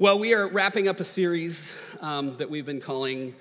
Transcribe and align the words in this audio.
Well, 0.00 0.18
we 0.18 0.32
are 0.32 0.48
wrapping 0.48 0.88
up 0.88 0.98
a 1.00 1.04
series 1.04 1.70
um, 2.00 2.38
that 2.38 2.48
we've 2.48 2.64
been 2.64 2.80
calling 2.80 3.34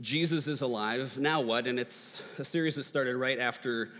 Jesus 0.00 0.46
is 0.46 0.60
Alive. 0.60 1.18
Now 1.18 1.40
what? 1.40 1.66
And 1.66 1.80
it's 1.80 2.22
a 2.38 2.44
series 2.44 2.76
that 2.76 2.84
started 2.84 3.16
right 3.16 3.40
after 3.40 3.90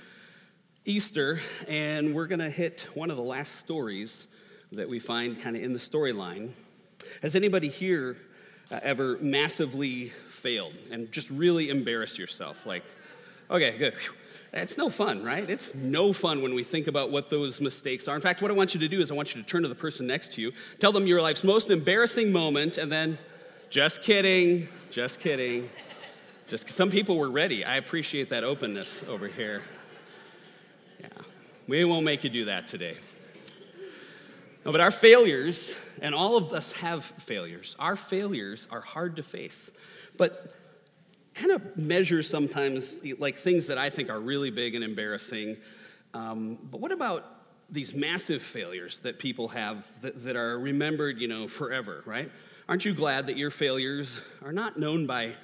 Easter, 0.84 1.40
and 1.66 2.14
we're 2.14 2.29
going 2.29 2.38
to 2.38 2.48
hit 2.48 2.88
one 2.95 3.11
of 3.11 3.16
the 3.16 3.24
last 3.24 3.56
stories 3.56 4.29
that 4.71 4.88
we 4.88 5.00
find 5.00 5.42
kind 5.42 5.56
of 5.56 5.64
in 5.64 5.72
the 5.72 5.80
storyline. 5.80 6.53
Has 7.22 7.34
anybody 7.34 7.66
here 7.66 8.16
uh, 8.70 8.79
ever 8.84 9.18
massively 9.20 10.11
failed 10.30 10.75
and 10.93 11.11
just 11.11 11.29
really 11.29 11.70
embarrassed 11.70 12.20
yourself? 12.20 12.66
Like, 12.66 12.84
okay, 13.50 13.77
good. 13.79 13.95
It's 14.62 14.79
no 14.79 14.88
fun, 14.88 15.23
right? 15.23 15.48
It's 15.48 15.75
no 15.75 16.12
fun 16.12 16.41
when 16.41 16.54
we 16.54 16.64
think 16.64 16.86
about 16.86 17.11
what 17.11 17.30
those 17.30 17.61
mistakes 17.61 18.09
are. 18.09 18.14
In 18.14 18.22
fact, 18.22 18.41
what 18.41 18.50
I 18.50 18.54
want 18.54 18.75
you 18.75 18.80
to 18.80 18.89
do 18.89 19.00
is 19.00 19.11
I 19.11 19.14
want 19.14 19.34
you 19.34 19.43
to 19.43 19.46
turn 19.46 19.62
to 19.62 19.68
the 19.68 19.75
person 19.75 20.07
next 20.07 20.32
to 20.34 20.40
you, 20.40 20.52
tell 20.79 20.93
them 20.93 21.07
your 21.07 21.21
life's 21.21 21.45
most 21.45 21.71
embarrassing 21.71 22.32
moment, 22.32 22.79
and 22.79 22.90
then, 22.90 23.18
just 23.68 24.03
kidding, 24.03 24.68
just 24.90 25.21
kidding. 25.21 25.68
Just 26.48 26.71
some 26.71 26.90
people 26.90 27.18
were 27.18 27.31
ready. 27.31 27.64
I 27.64 27.76
appreciate 27.76 28.29
that 28.31 28.45
openness 28.45 29.03
over 29.08 29.26
here. 29.26 29.62
Yeah, 31.00 31.09
we 31.67 31.84
won't 31.84 32.05
make 32.05 32.25
you 32.25 32.31
do 32.31 32.45
that 32.47 32.67
today. 32.67 32.97
No, 34.64 34.73
but 34.73 34.81
our 34.81 34.91
failures, 34.91 35.75
and 36.00 36.14
all 36.14 36.36
of 36.36 36.53
us 36.53 36.73
have 36.73 37.05
failures, 37.05 37.77
our 37.78 37.97
failures 37.97 38.69
are 38.70 38.81
hard 38.81 39.17
to 39.17 39.23
face. 39.23 39.70
But 40.17 40.55
kind 41.36 41.53
of 41.53 41.77
measure 41.77 42.22
sometimes 42.22 42.97
like 43.19 43.39
things 43.39 43.67
that 43.67 43.78
I 43.78 43.91
think 43.91 44.11
are 44.11 44.19
really 44.20 44.50
big 44.50 44.75
and 44.75 44.83
embarrassing. 44.83 45.56
Um, 46.14 46.59
but 46.70 46.81
what 46.81 46.92
about 46.92 47.25
these 47.70 47.95
massive 47.95 48.42
failures 48.42 49.00
that 49.00 49.19
people 49.19 49.48
have 49.48 49.86
that, 50.00 50.22
that 50.25 50.36
are 50.36 50.59
remembered, 50.59 51.20
you 51.20 51.28
know, 51.28 51.47
forever, 51.47 52.03
right? 52.06 52.31
Aren't 52.69 52.84
you 52.84 52.95
glad 52.95 53.27
that 53.27 53.36
your 53.36 53.50
failures 53.50 54.20
are 54.45 54.53
not 54.53 54.78
known 54.78 55.06
by 55.06 55.34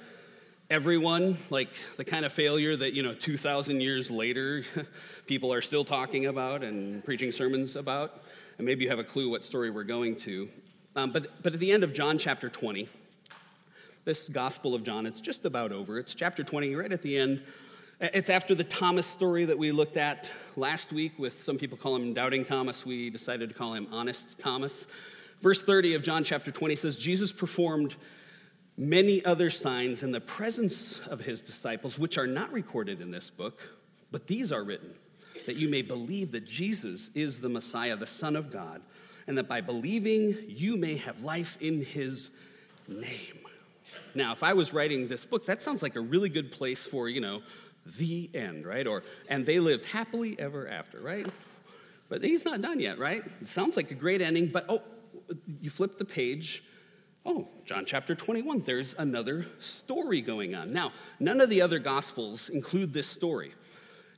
everyone, 0.69 1.37
like 1.49 1.69
the 1.97 2.05
kind 2.05 2.25
of 2.25 2.33
failure 2.33 2.75
that, 2.75 2.93
you 2.93 3.03
know, 3.03 3.13
2,000 3.13 3.79
years 3.79 4.09
later, 4.09 4.63
people 5.27 5.53
are 5.53 5.61
still 5.61 5.85
talking 5.85 6.25
about 6.25 6.63
and 6.63 7.03
preaching 7.05 7.31
sermons 7.31 7.75
about? 7.75 8.23
And 8.57 8.65
maybe 8.65 8.83
you 8.83 8.89
have 8.89 8.99
a 8.99 9.03
clue 9.03 9.29
what 9.29 9.45
story 9.45 9.69
we're 9.69 9.83
going 9.83 10.15
to. 10.17 10.49
Um, 10.95 11.11
but, 11.11 11.27
but 11.43 11.53
at 11.53 11.59
the 11.59 11.71
end 11.71 11.83
of 11.83 11.93
John 11.93 12.17
chapter 12.17 12.49
20, 12.49 12.87
this 14.05 14.27
Gospel 14.27 14.75
of 14.75 14.83
John. 14.83 15.05
It's 15.05 15.21
just 15.21 15.45
about 15.45 15.71
over. 15.71 15.97
It's 15.97 16.13
chapter 16.13 16.43
20, 16.43 16.75
right 16.75 16.91
at 16.91 17.01
the 17.01 17.17
end. 17.17 17.43
It's 18.01 18.29
after 18.29 18.53
the 18.53 18.63
Thomas 18.63 19.07
story 19.07 19.45
that 19.45 19.57
we 19.57 19.71
looked 19.71 19.95
at 19.95 20.29
last 20.57 20.91
week 20.91 21.17
with 21.17 21.41
some 21.41 21.57
people 21.57 21.77
call 21.77 21.95
him 21.95 22.13
Doubting 22.13 22.43
Thomas. 22.43 22.85
We 22.85 23.09
decided 23.09 23.49
to 23.49 23.55
call 23.55 23.73
him 23.73 23.87
Honest 23.91 24.37
Thomas. 24.39 24.87
Verse 25.41 25.63
30 25.63 25.95
of 25.95 26.03
John 26.03 26.23
chapter 26.23 26.51
20 26.51 26.75
says, 26.75 26.97
Jesus 26.97 27.31
performed 27.31 27.95
many 28.75 29.23
other 29.23 29.49
signs 29.49 30.03
in 30.03 30.11
the 30.11 30.19
presence 30.19 30.99
of 31.07 31.21
his 31.21 31.39
disciples, 31.39 31.97
which 31.97 32.17
are 32.17 32.27
not 32.27 32.51
recorded 32.51 32.99
in 32.99 33.11
this 33.11 33.29
book, 33.29 33.61
but 34.11 34.27
these 34.27 34.51
are 34.51 34.63
written, 34.63 34.93
that 35.45 35.55
you 35.55 35.69
may 35.69 35.81
believe 35.81 36.31
that 36.33 36.45
Jesus 36.45 37.09
is 37.13 37.39
the 37.39 37.49
Messiah, 37.49 37.95
the 37.95 38.07
Son 38.07 38.35
of 38.35 38.51
God, 38.51 38.81
and 39.27 39.37
that 39.37 39.47
by 39.47 39.61
believing 39.61 40.35
you 40.47 40.75
may 40.75 40.97
have 40.97 41.23
life 41.23 41.57
in 41.61 41.85
his 41.85 42.31
name. 42.89 43.42
Now, 44.15 44.31
if 44.33 44.43
I 44.43 44.53
was 44.53 44.73
writing 44.73 45.07
this 45.07 45.25
book, 45.25 45.45
that 45.45 45.61
sounds 45.61 45.81
like 45.81 45.95
a 45.95 46.01
really 46.01 46.29
good 46.29 46.51
place 46.51 46.85
for, 46.85 47.09
you 47.09 47.21
know, 47.21 47.41
the 47.97 48.29
end, 48.33 48.65
right? 48.65 48.87
Or, 48.87 49.03
and 49.27 49.45
they 49.45 49.59
lived 49.59 49.85
happily 49.85 50.35
ever 50.39 50.67
after, 50.67 50.99
right? 50.99 51.27
But 52.09 52.23
he's 52.23 52.45
not 52.45 52.61
done 52.61 52.79
yet, 52.79 52.99
right? 52.99 53.23
It 53.41 53.47
sounds 53.47 53.75
like 53.75 53.91
a 53.91 53.95
great 53.95 54.21
ending, 54.21 54.47
but 54.47 54.65
oh, 54.69 54.81
you 55.61 55.69
flip 55.69 55.97
the 55.97 56.05
page. 56.05 56.63
Oh, 57.25 57.47
John 57.65 57.85
chapter 57.85 58.15
21, 58.15 58.59
there's 58.59 58.95
another 58.97 59.45
story 59.59 60.21
going 60.21 60.55
on. 60.55 60.73
Now, 60.73 60.91
none 61.19 61.39
of 61.41 61.49
the 61.49 61.61
other 61.61 61.79
gospels 61.79 62.49
include 62.49 62.93
this 62.93 63.07
story. 63.07 63.53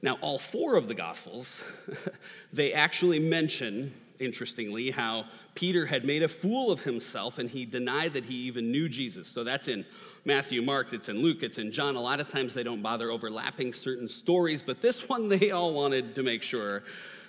Now, 0.02 0.18
all 0.22 0.38
four 0.38 0.76
of 0.76 0.88
the 0.88 0.94
gospels, 0.94 1.62
they 2.54 2.74
actually 2.74 3.20
mention 3.20 3.94
interestingly, 4.20 4.92
how 4.92 5.26
Peter 5.54 5.86
had 5.86 6.06
made 6.06 6.24
a 6.24 6.28
fool 6.28 6.72
of 6.72 6.82
himself 6.82 7.38
and 7.38 7.50
he 7.50 7.66
denied 7.66 8.14
that 8.14 8.26
he 8.26 8.36
even 8.36 8.72
knew 8.72 8.90
Jesus. 8.90 9.28
So 9.28 9.44
that's 9.44 9.68
in 9.68 9.86
Matthew, 10.26 10.62
Mark, 10.62 10.92
it's 10.92 11.08
in 11.10 11.22
Luke, 11.22 11.44
it's 11.44 11.58
in 11.58 11.72
John. 11.72 11.96
A 11.96 12.02
lot 12.02 12.20
of 12.20 12.28
times 12.28 12.54
they 12.54 12.64
don't 12.64 12.82
bother 12.82 13.12
overlapping 13.12 13.74
certain 13.74 14.10
stories, 14.10 14.64
but 14.64 14.82
this 14.82 15.08
one 15.08 15.30
they 15.36 15.52
all 15.52 15.74
wanted 15.74 16.16
to 16.16 16.24
make 16.24 16.44
sure 16.44 16.84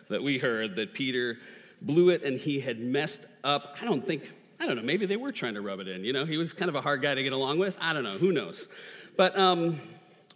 that 0.09 0.23
we 0.23 0.39
heard 0.39 0.77
that 0.77 0.95
Peter 0.95 1.39
blew 1.83 2.09
it 2.09 2.23
and 2.23 2.39
he 2.39 2.61
had 2.61 2.81
messed 2.81 3.27
up. 3.45 3.77
I 3.81 3.85
don't 3.85 4.07
think, 4.07 4.33
I 4.59 4.67
don't 4.67 4.77
know, 4.77 4.83
maybe 4.83 5.07
they 5.07 5.17
were 5.17 5.33
trying 5.33 5.55
to 5.55 5.61
rub 5.61 5.81
it 5.81 5.89
in. 5.89 6.05
You 6.05 6.13
know, 6.13 6.25
he 6.25 6.39
was 6.39 6.53
kind 6.53 6.69
of 6.69 6.75
a 6.75 6.81
hard 6.81 7.03
guy 7.03 7.15
to 7.15 7.23
get 7.23 7.33
along 7.33 7.59
with. 7.59 7.77
I 7.81 7.93
don't 7.93 8.05
know, 8.05 8.13
who 8.13 8.33
knows. 8.33 8.69
But 9.17 9.39
um, 9.39 9.79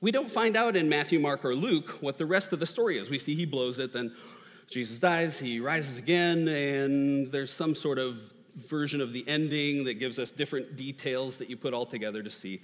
we 0.00 0.10
don't 0.10 0.30
find 0.30 0.56
out 0.56 0.76
in 0.76 0.88
Matthew, 0.88 1.20
Mark, 1.20 1.44
or 1.44 1.54
Luke 1.54 1.90
what 2.02 2.18
the 2.18 2.26
rest 2.26 2.52
of 2.52 2.60
the 2.60 2.66
story 2.66 2.98
is. 2.98 3.10
We 3.10 3.18
see 3.18 3.34
he 3.34 3.46
blows 3.46 3.78
it, 3.78 3.92
then 3.92 4.14
Jesus 4.70 5.00
dies, 5.00 5.40
he 5.40 5.58
rises 5.58 5.98
again, 5.98 6.46
and 6.46 7.28
there's 7.32 7.52
some 7.52 7.74
sort 7.74 7.98
of 7.98 8.32
version 8.68 9.00
of 9.00 9.12
the 9.12 9.26
ending 9.26 9.82
that 9.82 9.94
gives 9.94 10.16
us 10.16 10.30
different 10.30 10.76
details 10.76 11.38
that 11.38 11.50
you 11.50 11.56
put 11.56 11.74
all 11.74 11.84
together 11.84 12.22
to 12.22 12.30
see 12.30 12.60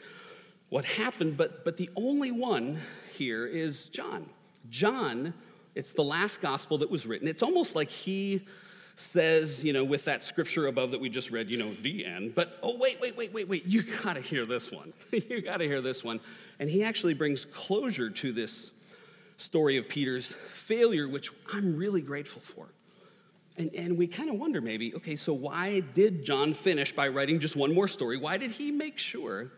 what 0.68 0.84
happened. 0.84 1.36
But, 1.36 1.64
but 1.64 1.76
the 1.76 1.90
only 1.96 2.30
one 2.30 2.78
here 3.16 3.44
is 3.44 3.88
John. 3.88 4.30
John, 4.70 5.34
it's 5.74 5.90
the 5.90 6.04
last 6.04 6.40
gospel 6.40 6.78
that 6.78 6.88
was 6.88 7.06
written. 7.06 7.26
It's 7.26 7.42
almost 7.42 7.74
like 7.74 7.90
he 7.90 8.46
says, 8.94 9.64
you 9.64 9.72
know, 9.72 9.82
with 9.82 10.04
that 10.04 10.22
scripture 10.22 10.68
above 10.68 10.92
that 10.92 11.00
we 11.00 11.08
just 11.08 11.32
read, 11.32 11.50
you 11.50 11.58
know, 11.58 11.74
the 11.82 12.06
end. 12.06 12.36
But 12.36 12.60
oh, 12.62 12.78
wait, 12.78 13.00
wait, 13.00 13.16
wait, 13.16 13.32
wait, 13.32 13.48
wait, 13.48 13.66
you 13.66 13.82
gotta 13.82 14.20
hear 14.20 14.46
this 14.46 14.70
one. 14.70 14.92
you 15.10 15.42
gotta 15.42 15.64
hear 15.64 15.80
this 15.80 16.04
one. 16.04 16.20
And 16.60 16.70
he 16.70 16.84
actually 16.84 17.14
brings 17.14 17.44
closure 17.46 18.10
to 18.10 18.32
this 18.32 18.70
story 19.36 19.76
of 19.76 19.88
Peter's 19.88 20.26
failure, 20.26 21.08
which 21.08 21.30
I'm 21.52 21.76
really 21.76 22.00
grateful 22.00 22.42
for. 22.42 22.68
And, 23.58 23.70
and 23.74 23.96
we 23.96 24.06
kind 24.06 24.28
of 24.28 24.36
wonder 24.36 24.60
maybe, 24.60 24.94
okay, 24.96 25.16
so 25.16 25.32
why 25.32 25.80
did 25.80 26.24
John 26.24 26.52
finish 26.52 26.92
by 26.92 27.08
writing 27.08 27.40
just 27.40 27.56
one 27.56 27.74
more 27.74 27.88
story? 27.88 28.18
Why 28.18 28.36
did 28.36 28.50
he 28.50 28.70
make 28.70 28.98
sure 28.98 29.50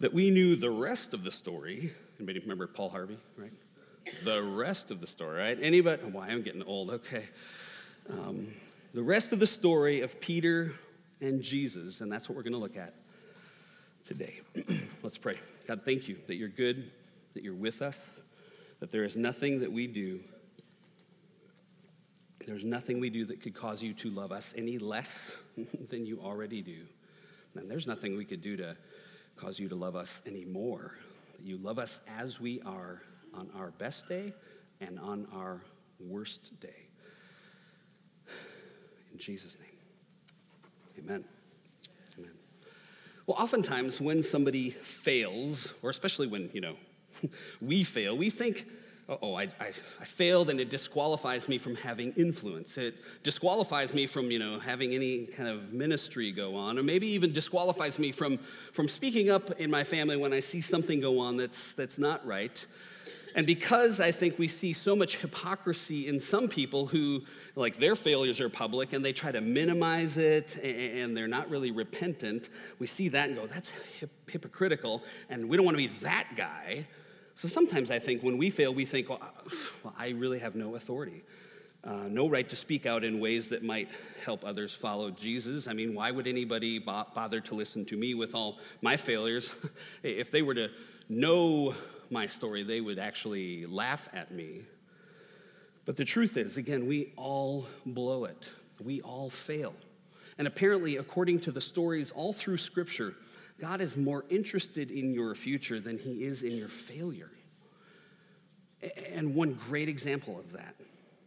that 0.00 0.12
we 0.12 0.30
knew 0.30 0.56
the 0.56 0.70
rest 0.70 1.14
of 1.14 1.24
the 1.24 1.30
story? 1.30 1.92
Anybody 2.18 2.40
remember 2.40 2.66
Paul 2.66 2.90
Harvey, 2.90 3.18
right? 3.36 3.52
The 4.24 4.42
rest 4.42 4.90
of 4.90 5.00
the 5.00 5.06
story, 5.06 5.38
right? 5.38 5.58
Anybody? 5.60 6.02
Oh, 6.04 6.08
why 6.08 6.28
I'm 6.28 6.42
getting 6.42 6.62
old. 6.62 6.90
Okay. 6.90 7.24
Um, 8.10 8.48
the 8.94 9.02
rest 9.02 9.32
of 9.32 9.38
the 9.38 9.46
story 9.46 10.00
of 10.00 10.20
Peter 10.20 10.72
and 11.20 11.42
Jesus, 11.42 12.00
and 12.00 12.10
that's 12.10 12.28
what 12.28 12.36
we're 12.36 12.42
going 12.42 12.52
to 12.52 12.58
look 12.58 12.76
at 12.76 12.94
today. 14.04 14.40
Let's 15.02 15.18
pray. 15.18 15.34
God, 15.66 15.82
thank 15.84 16.08
you 16.08 16.16
that 16.26 16.36
you're 16.36 16.48
good, 16.48 16.90
that 17.34 17.42
you're 17.42 17.54
with 17.54 17.82
us 17.82 18.22
that 18.80 18.90
there 18.90 19.04
is 19.04 19.16
nothing 19.16 19.60
that 19.60 19.72
we 19.72 19.86
do, 19.86 20.20
there's 22.46 22.64
nothing 22.64 22.98
we 22.98 23.10
do 23.10 23.26
that 23.26 23.42
could 23.42 23.54
cause 23.54 23.82
you 23.82 23.92
to 23.92 24.08
love 24.08 24.32
us 24.32 24.54
any 24.56 24.78
less 24.78 25.36
than 25.90 26.06
you 26.06 26.20
already 26.22 26.62
do. 26.62 26.78
And 27.54 27.70
there's 27.70 27.86
nothing 27.86 28.16
we 28.16 28.24
could 28.24 28.40
do 28.40 28.56
to 28.56 28.76
cause 29.36 29.58
you 29.58 29.68
to 29.68 29.74
love 29.74 29.96
us 29.96 30.22
any 30.26 30.44
more. 30.44 30.94
You 31.42 31.58
love 31.58 31.78
us 31.78 32.00
as 32.18 32.40
we 32.40 32.60
are 32.62 33.02
on 33.34 33.50
our 33.56 33.70
best 33.72 34.08
day 34.08 34.32
and 34.80 34.98
on 34.98 35.26
our 35.34 35.60
worst 36.00 36.58
day. 36.60 36.88
In 39.12 39.18
Jesus' 39.18 39.58
name, 39.58 41.04
amen. 41.04 41.24
Amen. 42.18 42.30
Well, 43.26 43.36
oftentimes 43.38 44.00
when 44.00 44.22
somebody 44.22 44.70
fails, 44.70 45.74
or 45.82 45.90
especially 45.90 46.26
when, 46.28 46.48
you 46.52 46.60
know, 46.60 46.76
we 47.60 47.84
fail. 47.84 48.16
We 48.16 48.30
think, 48.30 48.66
oh, 49.08 49.34
I, 49.34 49.44
I, 49.60 49.72
I, 50.00 50.04
failed 50.04 50.50
and 50.50 50.60
it 50.60 50.68
disqualifies 50.68 51.48
me 51.48 51.58
from 51.58 51.76
having 51.76 52.12
influence. 52.12 52.76
It 52.76 52.96
disqualifies 53.22 53.94
me 53.94 54.06
from, 54.06 54.30
you 54.30 54.38
know, 54.38 54.58
having 54.58 54.92
any 54.92 55.26
kind 55.26 55.48
of 55.48 55.72
ministry 55.72 56.30
go 56.30 56.56
on, 56.56 56.78
or 56.78 56.82
maybe 56.82 57.06
even 57.08 57.32
disqualifies 57.32 57.98
me 57.98 58.12
from, 58.12 58.38
from 58.72 58.88
speaking 58.88 59.30
up 59.30 59.52
in 59.60 59.70
my 59.70 59.84
family 59.84 60.16
when 60.16 60.32
I 60.32 60.40
see 60.40 60.60
something 60.60 61.00
go 61.00 61.20
on 61.20 61.36
that's, 61.38 61.72
that's 61.72 61.98
not 61.98 62.24
right. 62.26 62.64
And 63.34 63.46
because 63.46 64.00
I 64.00 64.10
think 64.10 64.38
we 64.38 64.48
see 64.48 64.72
so 64.72 64.96
much 64.96 65.16
hypocrisy 65.16 66.08
in 66.08 66.18
some 66.18 66.48
people 66.48 66.86
who, 66.86 67.22
like, 67.54 67.76
their 67.76 67.94
failures 67.94 68.40
are 68.40 68.48
public 68.48 68.92
and 68.92 69.04
they 69.04 69.12
try 69.12 69.30
to 69.30 69.40
minimize 69.40 70.16
it 70.16 70.56
and 70.56 71.16
they're 71.16 71.28
not 71.28 71.48
really 71.50 71.70
repentant, 71.70 72.48
we 72.78 72.86
see 72.86 73.08
that 73.10 73.28
and 73.28 73.38
go, 73.38 73.46
that's 73.46 73.70
hip- 74.00 74.10
hypocritical, 74.28 75.02
and 75.30 75.48
we 75.48 75.56
don't 75.56 75.64
want 75.64 75.76
to 75.76 75.88
be 75.88 75.92
that 76.00 76.28
guy. 76.36 76.86
So 77.38 77.46
sometimes 77.46 77.92
I 77.92 78.00
think 78.00 78.24
when 78.24 78.36
we 78.36 78.50
fail, 78.50 78.74
we 78.74 78.84
think, 78.84 79.08
well, 79.10 79.20
I 79.96 80.08
really 80.08 80.40
have 80.40 80.56
no 80.56 80.74
authority, 80.74 81.22
uh, 81.84 82.08
no 82.08 82.28
right 82.28 82.48
to 82.48 82.56
speak 82.56 82.84
out 82.84 83.04
in 83.04 83.20
ways 83.20 83.46
that 83.50 83.62
might 83.62 83.88
help 84.24 84.44
others 84.44 84.74
follow 84.74 85.12
Jesus. 85.12 85.68
I 85.68 85.72
mean, 85.72 85.94
why 85.94 86.10
would 86.10 86.26
anybody 86.26 86.80
bother 86.80 87.38
to 87.42 87.54
listen 87.54 87.84
to 87.84 87.96
me 87.96 88.14
with 88.14 88.34
all 88.34 88.58
my 88.82 88.96
failures? 88.96 89.52
if 90.02 90.32
they 90.32 90.42
were 90.42 90.54
to 90.54 90.70
know 91.08 91.76
my 92.10 92.26
story, 92.26 92.64
they 92.64 92.80
would 92.80 92.98
actually 92.98 93.66
laugh 93.66 94.08
at 94.12 94.32
me. 94.32 94.62
But 95.84 95.96
the 95.96 96.04
truth 96.04 96.36
is, 96.36 96.56
again, 96.56 96.88
we 96.88 97.12
all 97.16 97.68
blow 97.86 98.24
it, 98.24 98.50
we 98.82 99.00
all 99.02 99.30
fail. 99.30 99.74
And 100.38 100.48
apparently, 100.48 100.96
according 100.96 101.38
to 101.40 101.52
the 101.52 101.60
stories 101.60 102.10
all 102.10 102.32
through 102.32 102.58
Scripture, 102.58 103.14
God 103.60 103.80
is 103.80 103.96
more 103.96 104.24
interested 104.30 104.90
in 104.90 105.12
your 105.12 105.34
future 105.34 105.80
than 105.80 105.98
he 105.98 106.24
is 106.24 106.42
in 106.42 106.56
your 106.56 106.68
failure. 106.68 107.30
And 109.10 109.34
one 109.34 109.54
great 109.54 109.88
example 109.88 110.38
of 110.38 110.52
that, 110.52 110.76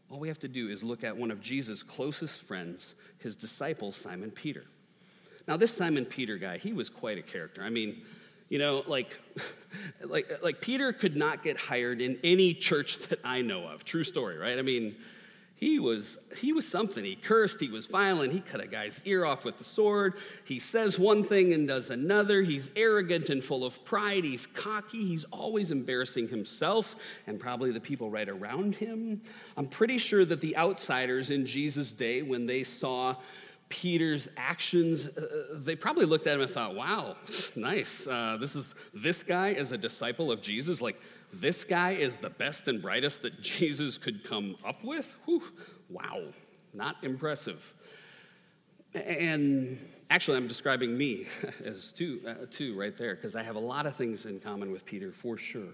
all 0.10 0.20
we 0.20 0.30
have 0.30 0.40
to 0.40 0.48
do 0.48 0.70
is 0.70 0.84
look 0.84 1.04
at 1.04 1.16
one 1.16 1.32
of 1.32 1.42
Jesus' 1.42 1.84
closest 1.84 2.42
friends, 2.42 2.96
his 3.20 3.36
disciple, 3.36 3.92
Simon 3.92 4.32
Peter. 4.32 4.64
Now, 5.48 5.58
this 5.58 5.74
Simon 5.74 6.06
Peter 6.06 6.38
guy, 6.38 6.58
he 6.58 6.72
was 6.72 6.90
quite 6.90 7.18
a 7.18 7.22
character. 7.22 7.64
I 7.64 7.70
mean, 7.70 8.02
you 8.48 8.60
know, 8.60 8.84
like, 8.88 9.20
like, 10.06 10.42
like 10.42 10.62
Peter 10.62 10.94
could 10.94 11.18
not 11.18 11.44
get 11.44 11.58
hired 11.58 12.02
in 12.02 12.20
any 12.24 12.54
church 12.54 13.00
that 13.10 13.20
I 13.24 13.42
know 13.42 13.68
of. 13.68 13.84
True 13.84 14.04
story, 14.04 14.38
right? 14.38 14.58
I 14.58 14.62
mean, 14.62 14.96
he 15.62 15.78
was, 15.78 16.18
he 16.38 16.54
was 16.54 16.68
something. 16.68 17.06
He 17.06 17.16
cursed, 17.16 17.60
he 17.60 17.70
was 17.70 17.86
violent, 17.86 18.34
he 18.34 18.40
cut 18.40 18.62
a 18.62 18.68
guy's 18.68 19.00
ear 19.06 19.24
off 19.24 19.46
with 19.46 19.60
the 19.60 19.64
sword. 19.64 20.16
He 20.44 20.58
says 20.58 20.98
one 20.98 21.24
thing 21.24 21.54
and 21.54 21.68
does 21.68 21.92
another. 21.92 22.42
He's 22.42 22.72
arrogant 22.76 23.30
and 23.30 23.44
full 23.44 23.64
of 23.64 23.86
pride. 23.86 24.24
He's 24.24 24.48
cocky. 24.48 25.06
He's 25.06 25.24
always 25.26 25.70
embarrassing 25.70 26.30
himself 26.30 26.96
and 27.28 27.40
probably 27.40 27.72
the 27.72 27.80
people 27.80 28.10
right 28.10 28.28
around 28.28 28.74
him. 28.74 29.22
I'm 29.56 29.68
pretty 29.68 30.00
sure 30.00 30.26
that 30.26 30.42
the 30.42 30.58
outsiders 30.58 31.30
in 31.30 31.46
Jesus' 31.46 31.94
day, 31.94 32.24
when 32.24 32.48
they 32.48 32.64
saw 32.64 33.16
Peter's 33.70 34.28
actions, 34.38 35.16
uh, 35.16 35.60
they 35.64 35.76
probably 35.76 36.06
looked 36.06 36.26
at 36.26 36.34
him 36.34 36.42
and 36.42 36.50
thought, 36.50 36.74
wow, 36.74 37.16
nice. 37.56 38.08
Uh, 38.08 38.36
this 38.40 38.56
is 38.56 38.74
this 38.96 39.22
guy 39.22 39.54
as 39.54 39.72
a 39.72 39.78
disciple 39.78 40.32
of 40.32 40.42
Jesus. 40.42 40.82
Like, 40.82 41.00
this 41.34 41.64
guy 41.64 41.92
is 41.92 42.18
the 42.18 42.30
best 42.30 42.68
and 42.68 42.82
brightest 42.82 43.22
that 43.24 43.42
Jesus 43.42 43.98
could 43.98 44.24
come 44.24 44.56
up 44.66 44.84
with? 44.84 45.16
Whew, 45.26 45.44
wow, 45.90 46.22
not 46.74 46.98
impressive. 47.04 47.74
And 48.94 49.80
actually, 50.10 50.38
I'm 50.38 50.48
describing 50.48 50.98
me 50.98 51.26
as 51.66 51.92
two, 51.92 52.22
uh, 52.28 52.46
two 52.50 52.78
right 52.78 52.96
there, 52.96 53.16
because 53.16 53.36
I 53.36 53.44
have 53.44 53.56
a 53.56 53.60
lot 53.60 53.86
of 53.86 53.96
things 53.96 54.26
in 54.26 54.40
common 54.40 54.72
with 54.72 54.86
Peter 54.86 55.12
for 55.12 55.38
sure. 55.38 55.74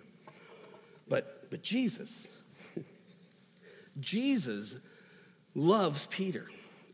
But, 1.08 1.50
but 1.50 1.64
Jesus, 1.64 2.28
Jesus 4.00 4.78
loves 5.56 6.06
Peter, 6.08 6.46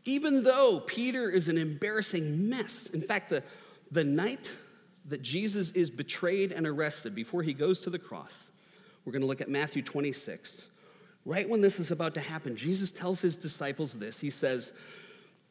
even 0.04 0.42
though 0.42 0.80
Peter 0.80 1.28
is 1.28 1.48
an 1.48 1.58
embarrassing 1.58 2.48
mess. 2.48 2.86
In 2.86 3.00
fact, 3.00 3.28
the, 3.30 3.42
the 3.90 4.04
night 4.04 4.54
that 5.06 5.20
Jesus 5.20 5.70
is 5.72 5.90
betrayed 5.90 6.52
and 6.52 6.66
arrested 6.66 7.14
before 7.14 7.42
he 7.42 7.52
goes 7.52 7.80
to 7.80 7.90
the 7.90 7.98
cross, 7.98 8.50
we're 9.04 9.12
going 9.12 9.22
to 9.22 9.28
look 9.28 9.40
at 9.40 9.48
Matthew 9.48 9.82
26. 9.82 10.68
Right 11.26 11.48
when 11.48 11.60
this 11.60 11.80
is 11.80 11.90
about 11.90 12.14
to 12.14 12.20
happen, 12.20 12.56
Jesus 12.56 12.90
tells 12.90 13.20
his 13.20 13.36
disciples 13.36 13.92
this. 13.92 14.20
He 14.20 14.30
says, 14.30 14.72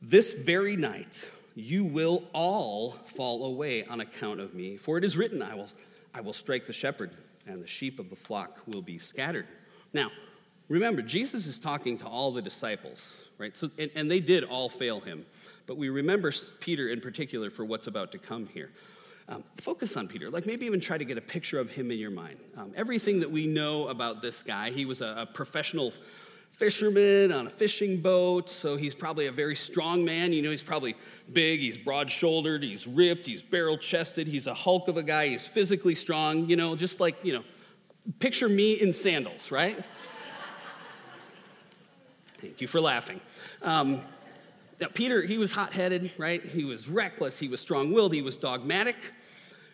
This 0.02 0.34
very 0.34 0.76
night 0.76 1.28
you 1.56 1.84
will 1.84 2.24
all 2.34 2.92
fall 2.92 3.46
away 3.46 3.86
on 3.86 4.02
account 4.02 4.40
of 4.40 4.54
me, 4.54 4.78
for 4.78 4.98
it 4.98 5.04
is 5.04 5.16
written, 5.16 5.42
I 5.42 5.56
will, 5.56 5.68
I 6.14 6.22
will 6.22 6.34
strike 6.34 6.66
the 6.66 6.74
shepherd, 6.74 7.12
and 7.48 7.62
the 7.62 7.68
sheep 7.68 8.00
of 8.00 8.10
the 8.10 8.16
flock 8.16 8.60
will 8.66 8.82
be 8.82 8.98
scattered. 8.98 9.48
Now, 9.94 10.12
remember, 10.70 11.02
Jesus 11.02 11.46
is 11.46 11.60
talking 11.60 11.98
to 12.00 12.08
all 12.08 12.32
the 12.32 12.42
disciples, 12.42 13.16
right? 13.38 13.56
So, 13.56 13.70
and, 13.78 13.92
and 13.96 14.10
they 14.10 14.20
did 14.20 14.44
all 14.44 14.70
fail 14.70 15.00
him. 15.00 15.26
But 15.66 15.78
we 15.78 15.90
remember 15.90 16.34
Peter 16.60 16.90
in 16.90 17.02
particular 17.02 17.50
for 17.50 17.66
what's 17.66 17.88
about 17.88 18.12
to 18.14 18.18
come 18.18 18.48
here. 18.48 18.72
Um, 19.30 19.44
focus 19.58 19.96
on 19.96 20.08
Peter. 20.08 20.30
Like 20.30 20.46
maybe 20.46 20.66
even 20.66 20.82
try 20.82 20.98
to 20.98 21.06
get 21.06 21.18
a 21.18 21.22
picture 21.22 21.60
of 21.60 21.72
him 21.72 21.92
in 21.92 21.98
your 21.98 22.12
mind. 22.12 22.40
Um, 22.58 22.74
everything 22.76 23.20
that 23.22 23.32
we 23.32 23.48
know 23.48 23.88
about 23.88 24.22
this 24.22 24.44
guy, 24.44 24.70
he 24.70 24.86
was 24.86 25.02
a, 25.02 25.16
a 25.20 25.26
professional 25.26 25.94
fisherman 26.52 27.32
on 27.32 27.48
a 27.48 27.50
fishing 27.50 28.00
boat, 28.00 28.50
so 28.50 28.76
he's 28.76 28.94
probably 28.94 29.28
a 29.28 29.32
very 29.32 29.56
strong 29.56 30.06
man. 30.06 30.32
You 30.32 30.42
know, 30.42 30.52
he's 30.52 30.62
probably 30.62 30.96
big, 31.32 31.62
he's 31.62 31.78
broad 31.78 32.12
shouldered, 32.12 32.64
he's 32.64 32.86
ripped, 32.86 33.26
he's 33.26 33.42
barrel 33.42 33.78
chested, 33.78 34.28
he's 34.28 34.48
a 34.48 34.54
hulk 34.54 34.88
of 34.88 34.98
a 34.98 35.04
guy, 35.04 35.30
he's 35.30 35.48
physically 35.48 35.96
strong, 35.96 36.48
you 36.50 36.56
know, 36.56 36.76
just 36.76 37.00
like, 37.00 37.24
you 37.24 37.34
know, 37.34 37.44
picture 38.20 38.50
me 38.50 38.74
in 38.74 38.94
sandals, 38.94 39.52
right? 39.52 39.78
Thank 42.38 42.62
you 42.62 42.68
for 42.68 42.82
laughing. 42.82 43.20
Um, 43.62 44.02
now, 44.80 44.88
Peter, 44.94 45.22
he 45.22 45.38
was 45.38 45.52
hot 45.52 45.74
headed, 45.74 46.12
right? 46.18 46.44
He 46.44 46.64
was 46.66 46.88
reckless, 46.88 47.40
he 47.40 47.48
was 47.48 47.62
strong 47.62 47.94
willed, 47.94 48.14
he 48.14 48.22
was 48.22 48.38
dogmatic. 48.38 48.96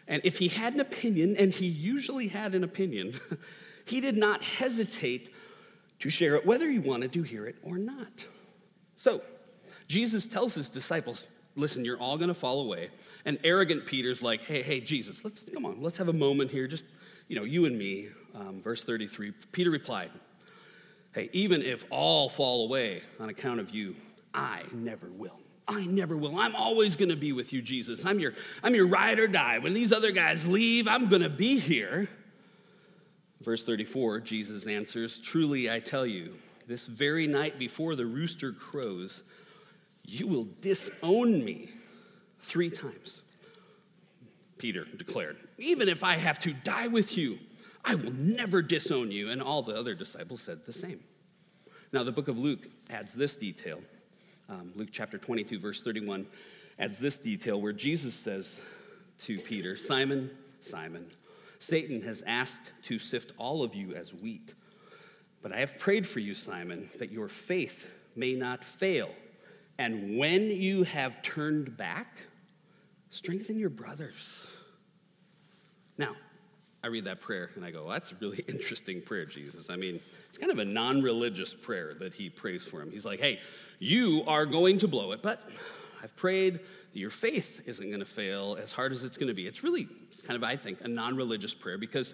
And 0.08 0.22
if 0.26 0.38
he 0.38 0.48
had 0.48 0.74
an 0.74 0.80
opinion, 0.80 1.36
and 1.38 1.52
he 1.52 1.68
usually 1.68 2.28
had 2.28 2.56
an 2.56 2.64
opinion, 2.64 3.14
he 3.86 4.02
did 4.02 4.18
not 4.18 4.44
hesitate 4.44 5.34
to 6.00 6.10
share 6.10 6.36
it, 6.36 6.46
whether 6.46 6.70
you 6.70 6.82
wanted 6.82 7.14
to 7.14 7.24
hear 7.24 7.46
it 7.46 7.56
or 7.62 7.78
not. 7.78 8.28
So, 8.96 9.22
Jesus 9.88 10.26
tells 10.26 10.54
his 10.54 10.70
disciples, 10.70 11.28
listen, 11.56 11.84
you're 11.86 12.00
all 12.00 12.18
gonna 12.18 12.34
fall 12.34 12.62
away. 12.62 12.90
And 13.26 13.38
arrogant 13.44 13.86
Peter's 13.86 14.22
like, 14.22 14.42
hey, 14.42 14.62
hey, 14.62 14.80
Jesus, 14.80 15.24
let's 15.24 15.44
come 15.44 15.66
on, 15.66 15.82
let's 15.82 15.98
have 15.98 16.10
a 16.10 16.14
moment 16.14 16.52
here, 16.52 16.68
just, 16.68 16.86
you 17.28 17.36
know, 17.36 17.44
you 17.44 17.66
and 17.66 17.78
me. 17.78 18.10
Um, 18.36 18.62
verse 18.62 18.84
33, 18.84 19.32
Peter 19.52 19.70
replied, 19.70 20.12
hey, 21.14 21.30
even 21.34 21.62
if 21.62 21.86
all 21.90 22.30
fall 22.30 22.66
away 22.66 23.02
on 23.20 23.30
account 23.30 23.60
of 23.60 23.72
you, 23.72 23.96
I 24.40 24.64
never 24.74 25.12
will. 25.12 25.38
I 25.68 25.86
never 25.86 26.16
will. 26.16 26.40
I'm 26.40 26.56
always 26.56 26.96
going 26.96 27.10
to 27.10 27.18
be 27.18 27.34
with 27.34 27.52
you, 27.52 27.62
Jesus. 27.62 28.06
I'm 28.06 28.20
your, 28.20 28.34
I'm 28.64 28.74
your 28.74 28.88
ride 28.88 29.20
or 29.20 29.28
die. 29.28 29.60
When 29.60 29.74
these 29.74 29.92
other 29.92 30.12
guys 30.12 30.48
leave, 30.48 30.88
I'm 30.88 31.10
going 31.10 31.22
to 31.22 31.30
be 31.30 31.60
here. 31.60 32.08
Verse 33.42 33.64
34, 33.66 34.22
Jesus 34.22 34.66
answers 34.66 35.20
Truly 35.20 35.70
I 35.70 35.80
tell 35.80 36.06
you, 36.06 36.34
this 36.68 36.86
very 36.86 37.28
night 37.28 37.60
before 37.60 37.96
the 37.96 38.06
rooster 38.06 38.54
crows, 38.54 39.24
you 40.06 40.26
will 40.26 40.48
disown 40.62 41.44
me 41.44 41.70
three 42.40 42.70
times. 42.70 43.22
Peter 44.58 44.86
declared, 44.86 45.38
Even 45.58 45.90
if 45.90 46.04
I 46.04 46.16
have 46.16 46.40
to 46.40 46.54
die 46.54 46.88
with 46.88 47.18
you, 47.18 47.40
I 47.84 47.96
will 47.96 48.14
never 48.14 48.62
disown 48.62 49.12
you. 49.12 49.32
And 49.32 49.42
all 49.42 49.62
the 49.62 49.76
other 49.76 49.96
disciples 49.96 50.42
said 50.42 50.66
the 50.66 50.74
same. 50.74 51.02
Now, 51.92 52.04
the 52.04 52.12
book 52.12 52.28
of 52.28 52.38
Luke 52.38 52.68
adds 52.90 53.14
this 53.14 53.36
detail. 53.36 53.82
Um, 54.50 54.72
Luke 54.76 54.90
chapter 54.92 55.20
22, 55.20 55.60
verse 55.60 55.82
31, 55.82 56.26
adds 56.80 56.98
this 56.98 57.20
detail 57.20 57.62
where 57.62 57.72
Jesus 57.72 58.16
says 58.16 58.60
to 59.20 59.38
Peter, 59.38 59.76
Simon, 59.76 60.32
Simon, 60.60 61.06
Satan 61.60 62.02
has 62.02 62.24
asked 62.26 62.72
to 62.84 62.98
sift 62.98 63.34
all 63.38 63.62
of 63.62 63.76
you 63.76 63.94
as 63.94 64.12
wheat. 64.12 64.56
But 65.44 65.52
I 65.52 65.58
have 65.58 65.78
prayed 65.78 66.08
for 66.08 66.20
you, 66.20 66.34
Simon, 66.34 66.90
that 66.98 67.12
your 67.12 67.28
faith 67.28 67.92
may 68.16 68.34
not 68.34 68.64
fail. 68.64 69.10
And 69.78 70.18
when 70.18 70.50
you 70.50 70.84
have 70.84 71.22
turned 71.22 71.78
back, 71.78 72.18
strengthen 73.12 73.60
your 73.60 73.70
brothers. 73.70 74.48
Now, 75.98 76.16
I 76.84 76.88
read 76.88 77.04
that 77.04 77.22
prayer 77.22 77.52
and 77.56 77.64
I 77.64 77.70
go, 77.70 77.84
well, 77.84 77.94
that's 77.94 78.12
a 78.12 78.16
really 78.20 78.40
interesting 78.48 79.02
prayer, 79.02 79.26
Jesus. 79.26 79.70
I 79.70 79.76
mean, 79.76 80.00
it's 80.30 80.38
kind 80.38 80.52
of 80.52 80.60
a 80.60 80.66
non 80.66 81.02
religious 81.02 81.54
prayer 81.54 81.94
that 82.00 82.14
he 82.14 82.30
prays 82.30 82.64
for 82.64 82.82
him. 82.82 82.92
He's 82.92 83.06
like, 83.06 83.20
hey, 83.20 83.40
you 83.80 84.24
are 84.28 84.46
going 84.46 84.78
to 84.80 84.88
blow 84.88 85.12
it, 85.12 85.22
but 85.22 85.42
I've 86.04 86.16
prayed 86.16 86.60
that 86.92 87.00
your 87.00 87.10
faith 87.10 87.62
isn't 87.66 87.88
going 87.88 88.00
to 88.00 88.06
fail 88.06 88.58
as 88.62 88.72
hard 88.72 88.92
as 88.92 89.04
it's 89.04 89.18
going 89.18 89.28
to 89.28 89.34
be. 89.34 89.48
It's 89.48 89.64
really 89.64 89.88
kind 90.24 90.36
of, 90.36 90.44
I 90.44 90.56
think, 90.56 90.82
a 90.82 90.88
non 90.88 91.16
religious 91.16 91.54
prayer 91.54 91.78
because, 91.78 92.14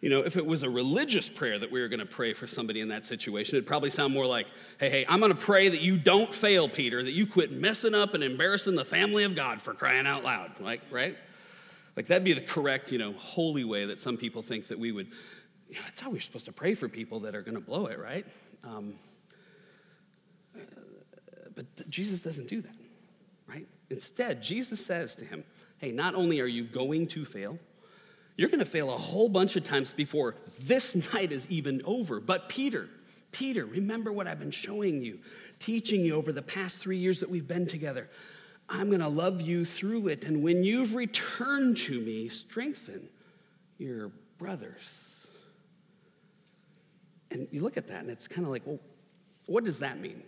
you 0.00 0.10
know, 0.10 0.20
if 0.20 0.36
it 0.36 0.44
was 0.44 0.62
a 0.62 0.70
religious 0.70 1.28
prayer 1.28 1.58
that 1.58 1.70
we 1.70 1.80
were 1.80 1.88
going 1.88 2.00
to 2.00 2.06
pray 2.06 2.32
for 2.32 2.46
somebody 2.46 2.80
in 2.80 2.88
that 2.88 3.06
situation, 3.06 3.56
it'd 3.56 3.66
probably 3.66 3.90
sound 3.90 4.12
more 4.12 4.26
like, 4.26 4.46
hey, 4.78 4.90
hey, 4.90 5.06
I'm 5.08 5.20
going 5.20 5.32
to 5.32 5.38
pray 5.38 5.68
that 5.68 5.80
you 5.80 5.96
don't 5.96 6.34
fail, 6.34 6.68
Peter, 6.68 7.02
that 7.02 7.12
you 7.12 7.26
quit 7.26 7.52
messing 7.52 7.94
up 7.94 8.14
and 8.14 8.24
embarrassing 8.24 8.74
the 8.74 8.84
family 8.84 9.24
of 9.24 9.36
God 9.36 9.62
for 9.62 9.74
crying 9.74 10.06
out 10.06 10.24
loud. 10.24 10.60
Like, 10.60 10.82
right? 10.90 11.16
Like, 11.96 12.06
that'd 12.06 12.24
be 12.24 12.32
the 12.32 12.40
correct, 12.40 12.90
you 12.90 12.98
know, 12.98 13.12
holy 13.12 13.64
way 13.64 13.86
that 13.86 14.00
some 14.00 14.16
people 14.16 14.42
think 14.42 14.68
that 14.68 14.78
we 14.78 14.90
would, 14.90 15.06
you 15.68 15.76
know, 15.76 15.80
that's 15.84 16.00
how 16.00 16.10
we're 16.10 16.20
supposed 16.20 16.46
to 16.46 16.52
pray 16.52 16.74
for 16.74 16.88
people 16.88 17.20
that 17.20 17.34
are 17.34 17.42
going 17.42 17.54
to 17.54 17.60
blow 17.60 17.86
it, 17.86 17.98
right? 17.98 18.26
Um, 18.64 18.94
but 21.54 21.88
Jesus 21.88 22.22
doesn't 22.22 22.48
do 22.48 22.60
that, 22.60 22.74
right? 23.48 23.66
Instead, 23.90 24.42
Jesus 24.42 24.84
says 24.84 25.14
to 25.16 25.24
him, 25.24 25.44
Hey, 25.78 25.92
not 25.92 26.14
only 26.14 26.40
are 26.40 26.46
you 26.46 26.64
going 26.64 27.06
to 27.08 27.24
fail, 27.24 27.58
you're 28.36 28.48
going 28.48 28.60
to 28.60 28.66
fail 28.66 28.92
a 28.92 28.98
whole 28.98 29.28
bunch 29.28 29.56
of 29.56 29.64
times 29.64 29.92
before 29.92 30.34
this 30.62 30.94
night 31.14 31.32
is 31.32 31.48
even 31.50 31.82
over. 31.84 32.20
But 32.20 32.48
Peter, 32.48 32.88
Peter, 33.32 33.64
remember 33.64 34.12
what 34.12 34.26
I've 34.26 34.38
been 34.38 34.50
showing 34.50 35.02
you, 35.02 35.20
teaching 35.58 36.00
you 36.00 36.14
over 36.14 36.32
the 36.32 36.42
past 36.42 36.78
three 36.78 36.98
years 36.98 37.20
that 37.20 37.30
we've 37.30 37.46
been 37.46 37.66
together. 37.66 38.08
I'm 38.68 38.88
going 38.88 39.00
to 39.00 39.08
love 39.08 39.40
you 39.40 39.64
through 39.64 40.08
it. 40.08 40.24
And 40.24 40.42
when 40.42 40.64
you've 40.64 40.94
returned 40.94 41.76
to 41.78 42.00
me, 42.00 42.28
strengthen 42.28 43.08
your 43.78 44.10
brothers. 44.38 45.13
And 47.34 47.48
you 47.50 47.60
look 47.62 47.76
at 47.76 47.88
that, 47.88 48.00
and 48.00 48.10
it's 48.10 48.28
kind 48.28 48.46
of 48.46 48.52
like, 48.52 48.62
well, 48.64 48.78
what 49.46 49.64
does 49.64 49.80
that 49.80 50.00
mean? 50.00 50.22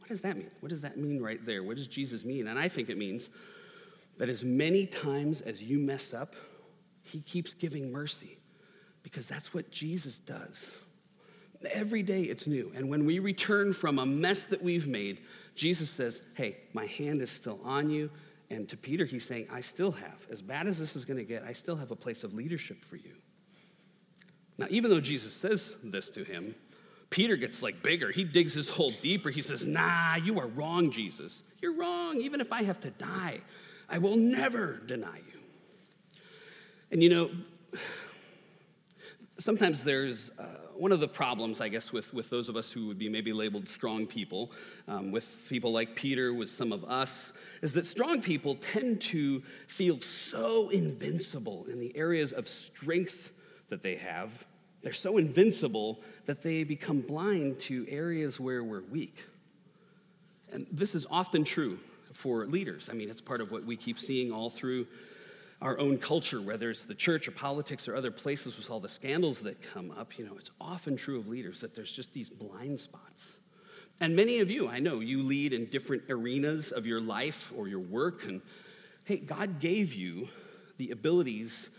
What 0.00 0.08
does 0.08 0.22
that 0.22 0.36
mean? 0.36 0.50
What 0.60 0.70
does 0.70 0.80
that 0.80 0.96
mean 0.96 1.22
right 1.22 1.44
there? 1.44 1.62
What 1.62 1.76
does 1.76 1.86
Jesus 1.86 2.24
mean? 2.24 2.48
And 2.48 2.58
I 2.58 2.66
think 2.66 2.88
it 2.88 2.96
means 2.96 3.28
that 4.16 4.30
as 4.30 4.42
many 4.42 4.86
times 4.86 5.42
as 5.42 5.62
you 5.62 5.78
mess 5.78 6.14
up, 6.14 6.34
he 7.02 7.20
keeps 7.20 7.52
giving 7.52 7.92
mercy 7.92 8.38
because 9.02 9.28
that's 9.28 9.52
what 9.52 9.70
Jesus 9.70 10.18
does. 10.18 10.78
Every 11.70 12.02
day 12.02 12.22
it's 12.22 12.46
new. 12.46 12.72
And 12.74 12.88
when 12.88 13.04
we 13.04 13.18
return 13.18 13.72
from 13.72 13.98
a 13.98 14.06
mess 14.06 14.46
that 14.46 14.62
we've 14.62 14.86
made, 14.86 15.20
Jesus 15.54 15.90
says, 15.90 16.22
Hey, 16.34 16.58
my 16.72 16.86
hand 16.86 17.20
is 17.20 17.30
still 17.30 17.60
on 17.64 17.90
you. 17.90 18.10
And 18.48 18.68
to 18.68 18.76
Peter, 18.76 19.04
he's 19.04 19.26
saying, 19.26 19.48
I 19.52 19.60
still 19.60 19.90
have, 19.90 20.26
as 20.30 20.40
bad 20.40 20.66
as 20.66 20.78
this 20.78 20.96
is 20.96 21.04
going 21.04 21.18
to 21.18 21.24
get, 21.24 21.42
I 21.42 21.52
still 21.52 21.76
have 21.76 21.90
a 21.90 21.96
place 21.96 22.24
of 22.24 22.32
leadership 22.32 22.84
for 22.84 22.96
you. 22.96 23.12
Now, 24.58 24.66
even 24.70 24.90
though 24.90 25.00
Jesus 25.00 25.32
says 25.32 25.76
this 25.82 26.10
to 26.10 26.24
him, 26.24 26.54
Peter 27.10 27.36
gets 27.36 27.62
like 27.62 27.82
bigger. 27.82 28.10
He 28.10 28.24
digs 28.24 28.54
his 28.54 28.68
hole 28.68 28.92
deeper. 29.02 29.30
He 29.30 29.40
says, 29.40 29.64
Nah, 29.64 30.16
you 30.16 30.40
are 30.40 30.46
wrong, 30.48 30.90
Jesus. 30.90 31.42
You're 31.62 31.74
wrong. 31.74 32.20
Even 32.20 32.40
if 32.40 32.52
I 32.52 32.62
have 32.62 32.80
to 32.80 32.90
die, 32.90 33.40
I 33.88 33.98
will 33.98 34.16
never 34.16 34.80
deny 34.86 35.18
you. 35.18 36.20
And 36.90 37.02
you 37.02 37.10
know, 37.10 37.30
sometimes 39.38 39.84
there's 39.84 40.30
uh, 40.38 40.44
one 40.76 40.92
of 40.92 41.00
the 41.00 41.08
problems, 41.08 41.60
I 41.60 41.68
guess, 41.68 41.92
with, 41.92 42.12
with 42.12 42.28
those 42.30 42.48
of 42.48 42.56
us 42.56 42.70
who 42.70 42.86
would 42.88 42.98
be 42.98 43.08
maybe 43.08 43.32
labeled 43.32 43.68
strong 43.68 44.06
people, 44.06 44.50
um, 44.88 45.10
with 45.10 45.46
people 45.48 45.72
like 45.72 45.94
Peter, 45.94 46.34
with 46.34 46.48
some 46.48 46.72
of 46.72 46.84
us, 46.84 47.32
is 47.62 47.72
that 47.74 47.86
strong 47.86 48.20
people 48.20 48.56
tend 48.56 49.00
to 49.02 49.42
feel 49.66 50.00
so 50.00 50.68
invincible 50.70 51.66
in 51.70 51.80
the 51.80 51.96
areas 51.96 52.32
of 52.32 52.48
strength 52.48 53.32
that 53.68 53.82
they 53.82 53.96
have. 53.96 54.46
They're 54.82 54.92
so 54.92 55.16
invincible 55.18 56.00
that 56.26 56.42
they 56.42 56.64
become 56.64 57.00
blind 57.00 57.58
to 57.60 57.86
areas 57.88 58.38
where 58.38 58.62
we're 58.62 58.84
weak. 58.84 59.24
And 60.52 60.66
this 60.70 60.94
is 60.94 61.06
often 61.10 61.44
true 61.44 61.78
for 62.12 62.46
leaders. 62.46 62.88
I 62.90 62.94
mean, 62.94 63.10
it's 63.10 63.20
part 63.20 63.40
of 63.40 63.50
what 63.50 63.64
we 63.64 63.76
keep 63.76 63.98
seeing 63.98 64.32
all 64.32 64.50
through 64.50 64.86
our 65.62 65.78
own 65.78 65.98
culture, 65.98 66.40
whether 66.40 66.70
it's 66.70 66.84
the 66.84 66.94
church 66.94 67.28
or 67.28 67.30
politics 67.30 67.88
or 67.88 67.96
other 67.96 68.10
places 68.10 68.58
with 68.58 68.70
all 68.70 68.80
the 68.80 68.88
scandals 68.88 69.40
that 69.40 69.60
come 69.62 69.90
up, 69.92 70.18
you 70.18 70.26
know, 70.26 70.36
it's 70.38 70.50
often 70.60 70.96
true 70.96 71.18
of 71.18 71.28
leaders 71.28 71.60
that 71.60 71.74
there's 71.74 71.92
just 71.92 72.12
these 72.12 72.28
blind 72.28 72.78
spots. 72.78 73.38
And 74.00 74.14
many 74.14 74.40
of 74.40 74.50
you, 74.50 74.68
I 74.68 74.80
know, 74.80 75.00
you 75.00 75.22
lead 75.22 75.54
in 75.54 75.66
different 75.66 76.02
arenas 76.10 76.72
of 76.72 76.86
your 76.86 77.00
life 77.00 77.52
or 77.56 77.68
your 77.68 77.80
work. 77.80 78.26
And 78.26 78.42
hey, 79.04 79.16
God 79.16 79.58
gave 79.58 79.94
you 79.94 80.28
the 80.76 80.90
abilities 80.90 81.70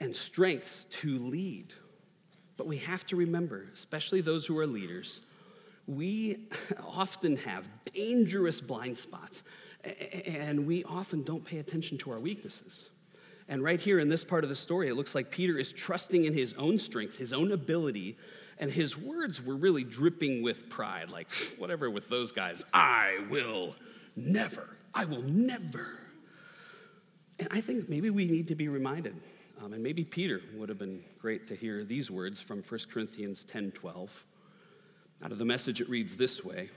and 0.00 0.14
strengths 0.14 0.84
to 0.84 1.18
lead. 1.18 1.72
But 2.56 2.66
we 2.66 2.78
have 2.78 3.04
to 3.06 3.16
remember, 3.16 3.66
especially 3.74 4.20
those 4.20 4.46
who 4.46 4.58
are 4.58 4.66
leaders, 4.66 5.20
we 5.86 6.48
often 6.86 7.36
have 7.38 7.66
dangerous 7.92 8.60
blind 8.60 8.96
spots, 8.96 9.42
and 10.38 10.66
we 10.66 10.84
often 10.84 11.22
don't 11.22 11.44
pay 11.44 11.58
attention 11.58 11.98
to 11.98 12.10
our 12.12 12.20
weaknesses. 12.20 12.88
And 13.48 13.62
right 13.62 13.80
here 13.80 13.98
in 13.98 14.08
this 14.08 14.24
part 14.24 14.42
of 14.44 14.48
the 14.48 14.56
story, 14.56 14.88
it 14.88 14.94
looks 14.94 15.14
like 15.14 15.30
Peter 15.30 15.58
is 15.58 15.72
trusting 15.72 16.24
in 16.24 16.32
his 16.32 16.54
own 16.54 16.78
strength, 16.78 17.18
his 17.18 17.32
own 17.32 17.52
ability, 17.52 18.16
and 18.58 18.70
his 18.70 18.96
words 18.96 19.44
were 19.44 19.56
really 19.56 19.84
dripping 19.84 20.42
with 20.42 20.68
pride 20.70 21.10
like, 21.10 21.30
whatever 21.58 21.90
with 21.90 22.08
those 22.08 22.32
guys, 22.32 22.64
I 22.72 23.18
will 23.30 23.74
never, 24.16 24.68
I 24.94 25.04
will 25.04 25.22
never. 25.22 25.98
And 27.38 27.48
I 27.50 27.60
think 27.60 27.88
maybe 27.88 28.10
we 28.10 28.26
need 28.26 28.48
to 28.48 28.54
be 28.54 28.68
reminded, 28.68 29.16
um, 29.64 29.72
and 29.72 29.82
maybe 29.82 30.04
Peter 30.04 30.42
would 30.54 30.68
have 30.68 30.78
been 30.78 31.02
great 31.18 31.46
to 31.46 31.54
hear 31.54 31.84
these 31.84 32.10
words 32.10 32.40
from 32.40 32.62
1 32.62 32.80
Corinthians 32.92 33.44
10 33.44 33.70
12. 33.72 34.24
Out 35.22 35.32
of 35.32 35.38
the 35.38 35.44
message, 35.44 35.80
it 35.80 35.88
reads 35.88 36.16
this 36.16 36.44
way 36.44 36.68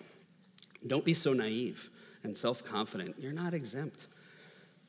Don't 0.86 1.03
be 1.03 1.13
so 1.13 1.34
naive 1.34 1.89
and 2.24 2.38
self 2.38 2.63
confident. 2.63 3.15
You're 3.20 3.34
not 3.34 3.53
exempt. 3.53 4.08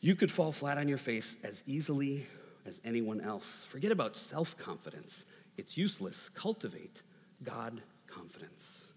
You 0.01 0.15
could 0.15 0.31
fall 0.31 0.53
flat 0.53 0.79
on 0.79 0.87
your 0.87 0.99
face 0.99 1.37
as 1.43 1.65
easily 1.67 2.25
as 2.67 2.81
anyone 2.85 3.21
else. 3.21 3.67
Forget 3.69 3.91
about 3.91 4.17
self 4.17 4.57
confidence, 4.57 5.25
it's 5.57 5.77
useless. 5.77 6.31
Cultivate 6.35 7.03
God 7.43 7.83
confidence. 8.07 8.93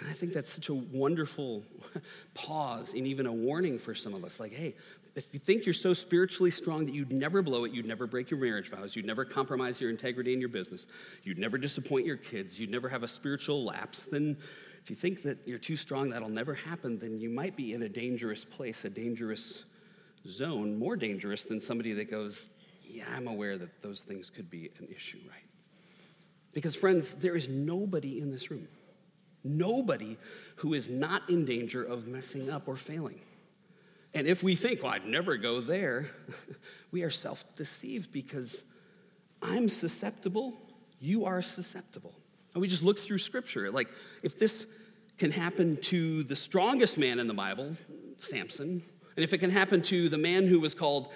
And 0.00 0.08
I 0.08 0.12
think 0.12 0.32
that's 0.32 0.52
such 0.52 0.68
a 0.68 0.74
wonderful 0.74 1.62
pause 2.34 2.94
and 2.94 3.06
even 3.06 3.26
a 3.26 3.32
warning 3.32 3.78
for 3.78 3.94
some 3.94 4.14
of 4.14 4.24
us. 4.24 4.40
Like, 4.40 4.52
hey, 4.52 4.74
if 5.16 5.32
you 5.32 5.38
think 5.38 5.64
you're 5.64 5.74
so 5.74 5.92
spiritually 5.92 6.50
strong 6.50 6.86
that 6.86 6.94
you'd 6.94 7.12
never 7.12 7.40
blow 7.40 7.64
it, 7.64 7.72
you'd 7.72 7.86
never 7.86 8.06
break 8.06 8.30
your 8.30 8.40
marriage 8.40 8.68
vows, 8.68 8.96
you'd 8.96 9.06
never 9.06 9.24
compromise 9.24 9.80
your 9.80 9.90
integrity 9.90 10.32
in 10.32 10.40
your 10.40 10.48
business, 10.48 10.86
you'd 11.22 11.38
never 11.38 11.56
disappoint 11.56 12.04
your 12.04 12.16
kids, 12.16 12.58
you'd 12.58 12.70
never 12.70 12.88
have 12.88 13.02
a 13.02 13.08
spiritual 13.08 13.64
lapse, 13.64 14.04
then 14.04 14.36
if 14.82 14.90
you 14.90 14.96
think 14.96 15.22
that 15.22 15.38
you're 15.46 15.58
too 15.58 15.76
strong, 15.76 16.10
that'll 16.10 16.28
never 16.28 16.52
happen, 16.52 16.98
then 16.98 17.18
you 17.18 17.30
might 17.30 17.56
be 17.56 17.72
in 17.72 17.82
a 17.84 17.88
dangerous 17.88 18.44
place, 18.44 18.84
a 18.84 18.90
dangerous 18.90 19.64
zone, 20.26 20.78
more 20.78 20.96
dangerous 20.96 21.42
than 21.42 21.60
somebody 21.60 21.92
that 21.94 22.10
goes, 22.10 22.48
Yeah, 22.82 23.04
I'm 23.16 23.26
aware 23.26 23.56
that 23.56 23.80
those 23.82 24.02
things 24.02 24.28
could 24.28 24.50
be 24.50 24.70
an 24.78 24.88
issue, 24.94 25.20
right? 25.26 25.38
Because, 26.52 26.74
friends, 26.74 27.14
there 27.14 27.34
is 27.34 27.48
nobody 27.48 28.20
in 28.20 28.30
this 28.30 28.50
room, 28.50 28.68
nobody 29.42 30.18
who 30.56 30.74
is 30.74 30.90
not 30.90 31.22
in 31.30 31.44
danger 31.46 31.82
of 31.82 32.06
messing 32.06 32.50
up 32.50 32.68
or 32.68 32.76
failing. 32.76 33.20
And 34.14 34.28
if 34.28 34.42
we 34.42 34.54
think, 34.54 34.82
well, 34.82 34.92
I'd 34.92 35.06
never 35.06 35.36
go 35.36 35.60
there, 35.60 36.06
we 36.92 37.02
are 37.02 37.10
self 37.10 37.44
deceived 37.56 38.12
because 38.12 38.64
I'm 39.42 39.68
susceptible, 39.68 40.54
you 41.00 41.24
are 41.24 41.42
susceptible. 41.42 42.14
And 42.54 42.60
we 42.60 42.68
just 42.68 42.84
look 42.84 42.98
through 42.98 43.18
scripture. 43.18 43.70
Like, 43.70 43.88
if 44.22 44.38
this 44.38 44.66
can 45.18 45.32
happen 45.32 45.76
to 45.78 46.22
the 46.22 46.36
strongest 46.36 46.96
man 46.96 47.18
in 47.18 47.26
the 47.26 47.34
Bible, 47.34 47.72
Samson, 48.18 48.82
and 49.16 49.22
if 49.22 49.32
it 49.32 49.38
can 49.38 49.50
happen 49.50 49.82
to 49.82 50.08
the 50.08 50.18
man 50.18 50.46
who 50.46 50.60
was 50.60 50.74
called 50.74 51.12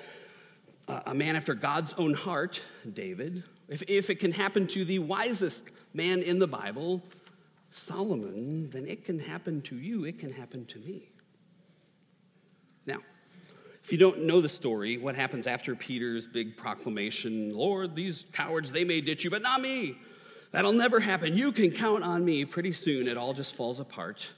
uh, 0.89 1.01
a 1.07 1.15
man 1.15 1.37
after 1.37 1.55
God's 1.55 1.95
own 1.95 2.15
heart, 2.15 2.61
David, 2.93 3.45
if, 3.69 3.83
if 3.89 4.11
it 4.11 4.17
can 4.17 4.33
happen 4.33 4.67
to 4.69 4.85
the 4.85 4.99
wisest 4.99 5.65
man 5.95 6.23
in 6.23 6.39
the 6.39 6.47
Bible, 6.47 7.03
Solomon, 7.71 8.71
then 8.71 8.87
it 8.87 9.05
can 9.05 9.19
happen 9.19 9.63
to 9.63 9.77
you, 9.77 10.05
it 10.05 10.19
can 10.19 10.33
happen 10.33 10.65
to 10.67 10.79
me. 10.79 11.11
If 13.89 13.93
you 13.93 13.97
don't 13.97 14.25
know 14.25 14.43
the 14.43 14.51
story, 14.51 14.99
what 14.99 15.15
happens 15.15 15.47
after 15.47 15.75
Peter's 15.75 16.27
big 16.27 16.59
proclamation, 16.59 17.55
Lord, 17.55 17.97
these 17.97 18.27
cowards, 18.35 18.71
they 18.71 18.85
may 18.85 19.01
ditch 19.01 19.25
you, 19.25 19.31
but 19.31 19.41
not 19.41 19.63
me. 19.63 19.97
That'll 20.51 20.75
never 20.75 21.01
happen. 21.01 21.35
You 21.35 21.53
can 21.53 21.71
count 21.71 22.05
on 22.05 22.23
me. 22.23 22.45
Pretty 22.45 22.73
soon, 22.73 23.09
it 23.09 23.17
all 23.17 23.33
just 23.33 23.55
falls 23.55 23.81
apart. 23.81 24.31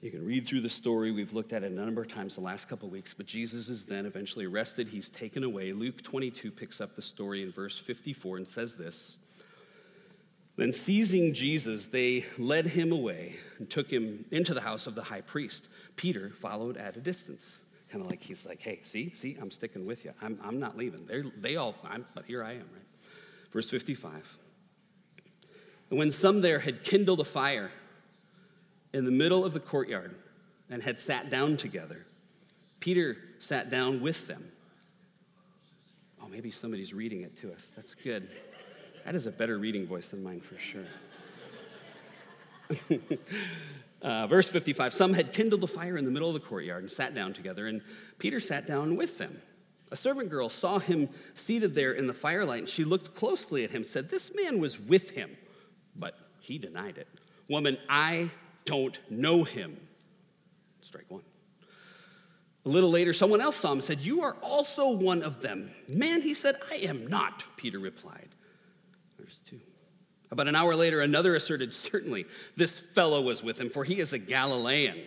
You 0.00 0.12
can 0.12 0.24
read 0.24 0.46
through 0.46 0.60
the 0.60 0.68
story. 0.68 1.10
We've 1.10 1.32
looked 1.32 1.52
at 1.52 1.64
it 1.64 1.72
a 1.72 1.74
number 1.74 2.02
of 2.02 2.08
times 2.12 2.36
the 2.36 2.40
last 2.40 2.68
couple 2.68 2.86
of 2.86 2.92
weeks, 2.92 3.12
but 3.12 3.26
Jesus 3.26 3.68
is 3.68 3.84
then 3.84 4.06
eventually 4.06 4.44
arrested. 4.44 4.86
He's 4.86 5.08
taken 5.08 5.42
away. 5.42 5.72
Luke 5.72 6.00
22 6.00 6.52
picks 6.52 6.80
up 6.80 6.94
the 6.94 7.02
story 7.02 7.42
in 7.42 7.50
verse 7.50 7.76
54 7.76 8.36
and 8.36 8.46
says 8.46 8.76
this 8.76 9.16
Then, 10.54 10.72
seizing 10.72 11.34
Jesus, 11.34 11.88
they 11.88 12.26
led 12.38 12.68
him 12.68 12.92
away 12.92 13.38
and 13.58 13.68
took 13.68 13.90
him 13.90 14.24
into 14.30 14.54
the 14.54 14.60
house 14.60 14.86
of 14.86 14.94
the 14.94 15.02
high 15.02 15.22
priest. 15.22 15.66
Peter 15.96 16.30
followed 16.30 16.76
at 16.76 16.96
a 16.96 17.00
distance. 17.00 17.58
Kind 17.90 18.04
of 18.04 18.10
like 18.10 18.22
he's 18.22 18.44
like, 18.44 18.60
hey, 18.60 18.80
see, 18.82 19.10
see, 19.14 19.36
I'm 19.40 19.50
sticking 19.50 19.86
with 19.86 20.04
you. 20.04 20.12
I'm, 20.20 20.38
I'm 20.42 20.60
not 20.60 20.76
leaving. 20.76 21.06
They're, 21.06 21.24
they 21.36 21.56
all, 21.56 21.74
I'm, 21.84 22.04
but 22.14 22.26
here 22.26 22.44
I 22.44 22.52
am, 22.52 22.58
right? 22.58 22.86
Verse 23.52 23.70
55. 23.70 24.36
And 25.90 25.98
when 25.98 26.10
some 26.10 26.42
there 26.42 26.58
had 26.58 26.84
kindled 26.84 27.20
a 27.20 27.24
fire 27.24 27.70
in 28.92 29.04
the 29.04 29.10
middle 29.10 29.44
of 29.44 29.54
the 29.54 29.60
courtyard 29.60 30.14
and 30.68 30.82
had 30.82 31.00
sat 31.00 31.30
down 31.30 31.56
together, 31.56 32.04
Peter 32.80 33.16
sat 33.38 33.70
down 33.70 34.00
with 34.00 34.26
them. 34.26 34.52
Oh, 36.22 36.28
maybe 36.28 36.50
somebody's 36.50 36.92
reading 36.92 37.22
it 37.22 37.36
to 37.38 37.52
us. 37.52 37.72
That's 37.74 37.94
good. 37.94 38.28
That 39.06 39.14
is 39.14 39.26
a 39.26 39.30
better 39.30 39.56
reading 39.56 39.86
voice 39.86 40.10
than 40.10 40.22
mine 40.22 40.40
for 40.40 40.58
sure. 40.58 40.84
uh, 44.02 44.26
verse 44.26 44.48
55 44.48 44.92
Some 44.92 45.14
had 45.14 45.32
kindled 45.32 45.64
a 45.64 45.66
fire 45.66 45.96
in 45.96 46.04
the 46.04 46.10
middle 46.10 46.28
of 46.28 46.34
the 46.34 46.40
courtyard 46.40 46.82
and 46.82 46.90
sat 46.92 47.14
down 47.14 47.32
together, 47.32 47.66
and 47.66 47.82
Peter 48.18 48.40
sat 48.40 48.66
down 48.66 48.96
with 48.96 49.18
them. 49.18 49.40
A 49.90 49.96
servant 49.96 50.28
girl 50.28 50.48
saw 50.48 50.78
him 50.78 51.08
seated 51.34 51.74
there 51.74 51.92
in 51.92 52.06
the 52.06 52.14
firelight, 52.14 52.60
and 52.60 52.68
she 52.68 52.84
looked 52.84 53.14
closely 53.14 53.64
at 53.64 53.70
him, 53.70 53.84
said, 53.84 54.08
This 54.08 54.30
man 54.34 54.60
was 54.60 54.78
with 54.78 55.10
him 55.10 55.36
but 55.98 56.16
he 56.40 56.58
denied 56.58 56.98
it. 56.98 57.08
Woman, 57.50 57.76
I 57.88 58.30
don't 58.64 58.98
know 59.10 59.44
him. 59.44 59.76
Strike 60.80 61.06
one. 61.08 61.22
A 62.64 62.68
little 62.68 62.90
later, 62.90 63.12
someone 63.12 63.40
else 63.40 63.56
saw 63.56 63.72
him 63.72 63.78
and 63.78 63.84
said, 63.84 64.00
You 64.00 64.22
are 64.22 64.36
also 64.42 64.90
one 64.90 65.22
of 65.22 65.40
them. 65.40 65.70
Man, 65.88 66.22
he 66.22 66.34
said, 66.34 66.56
I 66.70 66.76
am 66.76 67.06
not, 67.06 67.44
Peter 67.56 67.78
replied. 67.78 68.28
There's 69.16 69.38
two. 69.38 69.60
About 70.30 70.48
an 70.48 70.54
hour 70.54 70.74
later, 70.74 71.00
another 71.00 71.34
asserted, 71.34 71.72
Certainly, 71.72 72.26
this 72.56 72.78
fellow 72.78 73.22
was 73.22 73.42
with 73.42 73.60
him, 73.60 73.70
for 73.70 73.84
he 73.84 73.98
is 73.98 74.12
a 74.12 74.18
Galilean. 74.18 74.98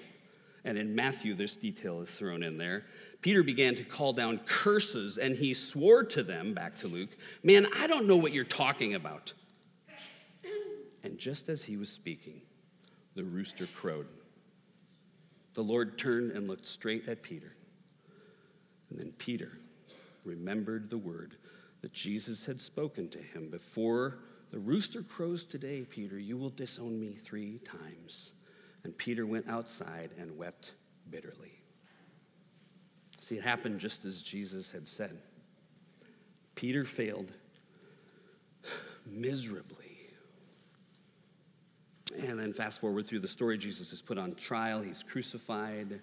And 0.64 0.78
in 0.78 0.96
Matthew, 0.96 1.34
this 1.34 1.56
detail 1.56 2.02
is 2.02 2.14
thrown 2.14 2.44
in 2.44 2.58
there. 2.58 2.86
Peter 3.22 3.44
began 3.44 3.76
to 3.76 3.84
call 3.84 4.14
down 4.14 4.40
curses, 4.46 5.18
and 5.18 5.36
he 5.36 5.54
swore 5.54 6.04
to 6.04 6.24
them, 6.24 6.54
back 6.54 6.78
to 6.80 6.88
Luke, 6.88 7.10
Man, 7.44 7.68
I 7.78 7.88
don't 7.88 8.08
know 8.08 8.18
what 8.18 8.34
you're 8.34 8.44
talking 8.44 8.96
about. 8.96 9.34
And 11.04 11.18
just 11.18 11.50
as 11.50 11.64
he 11.64 11.78
was 11.78 11.90
speaking, 11.90 12.42
the 13.16 13.24
rooster 13.24 13.68
crowed. 13.68 14.08
The 15.54 15.64
Lord 15.64 15.98
turned 15.98 16.32
and 16.32 16.48
looked 16.48 16.66
straight 16.66 17.08
at 17.08 17.22
Peter. 17.22 17.54
And 18.90 19.00
then 19.00 19.12
Peter 19.18 19.58
remembered 20.24 20.90
the 20.90 20.98
word 20.98 21.36
that 21.82 21.94
Jesus 21.94 22.46
had 22.46 22.62
spoken 22.62 23.10
to 23.10 23.18
him 23.18 23.50
Before 23.50 24.20
The 24.52 24.60
rooster 24.60 25.02
crows 25.02 25.46
today, 25.46 25.86
Peter, 25.90 26.20
you 26.20 26.38
will 26.38 26.50
disown 26.50 27.00
me 27.00 27.14
three 27.14 27.60
times. 27.60 28.34
And 28.84 28.98
Peter 28.98 29.26
went 29.26 29.48
outside 29.48 30.10
and 30.20 30.38
wept 30.38 30.74
bitterly. 31.10 31.54
See, 33.20 33.36
it 33.36 33.44
happened 33.44 33.80
just 33.80 34.04
as 34.04 34.22
Jesus 34.22 34.70
had 34.70 34.88
said. 34.88 35.18
Peter 36.56 36.84
failed 36.84 37.32
miserably. 39.06 39.78
And 42.20 42.38
then 42.38 42.52
fast 42.52 42.82
forward 42.82 43.06
through 43.06 43.20
the 43.20 43.28
story, 43.28 43.58
Jesus 43.58 43.94
is 43.94 44.02
put 44.02 44.18
on 44.18 44.36
trial, 44.36 44.82
he's 44.82 45.02
crucified. 45.02 46.02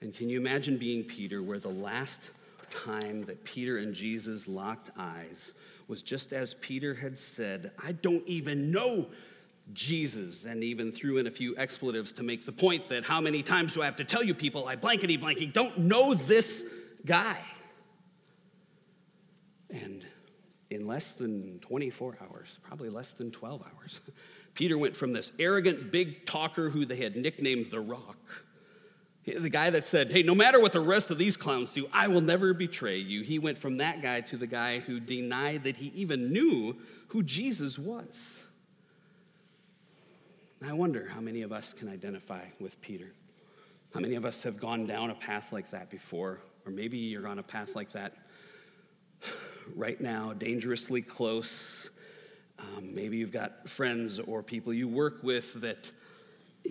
And 0.00 0.14
can 0.14 0.28
you 0.28 0.38
imagine 0.38 0.76
being 0.76 1.02
Peter, 1.02 1.42
where 1.42 1.58
the 1.58 1.70
last 1.70 2.30
time 2.70 3.24
that 3.24 3.42
Peter 3.42 3.78
and 3.78 3.94
Jesus 3.94 4.46
locked 4.46 4.90
eyes 4.96 5.54
was 5.88 6.02
just 6.02 6.32
as 6.32 6.54
Peter 6.54 6.94
had 6.94 7.18
said, 7.18 7.72
I 7.82 7.92
don't 7.92 8.26
even 8.26 8.70
know 8.70 9.06
Jesus, 9.72 10.44
and 10.44 10.62
even 10.62 10.92
threw 10.92 11.18
in 11.18 11.26
a 11.26 11.30
few 11.30 11.56
expletives 11.56 12.12
to 12.12 12.22
make 12.22 12.44
the 12.44 12.52
point 12.52 12.88
that 12.88 13.04
how 13.04 13.20
many 13.20 13.42
times 13.42 13.72
do 13.72 13.82
I 13.82 13.86
have 13.86 13.96
to 13.96 14.04
tell 14.04 14.22
you 14.22 14.34
people 14.34 14.68
I 14.68 14.76
blankety 14.76 15.16
blanky 15.16 15.50
don't 15.50 15.78
know 15.78 16.14
this 16.14 16.62
guy? 17.06 17.38
And 19.70 20.04
in 20.70 20.86
less 20.86 21.14
than 21.14 21.60
24 21.60 22.18
hours, 22.20 22.60
probably 22.62 22.90
less 22.90 23.12
than 23.12 23.30
12 23.30 23.62
hours, 23.62 24.00
Peter 24.54 24.76
went 24.76 24.96
from 24.96 25.12
this 25.12 25.32
arrogant 25.38 25.90
big 25.90 26.26
talker 26.26 26.68
who 26.68 26.84
they 26.84 26.96
had 26.96 27.16
nicknamed 27.16 27.70
the 27.70 27.80
Rock 27.80 28.18
the 29.24 29.48
guy 29.48 29.70
that 29.70 29.84
said, 29.84 30.12
Hey, 30.12 30.22
no 30.22 30.34
matter 30.34 30.60
what 30.60 30.72
the 30.72 30.80
rest 30.80 31.10
of 31.10 31.18
these 31.18 31.36
clowns 31.36 31.72
do, 31.72 31.88
I 31.92 32.08
will 32.08 32.20
never 32.20 32.52
betray 32.52 32.98
you. 32.98 33.22
He 33.22 33.38
went 33.38 33.58
from 33.58 33.78
that 33.78 34.02
guy 34.02 34.20
to 34.22 34.36
the 34.36 34.46
guy 34.46 34.80
who 34.80 35.00
denied 35.00 35.64
that 35.64 35.76
he 35.76 35.88
even 35.94 36.32
knew 36.32 36.76
who 37.08 37.22
Jesus 37.22 37.78
was. 37.78 38.44
I 40.66 40.72
wonder 40.72 41.08
how 41.08 41.20
many 41.20 41.42
of 41.42 41.52
us 41.52 41.74
can 41.74 41.88
identify 41.88 42.42
with 42.58 42.80
Peter. 42.80 43.12
How 43.92 44.00
many 44.00 44.14
of 44.14 44.24
us 44.24 44.42
have 44.42 44.58
gone 44.58 44.86
down 44.86 45.10
a 45.10 45.14
path 45.14 45.52
like 45.52 45.70
that 45.70 45.90
before? 45.90 46.40
Or 46.66 46.72
maybe 46.72 46.98
you're 46.98 47.28
on 47.28 47.38
a 47.38 47.42
path 47.42 47.76
like 47.76 47.92
that 47.92 48.14
right 49.74 50.00
now, 50.00 50.32
dangerously 50.32 51.02
close. 51.02 51.90
Um, 52.58 52.94
maybe 52.94 53.16
you've 53.16 53.32
got 53.32 53.68
friends 53.68 54.18
or 54.18 54.42
people 54.42 54.72
you 54.72 54.88
work 54.88 55.22
with 55.22 55.60
that 55.60 55.90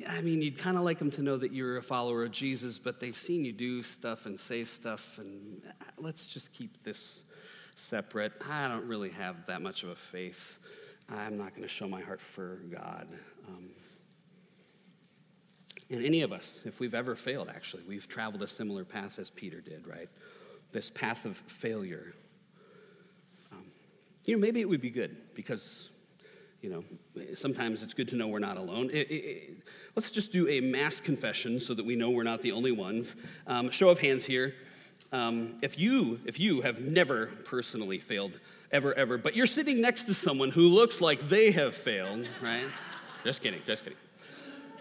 I 0.08 0.22
mean, 0.22 0.42
you'd 0.42 0.58
kind 0.58 0.76
of 0.76 0.84
like 0.84 0.98
them 0.98 1.12
to 1.12 1.22
know 1.22 1.38
that 1.38 1.52
you're 1.52 1.78
a 1.78 1.84
follower 1.84 2.24
of 2.24 2.32
Jesus, 2.32 2.80
but 2.80 3.00
they've 3.00 3.16
seen 3.16 3.46
you 3.46 3.52
do 3.52 3.84
stuff 3.84 4.26
and 4.26 4.40
say 4.40 4.64
stuff, 4.64 5.20
and 5.20 5.62
uh, 5.68 5.84
let's 5.98 6.26
just 6.26 6.52
keep 6.52 6.82
this 6.84 7.24
separate. 7.76 8.34
I 8.50 8.68
don't 8.68 8.88
really 8.88 9.12
have 9.12 9.46
that 9.46 9.62
much 9.62 9.84
of 9.84 9.90
a 9.90 9.96
faith. 9.96 10.60
I'm 11.10 11.38
not 11.38 11.52
going 11.52 11.62
to 11.62 11.68
show 11.68 11.88
my 11.88 12.02
heart 12.02 12.22
for 12.22 12.62
God. 12.72 13.08
Um, 13.48 13.70
and 15.90 16.04
any 16.04 16.22
of 16.22 16.32
us, 16.32 16.62
if 16.66 16.80
we've 16.80 16.96
ever 16.96 17.16
failed, 17.16 17.50
actually, 17.50 17.84
we've 17.88 18.08
traveled 18.08 18.42
a 18.42 18.48
similar 18.48 18.84
path 18.84 19.20
as 19.20 19.30
Peter 19.30 19.62
did, 19.62 19.86
right? 19.86 20.10
This 20.72 20.90
path 20.90 21.26
of 21.26 21.38
failure. 21.38 22.14
Um, 23.52 23.66
you 24.26 24.36
know, 24.36 24.42
maybe 24.42 24.60
it 24.62 24.68
would 24.68 24.82
be 24.82 24.90
good 24.90 25.16
because 25.36 25.90
you 26.64 26.70
know, 26.70 26.84
sometimes 27.36 27.84
it's 27.84 27.94
good 27.94 28.08
to 28.08 28.16
know 28.16 28.30
we're 28.30 28.40
not 28.40 28.56
alone. 28.56 28.90
It, 28.90 29.12
it, 29.12 29.14
it, 29.14 29.58
let's 29.96 30.10
just 30.10 30.32
do 30.32 30.48
a 30.48 30.62
mass 30.62 31.02
confession 31.02 31.60
so 31.60 31.74
that 31.74 31.86
we 31.86 31.98
know 31.98 32.10
we're 32.10 32.24
not 32.24 32.42
the 32.42 32.54
only 32.54 32.72
ones. 32.72 33.18
Um, 33.46 33.70
show 33.70 33.90
of 33.90 34.00
hands 34.00 34.24
here. 34.24 34.56
Um, 35.12 35.58
if 35.62 35.78
you 35.78 36.22
if 36.26 36.40
you 36.40 36.62
have 36.62 36.80
never 36.80 37.28
personally 37.46 38.00
failed 38.00 38.40
ever 38.72 38.94
ever, 38.94 39.18
but 39.18 39.36
you're 39.36 39.46
sitting 39.46 39.82
next 39.82 40.06
to 40.06 40.14
someone 40.14 40.50
who 40.50 40.62
looks 40.62 41.02
like 41.02 41.20
they 41.20 41.52
have 41.52 41.76
failed, 41.76 42.28
right? 42.42 42.66
just 43.26 43.44
kidding, 43.44 43.62
just 43.68 43.84
kidding. 43.84 44.00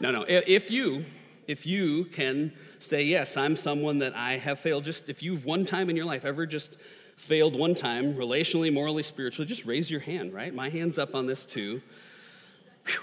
No, 0.00 0.12
no. 0.12 0.24
If 0.28 0.70
you 0.70 1.04
if 1.48 1.66
you 1.66 2.04
can 2.04 2.52
say 2.78 3.02
yes, 3.02 3.36
I'm 3.36 3.56
someone 3.56 3.98
that 3.98 4.14
I 4.14 4.34
have 4.34 4.60
failed. 4.60 4.84
Just 4.84 5.08
if 5.08 5.20
you've 5.20 5.44
one 5.44 5.66
time 5.66 5.90
in 5.90 5.96
your 5.96 6.06
life 6.06 6.24
ever 6.24 6.46
just 6.46 6.76
failed 7.22 7.56
one 7.56 7.72
time, 7.72 8.14
relationally, 8.14 8.72
morally, 8.72 9.04
spiritually, 9.04 9.46
just 9.46 9.64
raise 9.64 9.88
your 9.88 10.00
hand, 10.00 10.34
right? 10.34 10.52
My 10.52 10.68
hand's 10.68 10.98
up 10.98 11.14
on 11.14 11.24
this 11.26 11.44
too. 11.44 11.80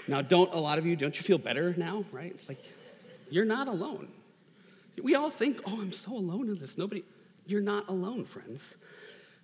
Now, 0.06 0.20
don't 0.20 0.52
a 0.52 0.58
lot 0.58 0.76
of 0.76 0.84
you, 0.84 0.94
don't 0.94 1.16
you 1.16 1.22
feel 1.22 1.38
better 1.38 1.72
now, 1.78 2.04
right? 2.12 2.38
Like, 2.46 2.62
you're 3.30 3.46
not 3.46 3.66
alone. 3.66 4.08
We 5.02 5.14
all 5.14 5.30
think, 5.30 5.60
oh, 5.66 5.80
I'm 5.80 5.90
so 5.90 6.12
alone 6.12 6.50
in 6.50 6.58
this. 6.58 6.76
Nobody, 6.76 7.02
you're 7.46 7.62
not 7.62 7.88
alone, 7.88 8.26
friends. 8.26 8.74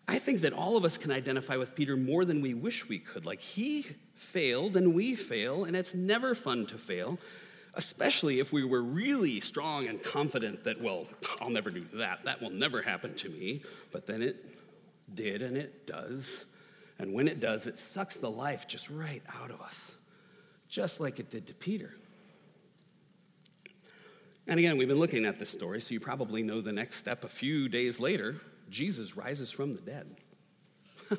I 0.07 0.19
think 0.19 0.43
that 0.43 0.53
all 0.53 0.77
of 0.77 0.85
us 0.85 0.99
can 0.99 1.11
identify 1.11 1.57
with 1.57 1.75
Peter 1.75 1.97
more 1.97 2.27
than 2.27 2.43
we 2.43 2.53
wish 2.53 2.87
we 2.87 2.99
could. 2.99 3.25
Like, 3.25 3.41
he 3.41 3.87
failed 4.15 4.77
and 4.77 4.95
we 4.95 5.15
fail, 5.15 5.65
and 5.65 5.75
it's 5.75 5.95
never 5.95 6.35
fun 6.35 6.67
to 6.67 6.77
fail, 6.77 7.19
especially 7.73 8.41
if 8.41 8.53
we 8.53 8.63
were 8.63 8.83
really 8.83 9.41
strong 9.41 9.89
and 9.89 10.03
confident 10.03 10.65
that, 10.65 10.83
well, 10.83 11.07
I'll 11.41 11.49
never 11.49 11.71
do 11.71 11.87
that. 11.95 12.25
That 12.25 12.43
will 12.43 12.51
never 12.51 12.83
happen 12.83 13.15
to 13.15 13.31
me. 13.31 13.63
But 13.91 14.07
then 14.07 14.21
it 14.21 14.37
did 15.15 15.43
and 15.43 15.57
it 15.57 15.87
does. 15.87 16.45
And 16.99 17.13
when 17.13 17.29
it 17.29 17.41
does, 17.41 17.67
it 17.67 17.79
sucks 17.79 18.17
the 18.17 18.31
life 18.31 18.67
just 18.67 18.89
right 18.89 19.23
out 19.41 19.51
of 19.51 19.61
us, 19.61 19.97
just 20.69 21.01
like 21.01 21.21
it 21.21 21.31
did 21.31 21.47
to 21.49 21.55
Peter. 21.55 21.95
And 24.47 24.59
again, 24.59 24.77
we've 24.77 24.89
been 24.89 24.99
looking 24.99 25.25
at 25.25 25.39
this 25.39 25.51
story, 25.51 25.81
so 25.81 25.93
you 25.93 26.01
probably 26.01 26.43
know 26.43 26.61
the 26.61 26.73
next 26.73 26.97
step. 26.97 27.25
A 27.25 27.29
few 27.29 27.69
days 27.69 27.99
later, 27.99 28.37
Jesus 28.71 29.17
rises 29.17 29.51
from 29.51 29.75
the 29.75 29.81
dead. 29.81 30.17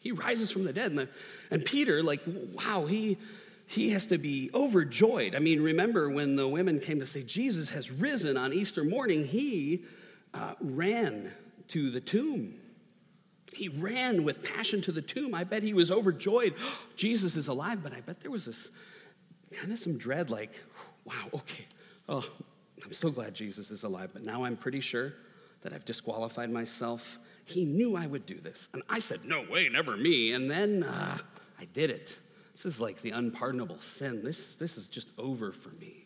he 0.00 0.12
rises 0.12 0.50
from 0.50 0.64
the 0.64 0.72
dead. 0.72 0.90
And, 0.90 0.98
the, 0.98 1.08
and 1.50 1.64
Peter, 1.64 2.02
like, 2.02 2.20
wow, 2.26 2.86
he, 2.86 3.18
he 3.66 3.90
has 3.90 4.08
to 4.08 4.18
be 4.18 4.50
overjoyed. 4.52 5.34
I 5.34 5.38
mean, 5.38 5.62
remember 5.62 6.10
when 6.10 6.34
the 6.34 6.48
women 6.48 6.80
came 6.80 6.98
to 7.00 7.06
say, 7.06 7.22
Jesus 7.22 7.70
has 7.70 7.90
risen 7.90 8.36
on 8.36 8.52
Easter 8.52 8.82
morning, 8.82 9.24
he 9.24 9.84
uh, 10.34 10.54
ran 10.60 11.32
to 11.68 11.90
the 11.90 12.00
tomb 12.00 12.54
he 13.56 13.68
ran 13.68 14.22
with 14.22 14.42
passion 14.42 14.82
to 14.82 14.92
the 14.92 15.00
tomb. 15.00 15.34
I 15.34 15.44
bet 15.44 15.62
he 15.62 15.72
was 15.72 15.90
overjoyed. 15.90 16.54
Jesus 16.96 17.36
is 17.36 17.48
alive, 17.48 17.82
but 17.82 17.92
I 17.94 18.02
bet 18.02 18.20
there 18.20 18.30
was 18.30 18.44
this 18.44 18.68
kind 19.54 19.72
of 19.72 19.78
some 19.78 19.96
dread 19.96 20.30
like, 20.30 20.60
wow, 21.04 21.30
okay. 21.32 21.64
Oh, 22.08 22.24
I'm 22.84 22.92
so 22.92 23.08
glad 23.10 23.34
Jesus 23.34 23.70
is 23.70 23.82
alive, 23.82 24.10
but 24.12 24.22
now 24.22 24.44
I'm 24.44 24.56
pretty 24.56 24.80
sure 24.80 25.14
that 25.62 25.72
I've 25.72 25.84
disqualified 25.84 26.50
myself. 26.50 27.18
He 27.44 27.64
knew 27.64 27.96
I 27.96 28.06
would 28.06 28.26
do 28.26 28.34
this. 28.34 28.68
And 28.74 28.82
I 28.88 28.98
said, 28.98 29.24
no 29.24 29.44
way, 29.50 29.68
never 29.68 29.96
me. 29.96 30.32
And 30.32 30.50
then 30.50 30.82
uh, 30.82 31.18
I 31.58 31.64
did 31.64 31.90
it. 31.90 32.18
This 32.52 32.66
is 32.66 32.80
like 32.80 33.00
the 33.00 33.10
unpardonable 33.10 33.78
sin. 33.80 34.22
This, 34.22 34.56
this 34.56 34.76
is 34.76 34.88
just 34.88 35.08
over 35.18 35.52
for 35.52 35.70
me. 35.80 36.05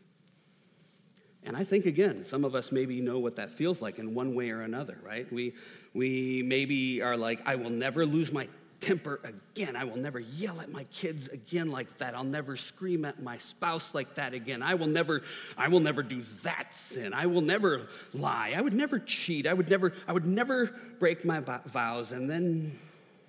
And 1.45 1.57
I 1.57 1.65
think, 1.65 1.87
again, 1.87 2.25
some 2.25 2.45
of 2.45 2.55
us 2.55 2.71
maybe 2.71 3.01
know 3.01 3.19
what 3.19 3.37
that 3.37 3.51
feels 3.51 3.81
like 3.81 3.99
in 3.99 4.15
one 4.15 4.35
way 4.35 4.51
or 4.51 4.63
another, 4.63 4.99
right? 5.03 5.31
We, 5.33 5.55
we 5.95 6.43
maybe 6.45 7.01
are 7.01 7.17
like, 7.17 7.41
I 7.47 7.57
will 7.57 7.71
never 7.71 8.05
lose 8.05 8.33
my 8.33 8.47
temper 8.81 9.21
again. 9.25 9.77
I 9.77 9.85
will 9.85 9.97
never 9.97 10.19
yell 10.19 10.61
at 10.61 10.71
my 10.71 10.85
kids 10.85 11.29
again 11.29 11.71
like 11.71 11.99
that. 11.99 12.15
I'll 12.15 12.25
never 12.25 12.57
scream 12.57 13.05
at 13.05 13.23
my 13.23 13.39
spouse 13.39 13.95
like 13.95 14.15
that 14.17 14.35
again. 14.35 14.63
I 14.63 14.75
will 14.75 14.87
never 14.87 15.23
I 15.57 15.69
will 15.69 15.81
never 15.81 16.03
do 16.03 16.23
that 16.43 16.75
sin. 16.75 17.13
I 17.13 17.27
will 17.27 17.43
never 17.43 17.89
lie. 18.15 18.55
I 18.57 18.61
would 18.61 18.73
never 18.73 18.99
cheat. 18.99 19.47
I 19.47 19.53
would 19.53 19.69
never 19.69 19.93
I 20.09 20.13
would 20.13 20.27
never 20.27 20.67
break 20.99 21.25
my 21.25 21.41
vows 21.41 22.13
and 22.13 22.29
then 22.31 22.79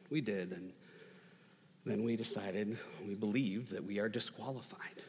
we 0.09 0.21
did 0.21 0.51
and 0.53 0.71
then 1.85 2.03
we 2.03 2.15
decided 2.15 2.77
we 3.05 3.15
believed 3.15 3.71
that 3.71 3.83
we 3.83 3.99
are 3.99 4.07
disqualified. 4.07 5.03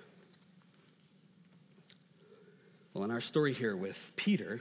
Well, 2.94 3.05
in 3.05 3.11
our 3.11 3.20
story 3.20 3.52
here 3.52 3.76
with 3.76 4.12
Peter, 4.16 4.61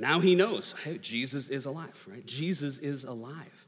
now 0.00 0.20
he 0.20 0.34
knows, 0.34 0.74
hey, 0.84 0.98
Jesus 0.98 1.48
is 1.48 1.66
alive, 1.66 2.06
right? 2.08 2.26
Jesus 2.26 2.78
is 2.78 3.04
alive. 3.04 3.65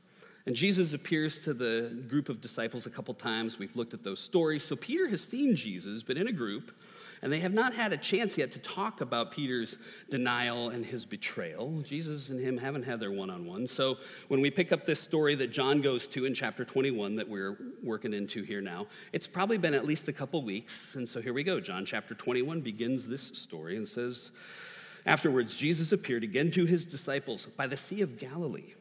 And 0.48 0.56
Jesus 0.56 0.94
appears 0.94 1.40
to 1.40 1.52
the 1.52 1.94
group 2.08 2.30
of 2.30 2.40
disciples 2.40 2.86
a 2.86 2.90
couple 2.90 3.12
times. 3.12 3.58
We've 3.58 3.76
looked 3.76 3.92
at 3.92 4.02
those 4.02 4.18
stories. 4.18 4.64
So 4.64 4.76
Peter 4.76 5.06
has 5.06 5.22
seen 5.22 5.54
Jesus, 5.54 6.02
but 6.02 6.16
in 6.16 6.26
a 6.26 6.32
group, 6.32 6.74
and 7.20 7.30
they 7.30 7.40
have 7.40 7.52
not 7.52 7.74
had 7.74 7.92
a 7.92 7.98
chance 7.98 8.38
yet 8.38 8.52
to 8.52 8.58
talk 8.60 9.02
about 9.02 9.30
Peter's 9.30 9.78
denial 10.08 10.70
and 10.70 10.86
his 10.86 11.04
betrayal. 11.04 11.82
Jesus 11.82 12.30
and 12.30 12.40
him 12.40 12.56
haven't 12.56 12.84
had 12.84 12.98
their 12.98 13.12
one 13.12 13.28
on 13.28 13.44
one. 13.44 13.66
So 13.66 13.98
when 14.28 14.40
we 14.40 14.50
pick 14.50 14.72
up 14.72 14.86
this 14.86 15.02
story 15.02 15.34
that 15.34 15.48
John 15.48 15.82
goes 15.82 16.06
to 16.06 16.24
in 16.24 16.32
chapter 16.32 16.64
21 16.64 17.16
that 17.16 17.28
we're 17.28 17.58
working 17.82 18.14
into 18.14 18.42
here 18.42 18.62
now, 18.62 18.86
it's 19.12 19.26
probably 19.26 19.58
been 19.58 19.74
at 19.74 19.84
least 19.84 20.08
a 20.08 20.14
couple 20.14 20.42
weeks. 20.42 20.94
And 20.94 21.06
so 21.06 21.20
here 21.20 21.34
we 21.34 21.42
go. 21.42 21.60
John 21.60 21.84
chapter 21.84 22.14
21 22.14 22.62
begins 22.62 23.06
this 23.06 23.20
story 23.20 23.76
and 23.76 23.86
says, 23.86 24.30
Afterwards, 25.04 25.54
Jesus 25.54 25.92
appeared 25.92 26.24
again 26.24 26.50
to 26.52 26.64
his 26.64 26.86
disciples 26.86 27.44
by 27.44 27.66
the 27.66 27.76
Sea 27.76 28.00
of 28.00 28.18
Galilee. 28.18 28.72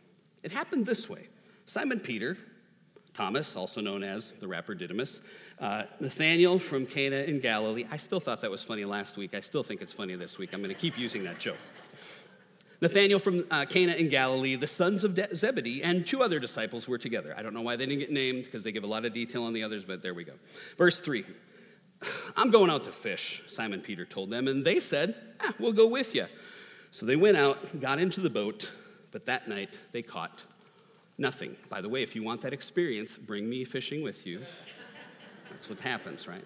It 0.44 0.54
happened 0.54 0.86
this 0.86 1.10
way 1.10 1.28
Simon 1.68 2.00
Peter, 2.00 2.38
Thomas, 3.14 3.58
also 3.58 3.82
known 3.82 4.02
as 4.02 4.32
the 4.40 4.48
rapper 4.48 4.74
Didymus, 4.74 5.20
uh, 5.60 5.84
Nathaniel 6.00 6.58
from 6.58 6.86
Cana 6.86 7.18
in 7.18 7.42
Galilee. 7.42 7.86
I 7.92 7.98
still 7.98 8.22
thought 8.22 8.40
that 8.42 8.50
was 8.50 8.64
funny 8.64 8.86
last 8.86 9.18
week. 9.18 9.36
I 9.36 9.42
still 9.42 9.64
think 9.64 9.82
it's 9.82 9.92
funny 9.92 10.16
this 10.16 10.38
week. 10.38 10.54
I'm 10.54 10.62
going 10.62 10.74
to 10.74 10.80
keep 10.80 10.98
using 10.98 11.26
that 11.26 11.40
joke. 11.40 11.58
Nathanael 12.80 13.20
from 13.20 13.44
uh, 13.52 13.66
Cana 13.66 13.94
in 13.94 14.08
Galilee, 14.08 14.56
the 14.56 14.66
sons 14.66 15.04
of 15.04 15.14
De- 15.14 15.36
Zebedee, 15.36 15.84
and 15.84 16.08
two 16.08 16.24
other 16.24 16.40
disciples 16.40 16.88
were 16.88 16.98
together. 16.98 17.36
I 17.38 17.42
don't 17.42 17.54
know 17.54 17.64
why 17.64 17.76
they 17.76 17.86
didn't 17.86 18.00
get 18.00 18.14
named 18.14 18.46
because 18.46 18.64
they 18.64 18.72
give 18.72 18.86
a 18.86 18.88
lot 18.88 19.04
of 19.04 19.14
detail 19.14 19.44
on 19.44 19.52
the 19.52 19.64
others, 19.64 19.84
but 19.84 20.02
there 20.02 20.14
we 20.14 20.24
go. 20.24 20.34
Verse 20.78 21.02
3 21.02 21.26
I'm 22.38 22.50
going 22.50 22.70
out 22.70 22.86
to 22.86 22.94
fish, 22.94 23.44
Simon 23.48 23.82
Peter 23.82 24.06
told 24.06 24.30
them, 24.30 24.48
and 24.48 24.64
they 24.64 24.80
said, 24.80 25.16
ah, 25.42 25.54
We'll 25.60 25.74
go 25.74 25.88
with 25.88 26.16
you. 26.16 26.28
So 26.92 27.06
they 27.06 27.18
went 27.18 27.36
out, 27.36 27.82
got 27.82 28.00
into 28.00 28.22
the 28.22 28.30
boat, 28.30 28.72
but 29.12 29.26
that 29.26 29.50
night 29.50 29.78
they 29.92 30.02
caught 30.02 30.44
nothing. 31.18 31.56
By 31.70 31.82
the 31.82 31.90
way, 31.90 32.04
if 32.04 32.16
you 32.16 32.24
want 32.24 32.42
that 32.42 32.54
experience, 32.54 33.18
bring 33.18 33.50
me 33.50 33.64
fishing 33.64 34.04
with 34.04 34.26
you. 34.26 34.42
That's 35.50 35.70
what 35.70 35.80
happens, 35.80 36.28
right? 36.28 36.46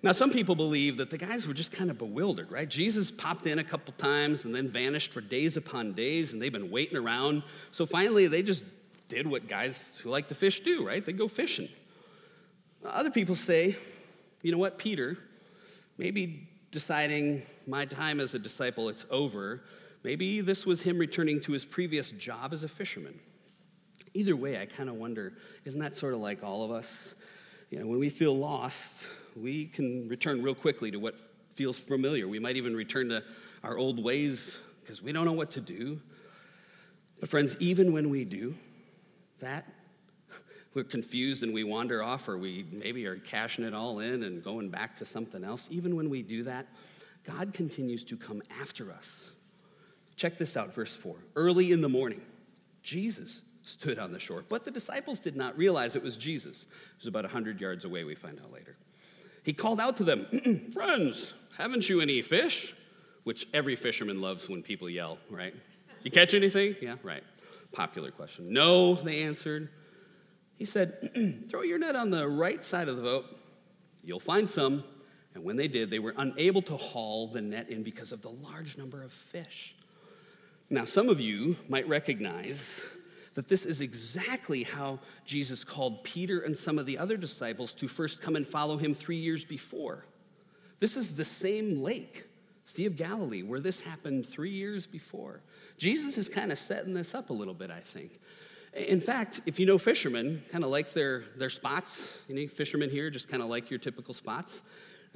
Now, 0.00 0.12
some 0.12 0.30
people 0.30 0.54
believe 0.54 0.96
that 0.98 1.10
the 1.10 1.18
guys 1.18 1.48
were 1.48 1.54
just 1.54 1.72
kind 1.72 1.90
of 1.90 1.98
bewildered, 1.98 2.52
right? 2.52 2.68
Jesus 2.68 3.10
popped 3.10 3.46
in 3.46 3.58
a 3.58 3.64
couple 3.64 3.92
times 3.94 4.44
and 4.44 4.54
then 4.54 4.68
vanished 4.68 5.12
for 5.12 5.20
days 5.20 5.56
upon 5.56 5.92
days, 5.92 6.32
and 6.32 6.40
they've 6.40 6.52
been 6.52 6.70
waiting 6.70 6.96
around. 6.96 7.42
So 7.72 7.84
finally, 7.84 8.28
they 8.28 8.42
just 8.42 8.62
did 9.08 9.26
what 9.26 9.48
guys 9.48 9.98
who 10.02 10.10
like 10.10 10.28
to 10.28 10.36
fish 10.36 10.60
do, 10.60 10.86
right? 10.86 11.04
They 11.04 11.12
go 11.12 11.26
fishing. 11.26 11.68
Other 12.84 13.10
people 13.10 13.34
say, 13.34 13.74
you 14.42 14.52
know 14.52 14.58
what, 14.58 14.78
Peter, 14.78 15.18
maybe 15.96 16.48
deciding 16.70 17.42
my 17.66 17.84
time 17.84 18.20
as 18.20 18.34
a 18.34 18.38
disciple, 18.38 18.88
it's 18.88 19.04
over. 19.10 19.62
Maybe 20.04 20.40
this 20.40 20.64
was 20.64 20.82
him 20.82 20.98
returning 20.98 21.40
to 21.42 21.52
his 21.52 21.64
previous 21.64 22.10
job 22.10 22.52
as 22.52 22.64
a 22.64 22.68
fisherman. 22.68 23.18
Either 24.14 24.36
way, 24.36 24.60
I 24.60 24.66
kind 24.66 24.88
of 24.88 24.96
wonder 24.96 25.34
isn't 25.64 25.80
that 25.80 25.96
sort 25.96 26.14
of 26.14 26.20
like 26.20 26.42
all 26.42 26.64
of 26.64 26.70
us? 26.70 27.14
You 27.70 27.80
know, 27.80 27.86
when 27.86 27.98
we 27.98 28.08
feel 28.08 28.36
lost, 28.36 29.04
we 29.36 29.66
can 29.66 30.08
return 30.08 30.42
real 30.42 30.54
quickly 30.54 30.90
to 30.90 30.98
what 30.98 31.14
feels 31.54 31.78
familiar. 31.78 32.26
We 32.26 32.38
might 32.38 32.56
even 32.56 32.74
return 32.74 33.08
to 33.10 33.22
our 33.62 33.76
old 33.76 34.02
ways 34.02 34.58
because 34.80 35.02
we 35.02 35.12
don't 35.12 35.24
know 35.24 35.32
what 35.32 35.50
to 35.52 35.60
do. 35.60 36.00
But, 37.20 37.28
friends, 37.28 37.56
even 37.58 37.92
when 37.92 38.10
we 38.10 38.24
do 38.24 38.54
that, 39.40 39.66
we're 40.74 40.84
confused 40.84 41.42
and 41.42 41.52
we 41.52 41.64
wander 41.64 42.02
off, 42.02 42.28
or 42.28 42.38
we 42.38 42.64
maybe 42.70 43.04
are 43.06 43.16
cashing 43.16 43.64
it 43.64 43.74
all 43.74 43.98
in 43.98 44.22
and 44.22 44.42
going 44.42 44.70
back 44.70 44.96
to 44.96 45.04
something 45.04 45.44
else. 45.44 45.66
Even 45.70 45.96
when 45.96 46.08
we 46.08 46.22
do 46.22 46.44
that, 46.44 46.68
God 47.24 47.52
continues 47.52 48.04
to 48.04 48.16
come 48.16 48.40
after 48.60 48.90
us. 48.92 49.24
Check 50.18 50.36
this 50.36 50.56
out, 50.56 50.74
verse 50.74 50.94
4. 50.94 51.14
Early 51.36 51.70
in 51.70 51.80
the 51.80 51.88
morning, 51.88 52.20
Jesus 52.82 53.42
stood 53.62 54.00
on 54.00 54.12
the 54.12 54.18
shore, 54.18 54.44
but 54.48 54.64
the 54.64 54.70
disciples 54.72 55.20
did 55.20 55.36
not 55.36 55.56
realize 55.56 55.94
it 55.94 56.02
was 56.02 56.16
Jesus. 56.16 56.62
It 56.62 56.98
was 56.98 57.06
about 57.06 57.22
100 57.22 57.60
yards 57.60 57.84
away, 57.84 58.02
we 58.02 58.16
find 58.16 58.40
out 58.40 58.52
later. 58.52 58.76
He 59.44 59.52
called 59.52 59.78
out 59.78 59.96
to 59.98 60.04
them, 60.04 60.26
Friends, 60.74 61.34
haven't 61.56 61.88
you 61.88 62.00
any 62.00 62.20
fish? 62.22 62.74
Which 63.22 63.46
every 63.54 63.76
fisherman 63.76 64.20
loves 64.20 64.48
when 64.48 64.60
people 64.60 64.90
yell, 64.90 65.18
right? 65.30 65.54
You 66.02 66.10
catch 66.10 66.34
anything? 66.34 66.74
Yeah, 66.82 66.96
right. 67.04 67.22
Popular 67.70 68.10
question. 68.10 68.52
No, 68.52 68.96
they 68.96 69.22
answered. 69.22 69.68
He 70.56 70.64
said, 70.64 71.44
Throw 71.48 71.62
your 71.62 71.78
net 71.78 71.94
on 71.94 72.10
the 72.10 72.26
right 72.26 72.64
side 72.64 72.88
of 72.88 72.96
the 72.96 73.02
boat. 73.02 73.38
You'll 74.02 74.18
find 74.18 74.50
some. 74.50 74.82
And 75.36 75.44
when 75.44 75.56
they 75.56 75.68
did, 75.68 75.90
they 75.90 76.00
were 76.00 76.14
unable 76.16 76.62
to 76.62 76.76
haul 76.76 77.28
the 77.28 77.40
net 77.40 77.68
in 77.68 77.84
because 77.84 78.10
of 78.10 78.20
the 78.22 78.30
large 78.30 78.76
number 78.76 79.04
of 79.04 79.12
fish. 79.12 79.76
Now, 80.70 80.84
some 80.84 81.08
of 81.08 81.18
you 81.18 81.56
might 81.68 81.88
recognize 81.88 82.70
that 83.34 83.48
this 83.48 83.64
is 83.64 83.80
exactly 83.80 84.64
how 84.64 84.98
Jesus 85.24 85.64
called 85.64 86.04
Peter 86.04 86.40
and 86.40 86.56
some 86.56 86.78
of 86.78 86.84
the 86.84 86.98
other 86.98 87.16
disciples 87.16 87.72
to 87.74 87.88
first 87.88 88.20
come 88.20 88.36
and 88.36 88.46
follow 88.46 88.76
him 88.76 88.94
three 88.94 89.16
years 89.16 89.44
before. 89.44 90.04
This 90.78 90.96
is 90.96 91.14
the 91.14 91.24
same 91.24 91.82
lake, 91.82 92.24
Sea 92.64 92.84
of 92.84 92.96
Galilee, 92.96 93.42
where 93.42 93.60
this 93.60 93.80
happened 93.80 94.26
three 94.26 94.50
years 94.50 94.86
before. 94.86 95.40
Jesus 95.78 96.18
is 96.18 96.28
kind 96.28 96.52
of 96.52 96.58
setting 96.58 96.92
this 96.92 97.14
up 97.14 97.30
a 97.30 97.32
little 97.32 97.54
bit, 97.54 97.70
I 97.70 97.80
think. 97.80 98.20
In 98.74 99.00
fact, 99.00 99.40
if 99.46 99.58
you 99.58 99.64
know 99.64 99.78
fishermen, 99.78 100.42
kind 100.52 100.64
of 100.64 100.70
like 100.70 100.92
their, 100.92 101.22
their 101.36 101.48
spots, 101.48 102.18
you 102.28 102.34
know, 102.34 102.46
fishermen 102.46 102.90
here 102.90 103.08
just 103.08 103.28
kind 103.28 103.42
of 103.42 103.48
like 103.48 103.70
your 103.70 103.78
typical 103.78 104.12
spots, 104.12 104.62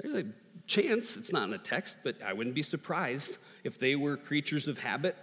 there's 0.01 0.15
a 0.15 0.25
chance, 0.65 1.15
it's 1.15 1.31
not 1.31 1.43
in 1.43 1.51
the 1.51 1.59
text, 1.59 1.97
but 2.03 2.23
I 2.23 2.33
wouldn't 2.33 2.55
be 2.55 2.63
surprised 2.63 3.37
if 3.63 3.77
they 3.77 3.95
were 3.95 4.17
creatures 4.17 4.67
of 4.67 4.79
habit 4.79 5.15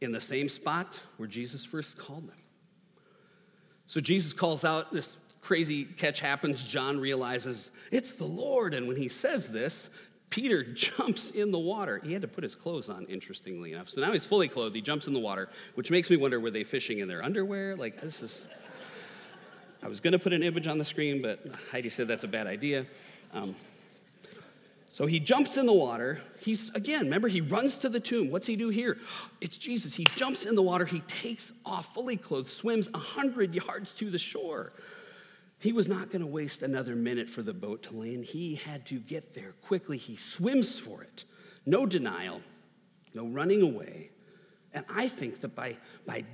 in 0.00 0.12
the 0.12 0.20
same 0.20 0.48
spot 0.48 1.00
where 1.16 1.28
Jesus 1.28 1.64
first 1.64 1.96
called 1.96 2.28
them. 2.28 2.36
So 3.86 4.00
Jesus 4.00 4.32
calls 4.32 4.64
out, 4.64 4.92
this 4.92 5.16
crazy 5.40 5.84
catch 5.84 6.20
happens. 6.20 6.66
John 6.66 6.98
realizes 6.98 7.70
it's 7.92 8.12
the 8.12 8.24
Lord. 8.24 8.74
And 8.74 8.88
when 8.88 8.96
he 8.96 9.08
says 9.08 9.48
this, 9.48 9.90
Peter 10.28 10.62
jumps 10.74 11.30
in 11.30 11.50
the 11.52 11.58
water. 11.58 12.00
He 12.04 12.12
had 12.12 12.22
to 12.22 12.28
put 12.28 12.42
his 12.42 12.54
clothes 12.54 12.88
on, 12.88 13.04
interestingly 13.06 13.72
enough. 13.72 13.88
So 13.88 14.00
now 14.00 14.12
he's 14.12 14.26
fully 14.26 14.48
clothed. 14.48 14.74
He 14.74 14.82
jumps 14.82 15.06
in 15.06 15.12
the 15.12 15.20
water, 15.20 15.48
which 15.74 15.90
makes 15.90 16.10
me 16.10 16.16
wonder 16.16 16.40
were 16.40 16.50
they 16.50 16.64
fishing 16.64 16.98
in 16.98 17.08
their 17.08 17.22
underwear? 17.22 17.76
Like, 17.76 18.00
this 18.00 18.22
is. 18.22 18.44
I 19.82 19.88
was 19.88 20.00
going 20.00 20.12
to 20.12 20.18
put 20.18 20.32
an 20.32 20.42
image 20.42 20.66
on 20.66 20.78
the 20.78 20.84
screen, 20.84 21.22
but 21.22 21.38
Heidi 21.70 21.90
said 21.90 22.08
that's 22.08 22.24
a 22.24 22.28
bad 22.28 22.48
idea. 22.48 22.86
Um, 23.32 23.54
so 24.96 25.04
he 25.04 25.20
jumps 25.20 25.58
in 25.58 25.66
the 25.66 25.74
water. 25.74 26.18
He's, 26.40 26.74
again, 26.74 27.02
remember, 27.02 27.28
he 27.28 27.42
runs 27.42 27.76
to 27.80 27.90
the 27.90 28.00
tomb. 28.00 28.30
What's 28.30 28.46
he 28.46 28.56
do 28.56 28.70
here? 28.70 28.96
It's 29.42 29.58
Jesus. 29.58 29.94
He 29.94 30.04
jumps 30.16 30.46
in 30.46 30.54
the 30.54 30.62
water. 30.62 30.86
He 30.86 31.00
takes 31.00 31.52
off, 31.66 31.92
fully 31.92 32.16
clothed, 32.16 32.48
swims 32.48 32.90
100 32.92 33.54
yards 33.54 33.92
to 33.96 34.08
the 34.08 34.18
shore. 34.18 34.72
He 35.58 35.74
was 35.74 35.86
not 35.86 36.10
going 36.10 36.22
to 36.22 36.26
waste 36.26 36.62
another 36.62 36.96
minute 36.96 37.28
for 37.28 37.42
the 37.42 37.52
boat 37.52 37.82
to 37.82 37.94
land. 37.94 38.24
He 38.24 38.54
had 38.54 38.86
to 38.86 38.98
get 38.98 39.34
there 39.34 39.52
quickly. 39.66 39.98
He 39.98 40.16
swims 40.16 40.78
for 40.78 41.02
it. 41.02 41.24
No 41.66 41.84
denial, 41.84 42.40
no 43.12 43.26
running 43.26 43.60
away. 43.60 44.08
And 44.72 44.86
I 44.88 45.08
think 45.08 45.42
that 45.42 45.54
by, 45.54 45.76
by 46.06 46.24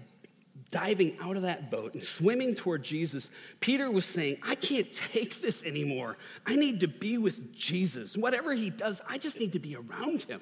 diving 0.73 1.17
out 1.21 1.37
of 1.37 1.43
that 1.43 1.71
boat 1.71 1.95
and 1.95 2.03
swimming 2.03 2.57
toward 2.57 2.83
Jesus, 2.83 3.31
Peter 3.61 3.89
was 3.89 4.05
saying, 4.05 4.39
I 4.43 4.57
can't 4.57 4.93
take 4.93 5.41
this 5.41 5.63
anymore. 5.63 6.17
I 6.45 6.57
need 6.57 6.81
to 6.81 6.89
be 6.89 7.19
with 7.19 7.55
Jesus. 7.55 8.17
Whatever 8.17 8.55
he 8.55 8.71
does, 8.71 9.01
I 9.09 9.19
just 9.19 9.39
need 9.39 9.53
to 9.53 9.61
be 9.61 9.77
around 9.77 10.23
him. 10.25 10.41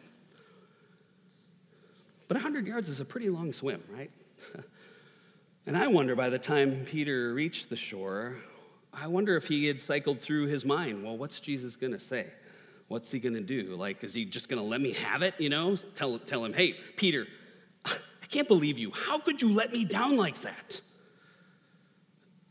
But 2.29 2.37
100 2.37 2.67
yards 2.67 2.89
is 2.89 3.01
a 3.01 3.05
pretty 3.05 3.29
long 3.29 3.53
swim, 3.53 3.83
right? 3.91 4.11
and 5.67 5.77
I 5.77 5.89
wonder 5.89 6.15
by 6.15 6.31
the 6.31 6.39
time 6.39 6.87
Peter 6.87 7.35
reached 7.35 7.69
the 7.69 7.77
shore, 7.77 8.37
I 8.95 9.09
wonder 9.09 9.37
if 9.37 9.49
he 9.49 9.67
had 9.67 9.81
cycled 9.81 10.21
through 10.21 10.47
his 10.47 10.65
mind, 10.65 11.05
well, 11.05 11.19
what's 11.19 11.41
Jesus 11.41 11.77
going 11.77 11.93
to 11.93 11.99
say? 11.99 12.27
What's 12.87 13.11
he 13.11 13.19
going 13.19 13.35
to 13.35 13.41
do? 13.41 13.77
Like, 13.77 14.03
is 14.05 14.15
he 14.15 14.25
just 14.25 14.49
going 14.49 14.63
to 14.63 14.69
let 14.69 14.81
me 14.81 14.93
have 14.93 15.23
it? 15.23 15.35
You 15.39 15.49
know, 15.49 15.77
tell, 15.95 16.19
tell 16.19 16.45
him, 16.45 16.53
hey, 16.53 16.73
Peter, 16.97 17.27
can't 18.31 18.49
believe 18.49 18.79
you. 18.79 18.93
How 18.95 19.19
could 19.19 19.43
you 19.43 19.53
let 19.53 19.73
me 19.73 19.85
down 19.85 20.17
like 20.17 20.41
that? 20.43 20.81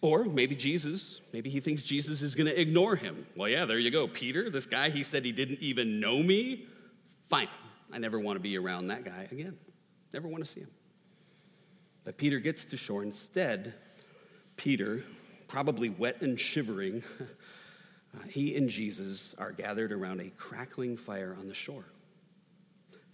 Or 0.02 0.24
maybe 0.24 0.56
Jesus, 0.56 1.22
maybe 1.34 1.50
he 1.50 1.60
thinks 1.60 1.84
Jesus 1.84 2.22
is 2.22 2.36
going 2.36 2.48
to 2.48 2.60
ignore 2.60 2.96
him. 2.96 3.26
Well, 3.36 3.50
yeah, 3.50 3.65
there 3.65 3.80
you 3.80 3.92
go. 3.92 4.08
Peter, 4.08 4.50
this 4.50 4.65
guy, 4.65 4.89
he 4.89 5.04
said 5.04 5.26
he 5.26 5.32
didn't 5.32 5.60
even 5.60 6.00
know 6.00 6.22
me. 6.24 6.68
Fine. 7.28 7.50
I 7.92 7.98
never 7.98 8.20
want 8.20 8.38
to 8.38 8.39
be 8.39 8.58
around 8.58 8.88
that 8.88 9.04
guy 9.04 9.28
again. 9.32 9.58
Never 10.13 10.28
want 10.28 10.46
to 10.46 10.50
see 10.50 10.62
him. 10.62 10.70
But 12.04 12.18
Peter 12.18 12.39
gets 12.39 12.65
to 12.65 12.78
shore. 12.78 13.04
Instead, 13.04 13.74
Peter, 14.56 15.04
probably 15.48 15.89
wet 15.89 16.22
and 16.22 16.39
shivering, 16.39 17.04
uh, 17.20 18.24
he 18.28 18.56
and 18.56 18.70
Jesus 18.70 19.36
are 19.38 19.52
gathered 19.52 19.92
around 19.92 20.22
a 20.22 20.30
crackling 20.32 20.96
fire 20.96 21.36
on 21.39 21.48
the 21.48 21.54
shore. 21.54 21.86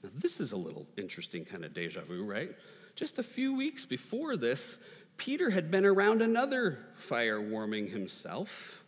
Now, 0.05 0.11
this 0.13 0.39
is 0.39 0.51
a 0.51 0.57
little 0.57 0.85
interesting 0.97 1.45
kind 1.45 1.65
of 1.65 1.73
deja 1.73 2.01
vu, 2.01 2.23
right? 2.23 2.51
Just 2.95 3.17
a 3.17 3.23
few 3.23 3.55
weeks 3.55 3.85
before 3.85 4.37
this, 4.37 4.77
Peter 5.17 5.49
had 5.49 5.71
been 5.71 5.83
around 5.83 6.21
another 6.21 6.77
fire 6.93 7.41
warming 7.41 7.87
himself. 7.87 8.83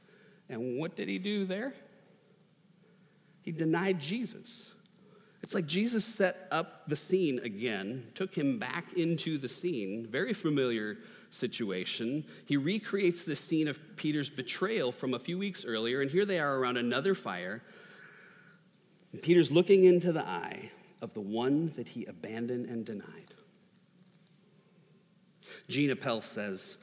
And 0.47 0.77
what 0.77 0.95
did 0.95 1.09
he 1.09 1.17
do 1.17 1.45
there? 1.45 1.73
He 3.41 3.51
denied 3.51 3.99
Jesus. 3.99 4.69
It's 5.41 5.55
like 5.55 5.65
Jesus 5.65 6.05
set 6.05 6.47
up 6.51 6.87
the 6.87 6.95
scene 6.95 7.39
again, 7.39 8.05
took 8.13 8.35
him 8.35 8.59
back 8.59 8.93
into 8.93 9.39
the 9.39 9.47
scene, 9.47 10.05
very 10.05 10.33
familiar 10.33 10.97
situation. 11.31 12.25
He 12.45 12.57
recreates 12.57 13.23
the 13.23 13.35
scene 13.35 13.67
of 13.67 13.79
Peter's 13.95 14.29
betrayal 14.29 14.91
from 14.91 15.15
a 15.15 15.19
few 15.19 15.39
weeks 15.39 15.65
earlier, 15.65 16.01
and 16.01 16.11
here 16.11 16.25
they 16.25 16.39
are 16.39 16.57
around 16.57 16.77
another 16.77 17.15
fire. 17.15 17.63
And 19.13 19.21
Peter's 19.21 19.51
looking 19.51 19.85
into 19.85 20.11
the 20.11 20.23
eye 20.23 20.69
of 21.01 21.13
the 21.13 21.21
one 21.21 21.71
that 21.75 21.89
he 21.89 22.05
abandoned 22.05 22.67
and 22.67 22.85
denied. 22.85 23.33
Gina 25.67 25.95
Pell 25.95 26.21
says, 26.21 26.77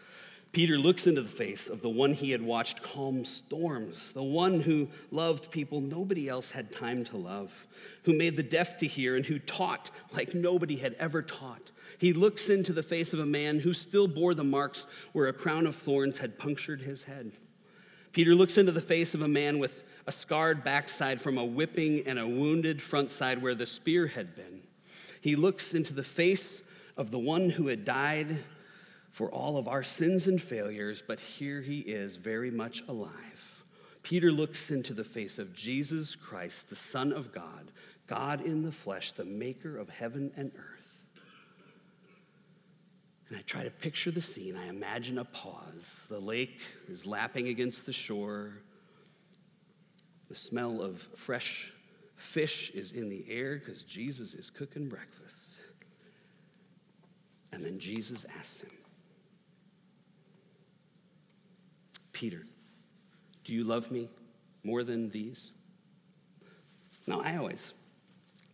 Peter 0.54 0.78
looks 0.78 1.08
into 1.08 1.20
the 1.20 1.28
face 1.28 1.68
of 1.68 1.82
the 1.82 1.88
one 1.88 2.12
he 2.12 2.30
had 2.30 2.40
watched 2.40 2.80
calm 2.80 3.24
storms, 3.24 4.12
the 4.12 4.22
one 4.22 4.60
who 4.60 4.88
loved 5.10 5.50
people 5.50 5.80
nobody 5.80 6.28
else 6.28 6.52
had 6.52 6.70
time 6.70 7.02
to 7.02 7.16
love, 7.16 7.66
who 8.04 8.16
made 8.16 8.36
the 8.36 8.42
deaf 8.42 8.78
to 8.78 8.86
hear, 8.86 9.16
and 9.16 9.26
who 9.26 9.40
taught 9.40 9.90
like 10.12 10.32
nobody 10.32 10.76
had 10.76 10.94
ever 10.94 11.22
taught. 11.22 11.72
He 11.98 12.12
looks 12.12 12.48
into 12.48 12.72
the 12.72 12.84
face 12.84 13.12
of 13.12 13.18
a 13.18 13.26
man 13.26 13.58
who 13.58 13.74
still 13.74 14.06
bore 14.06 14.32
the 14.32 14.44
marks 14.44 14.86
where 15.12 15.26
a 15.26 15.32
crown 15.32 15.66
of 15.66 15.74
thorns 15.74 16.18
had 16.18 16.38
punctured 16.38 16.82
his 16.82 17.02
head. 17.02 17.32
Peter 18.12 18.36
looks 18.36 18.56
into 18.56 18.70
the 18.70 18.80
face 18.80 19.12
of 19.12 19.22
a 19.22 19.28
man 19.28 19.58
with 19.58 19.82
a 20.06 20.12
scarred 20.12 20.64
backside 20.64 21.20
from 21.20 21.38
a 21.38 21.44
whipping 21.44 22.06
and 22.06 22.18
a 22.18 22.28
wounded 22.28 22.82
front 22.82 23.10
side 23.10 23.40
where 23.40 23.54
the 23.54 23.66
spear 23.66 24.06
had 24.06 24.34
been. 24.34 24.62
He 25.20 25.36
looks 25.36 25.74
into 25.74 25.94
the 25.94 26.04
face 26.04 26.62
of 26.96 27.10
the 27.10 27.18
one 27.18 27.48
who 27.50 27.68
had 27.68 27.84
died 27.84 28.38
for 29.10 29.30
all 29.30 29.56
of 29.56 29.68
our 29.68 29.82
sins 29.82 30.26
and 30.26 30.42
failures, 30.42 31.02
but 31.06 31.20
here 31.20 31.60
he 31.62 31.80
is, 31.80 32.16
very 32.16 32.50
much 32.50 32.82
alive. 32.88 33.64
Peter 34.02 34.30
looks 34.30 34.70
into 34.70 34.92
the 34.92 35.04
face 35.04 35.38
of 35.38 35.54
Jesus 35.54 36.14
Christ, 36.14 36.68
the 36.68 36.76
Son 36.76 37.12
of 37.12 37.32
God, 37.32 37.70
God 38.06 38.42
in 38.42 38.62
the 38.62 38.72
flesh, 38.72 39.12
the 39.12 39.24
maker 39.24 39.78
of 39.78 39.88
heaven 39.88 40.30
and 40.36 40.52
earth. 40.56 40.84
And 43.28 43.38
I 43.38 43.42
try 43.42 43.64
to 43.64 43.70
picture 43.70 44.10
the 44.10 44.20
scene. 44.20 44.56
I 44.56 44.68
imagine 44.68 45.16
a 45.16 45.24
pause. 45.24 46.00
The 46.10 46.18
lake 46.18 46.60
is 46.88 47.06
lapping 47.06 47.48
against 47.48 47.86
the 47.86 47.92
shore. 47.92 48.52
The 50.28 50.34
smell 50.34 50.82
of 50.82 51.00
fresh 51.16 51.72
fish 52.16 52.70
is 52.74 52.92
in 52.92 53.08
the 53.08 53.24
air 53.28 53.56
because 53.56 53.82
Jesus 53.82 54.34
is 54.34 54.50
cooking 54.50 54.88
breakfast. 54.88 55.50
And 57.52 57.64
then 57.64 57.78
Jesus 57.78 58.24
asks 58.38 58.62
him, 58.62 58.70
Peter, 62.12 62.46
do 63.44 63.52
you 63.52 63.64
love 63.64 63.90
me 63.90 64.08
more 64.62 64.82
than 64.82 65.10
these? 65.10 65.50
Now, 67.06 67.20
I 67.20 67.36
always 67.36 67.74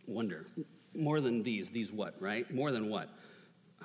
wonder 0.07 0.45
more 0.93 1.21
than 1.21 1.41
these, 1.41 1.69
these 1.69 1.91
what, 1.91 2.15
right? 2.19 2.51
More 2.53 2.71
than 2.71 2.89
what? 2.89 3.09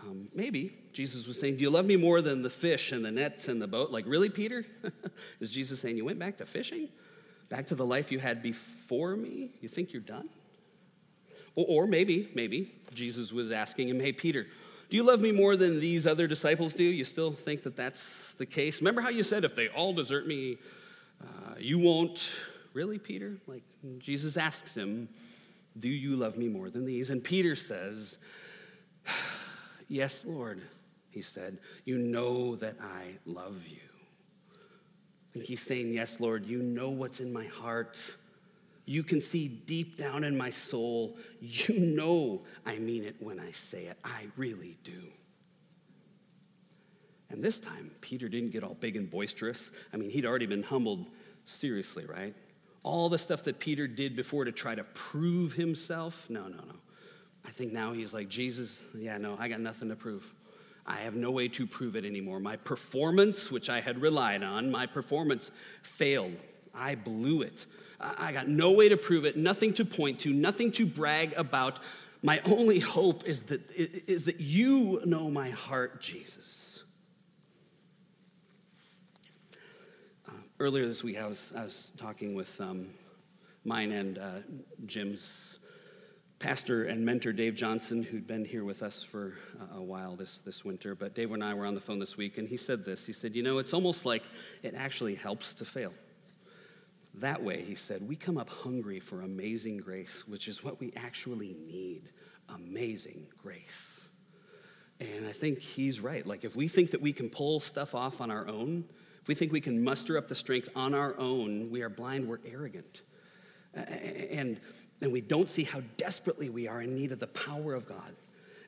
Um, 0.02 0.28
maybe 0.34 0.76
Jesus 0.92 1.26
was 1.26 1.40
saying, 1.40 1.56
Do 1.56 1.62
you 1.62 1.70
love 1.70 1.86
me 1.86 1.96
more 1.96 2.20
than 2.20 2.42
the 2.42 2.50
fish 2.50 2.92
and 2.92 3.04
the 3.04 3.10
nets 3.10 3.48
and 3.48 3.62
the 3.62 3.68
boat? 3.68 3.90
Like, 3.90 4.04
really, 4.06 4.28
Peter? 4.28 4.64
Is 5.40 5.50
Jesus 5.50 5.80
saying, 5.80 5.96
You 5.96 6.04
went 6.04 6.18
back 6.18 6.38
to 6.38 6.46
fishing? 6.46 6.88
Back 7.48 7.66
to 7.68 7.74
the 7.74 7.86
life 7.86 8.10
you 8.10 8.18
had 8.18 8.42
before 8.42 9.16
me? 9.16 9.50
You 9.60 9.68
think 9.68 9.92
you're 9.92 10.02
done? 10.02 10.28
Or, 11.54 11.64
or 11.68 11.86
maybe, 11.86 12.28
maybe 12.34 12.74
Jesus 12.94 13.32
was 13.32 13.50
asking 13.50 13.88
him, 13.88 14.00
Hey, 14.00 14.12
Peter, 14.12 14.46
do 14.88 14.96
you 14.96 15.02
love 15.02 15.20
me 15.20 15.32
more 15.32 15.56
than 15.56 15.80
these 15.80 16.06
other 16.06 16.26
disciples 16.26 16.74
do? 16.74 16.84
You 16.84 17.04
still 17.04 17.32
think 17.32 17.62
that 17.64 17.76
that's 17.76 18.04
the 18.38 18.46
case? 18.46 18.80
Remember 18.80 19.00
how 19.00 19.08
you 19.08 19.22
said, 19.22 19.44
If 19.44 19.56
they 19.56 19.68
all 19.68 19.92
desert 19.92 20.26
me, 20.26 20.58
uh, 21.22 21.54
you 21.58 21.78
won't? 21.78 22.28
Really, 22.72 22.98
Peter? 22.98 23.38
Like, 23.46 23.64
Jesus 23.98 24.36
asks 24.36 24.74
him, 24.74 25.08
Do 25.78 25.88
you 25.88 26.16
love 26.16 26.36
me 26.36 26.48
more 26.48 26.70
than 26.70 26.84
these? 26.84 27.10
And 27.10 27.22
Peter 27.22 27.56
says, 27.56 28.18
Yes, 29.88 30.24
Lord, 30.24 30.62
he 31.10 31.22
said, 31.22 31.58
You 31.84 31.98
know 31.98 32.56
that 32.56 32.76
I 32.80 33.16
love 33.24 33.66
you. 33.66 33.78
And 35.36 35.44
he's 35.44 35.60
saying, 35.60 35.92
Yes, 35.92 36.18
Lord, 36.18 36.46
you 36.46 36.62
know 36.62 36.88
what's 36.88 37.20
in 37.20 37.30
my 37.30 37.44
heart. 37.44 38.00
You 38.86 39.02
can 39.02 39.20
see 39.20 39.48
deep 39.48 39.98
down 39.98 40.24
in 40.24 40.38
my 40.38 40.48
soul. 40.48 41.18
You 41.42 41.78
know 41.78 42.42
I 42.64 42.78
mean 42.78 43.04
it 43.04 43.16
when 43.20 43.38
I 43.38 43.50
say 43.50 43.84
it. 43.84 43.98
I 44.02 44.28
really 44.36 44.78
do. 44.82 45.02
And 47.28 47.44
this 47.44 47.60
time, 47.60 47.90
Peter 48.00 48.30
didn't 48.30 48.50
get 48.50 48.64
all 48.64 48.74
big 48.74 48.96
and 48.96 49.10
boisterous. 49.10 49.70
I 49.92 49.98
mean, 49.98 50.08
he'd 50.08 50.24
already 50.24 50.46
been 50.46 50.62
humbled 50.62 51.06
seriously, 51.44 52.06
right? 52.06 52.34
All 52.82 53.10
the 53.10 53.18
stuff 53.18 53.42
that 53.44 53.58
Peter 53.58 53.86
did 53.86 54.16
before 54.16 54.46
to 54.46 54.52
try 54.52 54.74
to 54.74 54.84
prove 54.84 55.52
himself. 55.52 56.30
No, 56.30 56.48
no, 56.48 56.56
no. 56.56 56.76
I 57.44 57.50
think 57.50 57.74
now 57.74 57.92
he's 57.92 58.14
like, 58.14 58.30
Jesus, 58.30 58.80
yeah, 58.94 59.18
no, 59.18 59.36
I 59.38 59.48
got 59.48 59.60
nothing 59.60 59.90
to 59.90 59.96
prove. 59.96 60.32
I 60.86 60.98
have 60.98 61.14
no 61.14 61.32
way 61.32 61.48
to 61.48 61.66
prove 61.66 61.96
it 61.96 62.04
anymore. 62.04 62.38
My 62.38 62.56
performance, 62.56 63.50
which 63.50 63.68
I 63.68 63.80
had 63.80 64.00
relied 64.00 64.42
on, 64.42 64.70
my 64.70 64.86
performance 64.86 65.50
failed. 65.82 66.36
I 66.74 66.94
blew 66.94 67.42
it. 67.42 67.66
I 67.98 68.32
got 68.32 68.46
no 68.46 68.72
way 68.72 68.88
to 68.90 68.96
prove 68.96 69.24
it, 69.24 69.36
nothing 69.36 69.72
to 69.74 69.84
point 69.84 70.20
to, 70.20 70.32
nothing 70.32 70.70
to 70.72 70.86
brag 70.86 71.32
about. 71.36 71.78
My 72.22 72.40
only 72.44 72.78
hope 72.78 73.24
is 73.24 73.44
that, 73.44 73.62
is 73.74 74.26
that 74.26 74.38
you 74.40 75.00
know 75.04 75.30
my 75.30 75.50
heart, 75.50 76.00
Jesus. 76.00 76.84
Uh, 80.28 80.32
earlier 80.60 80.86
this 80.86 81.02
week, 81.02 81.18
I 81.18 81.26
was, 81.26 81.52
I 81.56 81.62
was 81.62 81.92
talking 81.96 82.34
with 82.34 82.60
um, 82.60 82.86
mine 83.64 83.92
and 83.92 84.18
uh, 84.18 84.30
Jim's 84.84 85.55
pastor 86.38 86.84
and 86.84 87.04
mentor 87.04 87.32
Dave 87.32 87.54
Johnson, 87.54 88.02
who'd 88.02 88.26
been 88.26 88.44
here 88.44 88.64
with 88.64 88.82
us 88.82 89.02
for 89.02 89.34
uh, 89.60 89.78
a 89.78 89.82
while 89.82 90.16
this, 90.16 90.40
this 90.40 90.64
winter. 90.64 90.94
But 90.94 91.14
Dave 91.14 91.32
and 91.32 91.42
I 91.42 91.54
were 91.54 91.66
on 91.66 91.74
the 91.74 91.80
phone 91.80 91.98
this 91.98 92.16
week, 92.16 92.38
and 92.38 92.48
he 92.48 92.56
said 92.56 92.84
this. 92.84 93.06
He 93.06 93.12
said, 93.12 93.34
You 93.34 93.42
know, 93.42 93.58
it's 93.58 93.72
almost 93.72 94.04
like 94.04 94.22
it 94.62 94.74
actually 94.74 95.14
helps 95.14 95.54
to 95.54 95.64
fail. 95.64 95.92
That 97.14 97.42
way, 97.42 97.62
he 97.62 97.74
said, 97.74 98.06
we 98.06 98.14
come 98.14 98.36
up 98.36 98.50
hungry 98.50 99.00
for 99.00 99.22
amazing 99.22 99.78
grace, 99.78 100.28
which 100.28 100.48
is 100.48 100.62
what 100.62 100.78
we 100.78 100.92
actually 100.96 101.54
need 101.54 102.10
amazing 102.54 103.26
grace. 103.42 104.08
And 105.00 105.26
I 105.26 105.32
think 105.32 105.60
he's 105.60 105.98
right. 105.98 106.26
Like, 106.26 106.44
if 106.44 106.54
we 106.54 106.68
think 106.68 106.90
that 106.90 107.00
we 107.00 107.14
can 107.14 107.30
pull 107.30 107.60
stuff 107.60 107.94
off 107.94 108.20
on 108.20 108.30
our 108.30 108.46
own, 108.46 108.84
if 109.22 109.28
we 109.28 109.34
think 109.34 109.50
we 109.50 109.62
can 109.62 109.82
muster 109.82 110.18
up 110.18 110.28
the 110.28 110.34
strength 110.34 110.68
on 110.76 110.92
our 110.92 111.18
own, 111.18 111.70
we 111.70 111.82
are 111.82 111.88
blind, 111.88 112.28
we're 112.28 112.38
arrogant. 112.46 113.00
And 113.74 114.60
and 115.00 115.12
we 115.12 115.20
don't 115.20 115.48
see 115.48 115.64
how 115.64 115.82
desperately 115.96 116.48
we 116.48 116.68
are 116.68 116.82
in 116.82 116.94
need 116.94 117.12
of 117.12 117.18
the 117.18 117.26
power 117.26 117.74
of 117.74 117.86
God. 117.86 118.14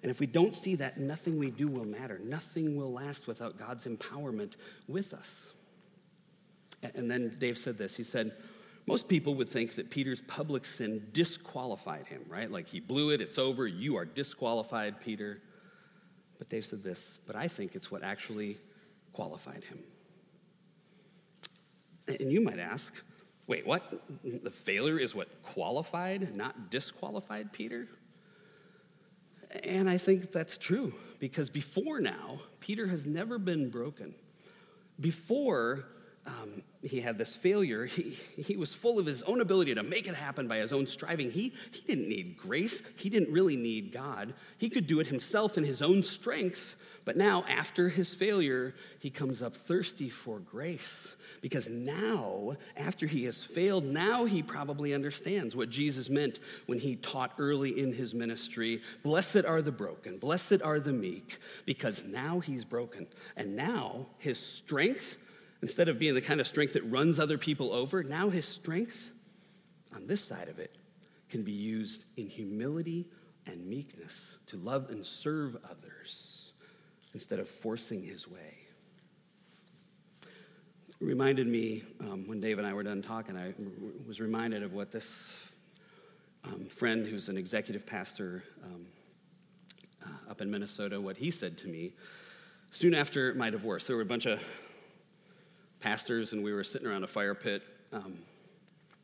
And 0.03 0.11
if 0.11 0.21
we 0.21 0.27
don't 0.27 0.55
see 0.55 0.77
that, 0.77 0.99
nothing 0.99 1.39
we 1.39 1.51
do 1.51 1.67
will 1.69 1.85
matter. 1.85 2.21
Nothing 2.23 2.77
will 2.77 2.93
last 2.93 3.27
without 3.27 3.59
God's 3.59 3.87
empowerment 3.87 4.57
with 4.87 5.13
us. 5.13 5.53
And 6.95 7.11
then 7.11 7.35
Dave 7.39 7.59
said 7.59 7.77
this. 7.77 7.97
He 7.97 8.05
said, 8.05 8.33
most 8.87 9.09
people 9.09 9.35
would 9.35 9.49
think 9.49 9.75
that 9.75 9.91
Peter's 9.91 10.23
public 10.23 10.65
sin 10.65 11.09
disqualified 11.13 12.07
him, 12.07 12.23
right? 12.29 12.51
Like 12.51 12.69
he 12.69 12.81
blew 12.81 13.11
it, 13.11 13.21
it's 13.21 13.37
over, 13.37 13.67
you 13.67 13.97
are 13.97 14.05
disqualified, 14.05 15.01
Peter. 15.01 15.43
But 16.39 16.49
Dave 16.49 16.65
said 16.65 16.83
this, 16.83 17.19
but 17.27 17.37
I 17.37 17.49
think 17.49 17.75
it's 17.75 17.91
what 17.91 18.03
actually 18.03 18.57
qualified 19.13 19.65
him. 19.65 19.79
And 22.07 22.33
you 22.33 22.41
might 22.41 22.59
ask, 22.59 23.03
Wait, 23.49 23.67
what? 23.67 23.83
The 24.23 24.51
failure 24.51 24.99
is 24.99 25.15
what 25.15 25.43
qualified, 25.43 26.37
not 26.37 26.71
disqualified 26.71 27.51
Peter? 27.53 27.89
And 29.65 29.89
I 29.89 29.97
think 29.97 30.31
that's 30.31 30.59
true 30.59 30.93
because 31.19 31.49
before 31.49 32.01
now, 32.01 32.41
Peter 32.61 32.87
has 32.87 33.07
never 33.07 33.39
been 33.39 33.71
broken. 33.71 34.15
Before 35.01 35.87
um, 36.29 36.63
he 36.83 37.01
had 37.01 37.19
this 37.19 37.35
failure, 37.35 37.87
he, 37.87 38.11
he 38.37 38.57
was 38.57 38.73
full 38.73 38.99
of 38.99 39.07
his 39.07 39.23
own 39.25 39.41
ability 39.41 39.75
to 39.75 39.83
make 39.83 40.07
it 40.07 40.15
happen 40.15 40.47
by 40.47 40.59
his 40.59 40.73
own 40.73 40.87
striving. 40.87 41.31
He, 41.31 41.53
he 41.73 41.81
didn't 41.87 42.09
need 42.09 42.37
grace, 42.37 42.83
he 42.97 43.09
didn't 43.09 43.33
really 43.33 43.57
need 43.57 43.93
God. 43.93 44.35
He 44.59 44.71
could 44.71 44.87
do 44.87 45.01
it 45.01 45.07
himself 45.07 45.59
in 45.59 45.65
his 45.65 45.83
own 45.83 46.03
strength. 46.03 46.77
But 47.05 47.17
now, 47.17 47.45
after 47.49 47.89
his 47.89 48.13
failure, 48.13 48.75
he 49.01 49.09
comes 49.11 49.43
up 49.43 49.57
thirsty 49.57 50.11
for 50.11 50.39
grace 50.41 51.17
because 51.41 51.69
now, 51.69 52.57
after 52.77 53.07
he 53.07 53.25
has 53.25 53.43
failed, 53.43 53.85
now 53.85 54.25
he 54.25 54.43
probably 54.43 54.93
understands 54.93 55.55
what 55.57 55.71
Jesus 55.71 56.11
meant 56.11 56.39
when 56.67 56.79
he 56.79 56.97
taught 56.97 57.33
early 57.39 57.81
in 57.81 57.93
his 57.93 58.15
ministry 58.15 58.83
Blessed 59.03 59.45
are 59.47 59.63
the 59.63 59.73
broken, 59.73 60.19
blessed 60.19 60.61
are 60.63 60.81
the 60.81 60.93
meek, 60.93 61.39
because 61.65 62.05
now 62.05 62.41
he's 62.41 62.65
broken. 62.65 63.07
And 63.37 63.57
now 63.57 64.07
his 64.19 64.39
strength, 64.39 65.17
instead 65.63 65.89
of 65.89 65.99
being 65.99 66.15
the 66.15 66.21
kind 66.21 66.41
of 66.41 66.47
strength 66.47 66.75
that 66.75 66.83
runs 66.85 67.19
other 67.19 67.39
people 67.39 67.73
over, 67.73 68.03
now 68.03 68.29
his 68.29 68.47
strength 68.47 69.13
on 69.95 70.07
this 70.07 70.23
side 70.23 70.49
of 70.49 70.59
it 70.59 70.77
can 71.29 71.43
be 71.43 71.53
used 71.53 72.05
in 72.17 72.29
humility 72.29 73.07
and 73.47 73.67
meekness 73.67 74.37
to 74.47 74.57
love 74.57 74.91
and 74.91 75.05
serve 75.05 75.57
others 75.65 76.53
instead 77.15 77.39
of 77.39 77.49
forcing 77.49 78.03
his 78.03 78.29
way 78.29 78.59
reminded 81.01 81.47
me 81.47 81.83
um, 82.01 82.27
when 82.27 82.41
Dave 82.41 82.59
and 82.59 82.67
I 82.67 82.73
were 82.73 82.83
done 82.83 83.03
talking, 83.03 83.37
I 83.37 83.55
was 84.07 84.21
reminded 84.21 84.63
of 84.63 84.73
what 84.73 84.91
this 84.91 85.33
um, 86.45 86.65
friend 86.65 87.07
who's 87.07 87.29
an 87.29 87.37
executive 87.37 87.87
pastor 87.87 88.43
um, 88.65 88.87
uh, 90.05 90.31
up 90.31 90.41
in 90.41 90.51
Minnesota, 90.51 91.01
what 91.01 91.17
he 91.17 91.31
said 91.31 91.57
to 91.59 91.69
me 91.69 91.93
soon 92.71 92.95
after 92.95 93.33
my 93.35 93.49
divorce. 93.51 93.87
There 93.87 93.97
were 93.97 94.03
a 94.03 94.07
bunch 94.07 94.27
of 94.27 94.43
pastors, 95.81 96.33
and 96.33 96.43
we 96.43 96.53
were 96.53 96.65
sitting 96.65 96.87
around 96.87 97.05
a 97.05 97.09
fire 97.09 97.35
pit. 97.35 97.63
Um, 97.93 98.19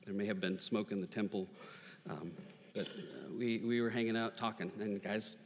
there 0.04 0.14
may 0.14 0.26
have 0.26 0.40
been 0.40 0.58
smoke 0.58 0.92
in 0.92 1.00
the 1.00 1.06
temple, 1.06 1.46
um, 2.10 2.32
but 2.74 2.86
uh, 2.86 3.32
we, 3.38 3.58
we 3.58 3.80
were 3.80 3.90
hanging 3.90 4.16
out 4.16 4.36
talking. 4.36 4.70
And 4.80 5.02
guys, 5.02 5.36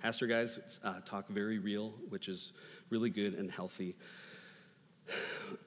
pastor 0.00 0.26
guys, 0.26 0.80
uh, 0.84 1.00
talk 1.04 1.28
very 1.28 1.58
real, 1.58 1.92
which 2.08 2.28
is 2.28 2.52
really 2.90 3.10
good 3.10 3.34
and 3.34 3.50
healthy. 3.50 3.94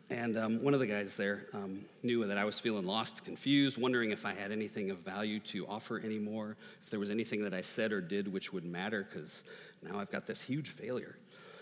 And 0.09 0.37
um, 0.37 0.63
one 0.63 0.73
of 0.73 0.79
the 0.79 0.87
guys 0.87 1.15
there 1.15 1.45
um, 1.53 1.85
knew 2.03 2.25
that 2.25 2.37
I 2.37 2.43
was 2.43 2.59
feeling 2.59 2.85
lost, 2.85 3.23
confused, 3.23 3.77
wondering 3.77 4.11
if 4.11 4.25
I 4.25 4.33
had 4.33 4.51
anything 4.51 4.91
of 4.91 4.99
value 4.99 5.39
to 5.39 5.65
offer 5.67 5.99
anymore, 5.99 6.57
if 6.83 6.89
there 6.89 6.99
was 6.99 7.09
anything 7.09 7.43
that 7.43 7.53
I 7.53 7.61
said 7.61 7.91
or 7.91 8.01
did 8.01 8.31
which 8.31 8.51
would 8.51 8.65
matter, 8.65 9.07
because 9.09 9.43
now 9.81 9.99
I've 9.99 10.11
got 10.11 10.27
this 10.27 10.41
huge 10.41 10.69
failure. 10.69 11.15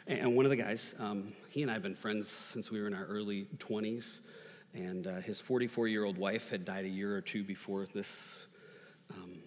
And 0.09 0.35
one 0.35 0.43
of 0.43 0.49
the 0.49 0.55
guys, 0.55 0.95
um, 0.97 1.33
he 1.49 1.61
and 1.61 1.69
I 1.69 1.75
have 1.75 1.83
been 1.83 1.93
friends 1.93 2.31
since 2.31 2.71
we 2.71 2.81
were 2.81 2.87
in 2.87 2.95
our 2.95 3.05
early 3.05 3.45
20s, 3.59 4.21
and 4.73 5.05
uh, 5.05 5.17
his 5.17 5.39
44 5.39 5.87
year 5.87 6.03
old 6.03 6.17
wife 6.17 6.49
had 6.49 6.65
died 6.65 6.85
a 6.85 6.89
year 6.89 7.15
or 7.15 7.21
two 7.21 7.43
before 7.43 7.85
this, 7.93 8.47
um, 9.13 9.37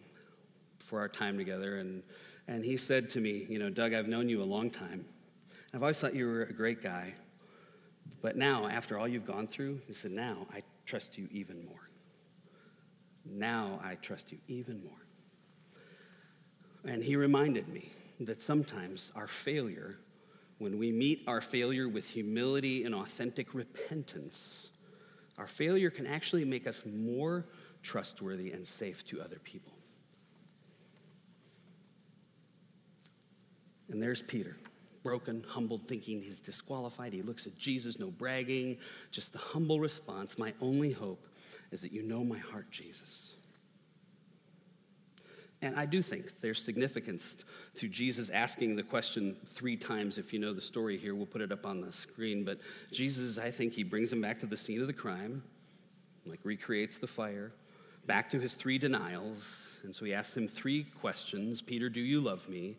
for 0.79 1.01
our 1.01 1.09
time 1.09 1.37
together, 1.37 1.79
and, 1.79 2.05
and 2.47 2.65
he 2.65 2.77
said 2.77 3.11
to 3.11 3.21
me, 3.21 3.45
You 3.49 3.59
know, 3.59 3.71
Doug, 3.71 3.93
I've 3.93 4.07
known 4.07 4.29
you 4.29 4.41
a 4.41 4.45
long 4.45 4.71
time. 4.71 5.05
I've 5.75 5.83
always 5.83 5.99
thought 5.99 6.15
you 6.15 6.27
were 6.27 6.45
a 6.45 6.53
great 6.53 6.81
guy. 6.81 7.13
But 8.21 8.37
now, 8.37 8.69
after 8.69 8.97
all 9.01 9.09
you've 9.09 9.27
gone 9.27 9.49
through, 9.49 9.81
he 9.89 9.95
said, 9.95 10.13
Now 10.13 10.47
I 10.55 10.63
trust 10.87 11.19
you 11.19 11.27
even 11.33 11.65
more. 11.65 11.91
Now 13.25 13.81
I 13.83 13.97
trust 13.97 14.31
you 14.31 14.39
even 14.47 14.81
more. 14.85 14.93
And 16.85 17.03
he 17.03 17.17
reminded 17.17 17.67
me 17.67 17.91
that 18.21 18.41
sometimes 18.41 19.11
our 19.17 19.27
failure, 19.27 19.99
when 20.63 20.79
we 20.79 20.93
meet 20.93 21.25
our 21.27 21.41
failure 21.41 21.89
with 21.89 22.09
humility 22.09 22.85
and 22.85 22.95
authentic 22.95 23.53
repentance, 23.53 24.69
our 25.37 25.49
failure 25.49 25.91
can 25.91 26.07
actually 26.07 26.45
make 26.45 26.69
us 26.69 26.85
more 26.87 27.45
trustworthy 27.83 28.53
and 28.53 28.65
safe 28.65 29.05
to 29.07 29.21
other 29.21 29.41
people. 29.43 29.73
And 33.91 34.01
there's 34.01 34.23
Peter, 34.23 34.57
broken, 35.03 35.45
humbled, 35.49 35.89
thinking 35.89 36.23
he's 36.23 36.41
disqualified. 36.41 37.13
He 37.13 37.23
looks 37.23 37.49
at 37.49 37.59
Jesus, 37.59 37.99
no 37.99 38.13
bragging, 38.13 38.79
just 39.11 39.33
the 39.33 39.41
humble 39.41 39.81
response. 39.81 40.39
My 40.39 40.55
only 40.61 40.93
hope 40.93 41.27
is 41.73 41.83
that 41.83 41.91
you 41.91 42.05
know 42.05 42.23
my 42.23 42.39
heart, 42.39 42.71
Jesus. 42.71 43.32
And 45.63 45.77
I 45.77 45.87
do 45.87 46.03
think 46.03 46.41
there's 46.41 46.61
significance 46.61 47.45
to 47.77 47.89
Jesus 47.89 48.31
asking 48.31 48.75
the 48.75 48.83
question 48.83 49.37
three 49.47 49.77
times. 49.77 50.19
If 50.19 50.33
you 50.33 50.41
know 50.41 50.53
the 50.53 50.61
story 50.61 50.99
here, 50.99 51.15
we'll 51.15 51.25
put 51.25 51.41
it 51.41 51.53
up 51.53 51.65
on 51.65 51.81
the 51.81 51.93
screen. 51.93 52.45
But 52.45 52.59
Jesus, 52.91 53.39
I 53.39 53.53
think 53.53 53.73
he 53.73 53.85
brings 53.85 54.13
him 54.13 54.21
back 54.21 54.41
to 54.41 54.47
the 54.47 54.57
scene 54.57 54.81
of 54.81 54.89
the 54.89 54.93
crime, 54.93 55.41
like 56.27 56.41
recreates 56.43 56.99
the 56.99 57.07
fire, 57.07 57.53
back 58.07 58.29
to 58.31 58.41
his 58.41 58.55
three 58.55 58.77
denials. 58.77 59.79
And 59.85 59.95
so 59.95 60.05
he 60.05 60.13
asks 60.13 60.37
him 60.37 60.49
three 60.49 60.85
questions 61.01 61.63
Peter, 61.63 61.89
do 61.89 62.01
you 62.01 62.21
love 62.21 62.49
me? 62.49 62.75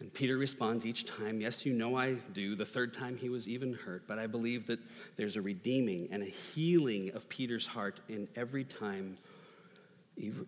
And 0.00 0.12
Peter 0.14 0.38
responds 0.38 0.86
each 0.86 1.04
time, 1.04 1.42
Yes, 1.42 1.66
you 1.66 1.74
know 1.74 1.98
I 1.98 2.14
do. 2.32 2.56
The 2.56 2.64
third 2.64 2.94
time 2.94 3.18
he 3.18 3.28
was 3.28 3.46
even 3.46 3.74
hurt, 3.74 4.04
but 4.08 4.18
I 4.18 4.26
believe 4.26 4.66
that 4.68 4.80
there's 5.16 5.36
a 5.36 5.42
redeeming 5.42 6.08
and 6.10 6.22
a 6.22 6.26
healing 6.26 7.10
of 7.14 7.28
Peter's 7.28 7.66
heart 7.66 8.00
in 8.08 8.26
every 8.34 8.64
time 8.64 9.18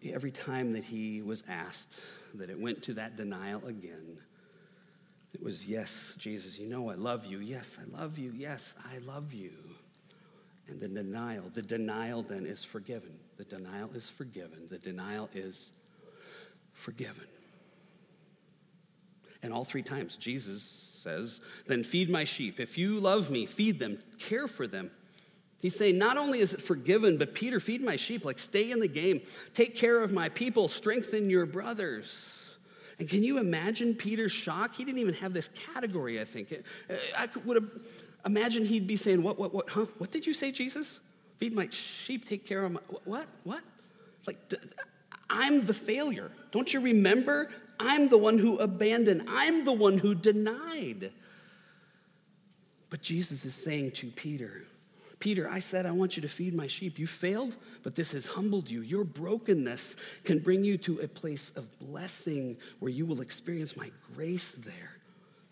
every 0.05 0.31
time 0.31 0.72
that 0.72 0.85
he 0.85 1.22
was 1.22 1.44
asked, 1.48 2.01
that 2.35 2.51
it 2.51 2.59
went 2.59 2.83
to 2.85 2.94
that 2.94 3.16
denial 3.16 3.66
again. 3.66 4.18
It 5.33 5.42
was, 5.42 5.66
Yes, 5.66 6.14
Jesus, 6.18 6.59
you 6.59 6.66
know 6.66 6.90
I 6.90 6.94
love 6.94 7.25
you. 7.27 7.38
Yes, 7.38 7.79
I 7.81 7.96
love 7.96 8.18
you. 8.18 8.33
Yes, 8.37 8.75
I 8.92 8.98
love 8.98 9.33
you. 9.33 9.53
And 10.68 10.81
the 10.81 10.88
denial, 10.88 11.44
the 11.53 11.62
denial 11.62 12.22
then 12.22 12.46
is 12.46 12.64
forgiven. 12.64 13.18
The 13.37 13.44
denial 13.44 13.90
is 13.94 14.09
forgiven. 14.09 14.68
The 14.68 14.79
denial 14.79 15.29
is 15.35 15.70
forgiven. 16.72 17.27
And 19.42 19.53
all 19.53 19.64
three 19.64 19.83
times, 19.83 20.16
Jesus 20.16 20.62
says, 21.03 21.40
Then 21.66 21.83
feed 21.83 22.09
my 22.09 22.25
sheep. 22.25 22.61
If 22.61 22.79
you 22.79 23.01
love 23.01 23.31
me, 23.31 23.46
feed 23.46 23.79
them, 23.79 23.98
care 24.18 24.46
for 24.46 24.66
them. 24.66 24.90
He's 25.62 25.77
saying, 25.77 25.96
not 25.96 26.16
only 26.18 26.40
is 26.40 26.55
it 26.55 26.61
forgiven, 26.61 27.18
but 27.18 27.35
Peter, 27.35 27.61
feed 27.61 27.83
my 27.83 27.94
sheep, 27.94 28.25
like 28.25 28.40
stay 28.40 28.72
in 28.72 28.81
the 28.81 28.88
game, 28.88 29.20
take 29.55 29.77
care 29.77 30.03
of 30.03 30.12
my 30.12 30.29
people, 30.29 30.66
strengthen 30.66 31.31
your 31.31 31.46
brothers. 31.46 32.57
And 32.98 33.09
can 33.09 33.22
you 33.22 33.38
imagine 33.38 33.94
Peter's 33.94 34.33
shock? 34.33 34.75
He 34.75 34.85
didn't 34.85 35.01
even 35.01 35.14
have 35.14 35.33
this 35.33 35.51
category, 35.72 36.20
I 36.20 36.25
think. 36.25 36.53
Uh, 36.53 36.94
I 37.16 37.29
would 37.44 37.62
have 37.62 37.70
imagined 38.27 38.66
he'd 38.66 38.88
be 38.88 38.96
saying, 38.96 39.22
What, 39.22 39.38
what, 39.38 39.55
what, 39.55 39.70
huh? 39.70 39.87
What 39.98 40.11
did 40.11 40.27
you 40.27 40.35
say, 40.35 40.51
Jesus? 40.51 40.98
Feed 41.37 41.55
my 41.55 41.68
sheep, 41.70 42.29
take 42.29 42.44
care 42.44 42.64
of 42.64 42.72
my, 42.72 42.81
what, 43.05 43.29
what? 43.44 43.61
Like, 44.27 44.38
I'm 45.31 45.64
the 45.64 45.75
failure. 45.75 46.33
Don't 46.51 46.75
you 46.75 46.81
remember? 46.81 47.48
I'm 47.79 48.09
the 48.09 48.18
one 48.18 48.37
who 48.37 48.59
abandoned, 48.59 49.27
I'm 49.29 49.64
the 49.64 49.72
one 49.72 49.96
who 49.96 50.16
denied. 50.16 51.12
But 52.90 53.01
Jesus 53.01 53.44
is 53.44 53.55
saying 53.55 53.92
to 53.92 54.09
Peter, 54.09 54.64
Peter, 55.22 55.48
I 55.48 55.61
said, 55.61 55.87
I 55.87 55.92
want 55.92 56.16
you 56.16 56.22
to 56.22 56.28
feed 56.28 56.52
my 56.52 56.66
sheep. 56.66 56.98
You 56.98 57.06
failed, 57.06 57.54
but 57.85 57.94
this 57.94 58.11
has 58.11 58.26
humbled 58.26 58.68
you. 58.68 58.80
Your 58.80 59.04
brokenness 59.04 59.94
can 60.24 60.40
bring 60.40 60.64
you 60.64 60.76
to 60.78 60.98
a 60.98 61.06
place 61.06 61.52
of 61.54 61.78
blessing 61.78 62.56
where 62.80 62.90
you 62.90 63.06
will 63.06 63.20
experience 63.20 63.76
my 63.76 63.92
grace 64.16 64.48
there. 64.48 64.96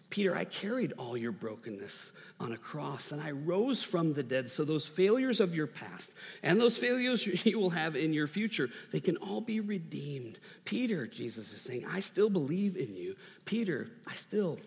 Peter, 0.08 0.34
I 0.34 0.42
carried 0.42 0.94
all 0.98 1.16
your 1.16 1.30
brokenness 1.30 2.10
on 2.40 2.50
a 2.50 2.56
cross 2.56 3.12
and 3.12 3.22
I 3.22 3.30
rose 3.30 3.80
from 3.80 4.12
the 4.12 4.24
dead. 4.24 4.50
So, 4.50 4.64
those 4.64 4.86
failures 4.86 5.38
of 5.38 5.54
your 5.54 5.68
past 5.68 6.10
and 6.42 6.60
those 6.60 6.76
failures 6.76 7.24
you 7.46 7.60
will 7.60 7.70
have 7.70 7.94
in 7.94 8.12
your 8.12 8.26
future, 8.26 8.70
they 8.90 8.98
can 8.98 9.18
all 9.18 9.40
be 9.40 9.60
redeemed. 9.60 10.40
Peter, 10.64 11.06
Jesus 11.06 11.52
is 11.52 11.60
saying, 11.60 11.84
I 11.88 12.00
still 12.00 12.28
believe 12.28 12.76
in 12.76 12.96
you. 12.96 13.14
Peter, 13.44 13.88
I 14.04 14.16
still 14.16 14.58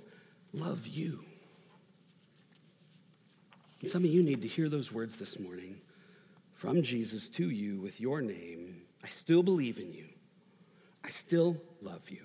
love 0.53 0.87
you. 0.87 1.25
And 3.83 3.91
some 3.91 4.05
of 4.05 4.09
you 4.09 4.23
need 4.23 4.41
to 4.43 4.47
hear 4.47 4.69
those 4.69 4.93
words 4.93 5.19
this 5.19 5.37
morning 5.37 5.75
from 6.53 6.81
Jesus 6.81 7.27
to 7.27 7.49
you 7.49 7.81
with 7.81 7.99
your 7.99 8.21
name. 8.21 8.77
I 9.03 9.09
still 9.09 9.43
believe 9.43 9.77
in 9.77 9.91
you. 9.91 10.05
I 11.03 11.09
still 11.09 11.57
love 11.81 12.09
you. 12.09 12.21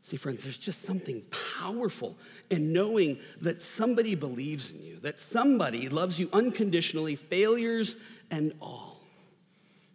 See, 0.00 0.16
friends, 0.16 0.44
there's 0.44 0.56
just 0.56 0.80
something 0.80 1.22
powerful 1.58 2.16
in 2.48 2.72
knowing 2.72 3.18
that 3.42 3.60
somebody 3.60 4.14
believes 4.14 4.70
in 4.70 4.82
you, 4.82 4.98
that 5.00 5.20
somebody 5.20 5.90
loves 5.90 6.18
you 6.18 6.30
unconditionally, 6.32 7.16
failures 7.16 7.96
and 8.30 8.54
all. 8.62 9.02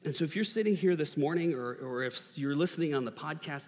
And 0.05 0.13
so, 0.13 0.25
if 0.25 0.35
you're 0.35 0.45
sitting 0.45 0.75
here 0.75 0.95
this 0.95 1.17
morning 1.17 1.55
or, 1.55 1.73
or 1.73 2.03
if 2.03 2.19
you're 2.35 2.55
listening 2.55 2.93
on 2.93 3.05
the 3.05 3.11
podcast, 3.11 3.63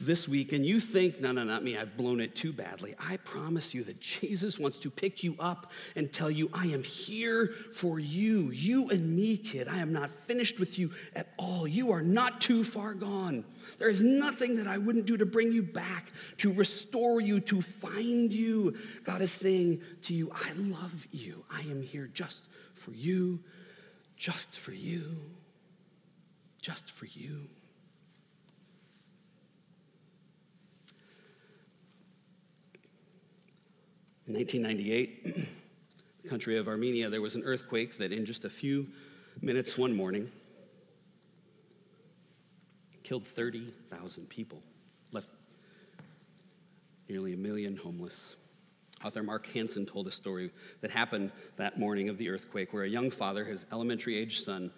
this 0.00 0.28
week 0.28 0.52
and 0.52 0.64
you 0.64 0.78
think, 0.78 1.20
no, 1.20 1.32
no, 1.32 1.44
not 1.44 1.64
me, 1.64 1.76
I've 1.76 1.96
blown 1.96 2.20
it 2.20 2.34
too 2.34 2.52
badly, 2.52 2.94
I 2.98 3.16
promise 3.18 3.72
you 3.72 3.82
that 3.84 4.00
Jesus 4.00 4.58
wants 4.58 4.78
to 4.80 4.90
pick 4.90 5.22
you 5.22 5.36
up 5.38 5.72
and 5.94 6.12
tell 6.12 6.30
you, 6.30 6.50
I 6.52 6.66
am 6.66 6.82
here 6.82 7.48
for 7.72 7.98
you, 7.98 8.50
you 8.50 8.90
and 8.90 9.16
me, 9.16 9.36
kid. 9.36 9.68
I 9.68 9.78
am 9.78 9.92
not 9.92 10.10
finished 10.10 10.60
with 10.60 10.78
you 10.78 10.92
at 11.14 11.28
all. 11.38 11.66
You 11.66 11.92
are 11.92 12.02
not 12.02 12.40
too 12.40 12.64
far 12.64 12.94
gone. 12.94 13.44
There 13.78 13.88
is 13.88 14.02
nothing 14.02 14.56
that 14.56 14.66
I 14.66 14.78
wouldn't 14.78 15.06
do 15.06 15.16
to 15.16 15.26
bring 15.26 15.52
you 15.52 15.62
back, 15.62 16.12
to 16.38 16.52
restore 16.52 17.20
you, 17.20 17.40
to 17.40 17.62
find 17.62 18.32
you. 18.32 18.76
God 19.04 19.22
is 19.22 19.32
saying 19.32 19.80
to 20.02 20.14
you, 20.14 20.30
I 20.34 20.52
love 20.56 21.06
you. 21.10 21.44
I 21.50 21.60
am 21.62 21.82
here 21.82 22.08
just 22.12 22.42
for 22.74 22.92
you, 22.92 23.40
just 24.16 24.58
for 24.58 24.72
you, 24.72 25.02
just 26.60 26.90
for 26.90 27.06
you. 27.06 27.48
In 34.28 34.34
1998, 34.34 35.36
the 36.24 36.28
country 36.28 36.58
of 36.58 36.66
Armenia, 36.66 37.08
there 37.08 37.22
was 37.22 37.36
an 37.36 37.44
earthquake 37.44 37.96
that, 37.98 38.10
in 38.10 38.26
just 38.26 38.44
a 38.44 38.50
few 38.50 38.88
minutes 39.40 39.78
one 39.78 39.94
morning, 39.94 40.32
killed 43.04 43.24
30,000 43.24 44.28
people, 44.28 44.60
left 45.12 45.28
nearly 47.08 47.34
a 47.34 47.36
million 47.36 47.76
homeless. 47.76 48.34
Author 49.04 49.22
Mark 49.22 49.46
Hansen 49.46 49.86
told 49.86 50.08
a 50.08 50.10
story 50.10 50.50
that 50.80 50.90
happened 50.90 51.30
that 51.56 51.78
morning 51.78 52.08
of 52.08 52.18
the 52.18 52.28
earthquake, 52.28 52.72
where 52.72 52.82
a 52.82 52.88
young 52.88 53.12
father, 53.12 53.44
his 53.44 53.64
elementary 53.70 54.18
age 54.18 54.40
son, 54.40 54.72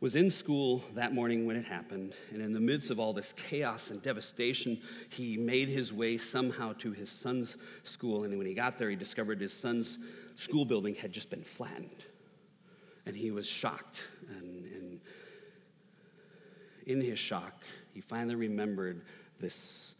was 0.00 0.16
in 0.16 0.30
school 0.30 0.82
that 0.94 1.12
morning 1.12 1.46
when 1.46 1.56
it 1.56 1.66
happened, 1.66 2.14
and 2.32 2.40
in 2.40 2.52
the 2.52 2.60
midst 2.60 2.90
of 2.90 2.98
all 2.98 3.12
this 3.12 3.34
chaos 3.34 3.90
and 3.90 4.02
devastation, 4.02 4.80
he 5.10 5.36
made 5.36 5.68
his 5.68 5.92
way 5.92 6.16
somehow 6.16 6.72
to 6.78 6.92
his 6.92 7.10
son's 7.10 7.58
school. 7.82 8.24
And 8.24 8.36
when 8.38 8.46
he 8.46 8.54
got 8.54 8.78
there, 8.78 8.88
he 8.88 8.96
discovered 8.96 9.40
his 9.40 9.52
son's 9.52 9.98
school 10.36 10.64
building 10.64 10.94
had 10.94 11.12
just 11.12 11.28
been 11.28 11.42
flattened. 11.42 12.04
And 13.04 13.14
he 13.14 13.30
was 13.30 13.46
shocked. 13.46 14.00
And, 14.30 14.64
and 14.72 15.00
in 16.86 17.00
his 17.02 17.18
shock, 17.18 17.62
he 17.92 18.00
finally 18.00 18.36
remembered 18.36 19.02
this, 19.38 19.94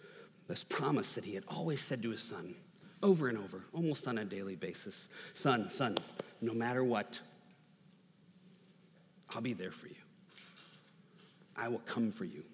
this 0.49 0.65
promise 0.65 1.13
that 1.15 1.27
he 1.27 1.35
had 1.35 1.45
always 1.47 1.81
said 1.81 2.03
to 2.03 2.11
his 2.11 2.23
son 2.23 2.55
over 3.03 3.29
and 3.29 3.37
over, 3.37 3.63
almost 3.75 4.09
on 4.09 4.19
a 4.19 4.25
daily 4.25 4.57
basis 4.57 5.09
Son, 5.35 5.69
son, 5.71 5.97
no 6.41 6.55
matter 6.55 6.85
what, 6.85 7.21
I'll 9.35 9.41
be 9.41 9.53
there 9.53 9.71
for 9.71 9.89
you. 9.89 9.95
I 11.57 11.69
will 11.69 11.81
come 11.81 12.11
for 12.11 12.25
you. 12.25 12.45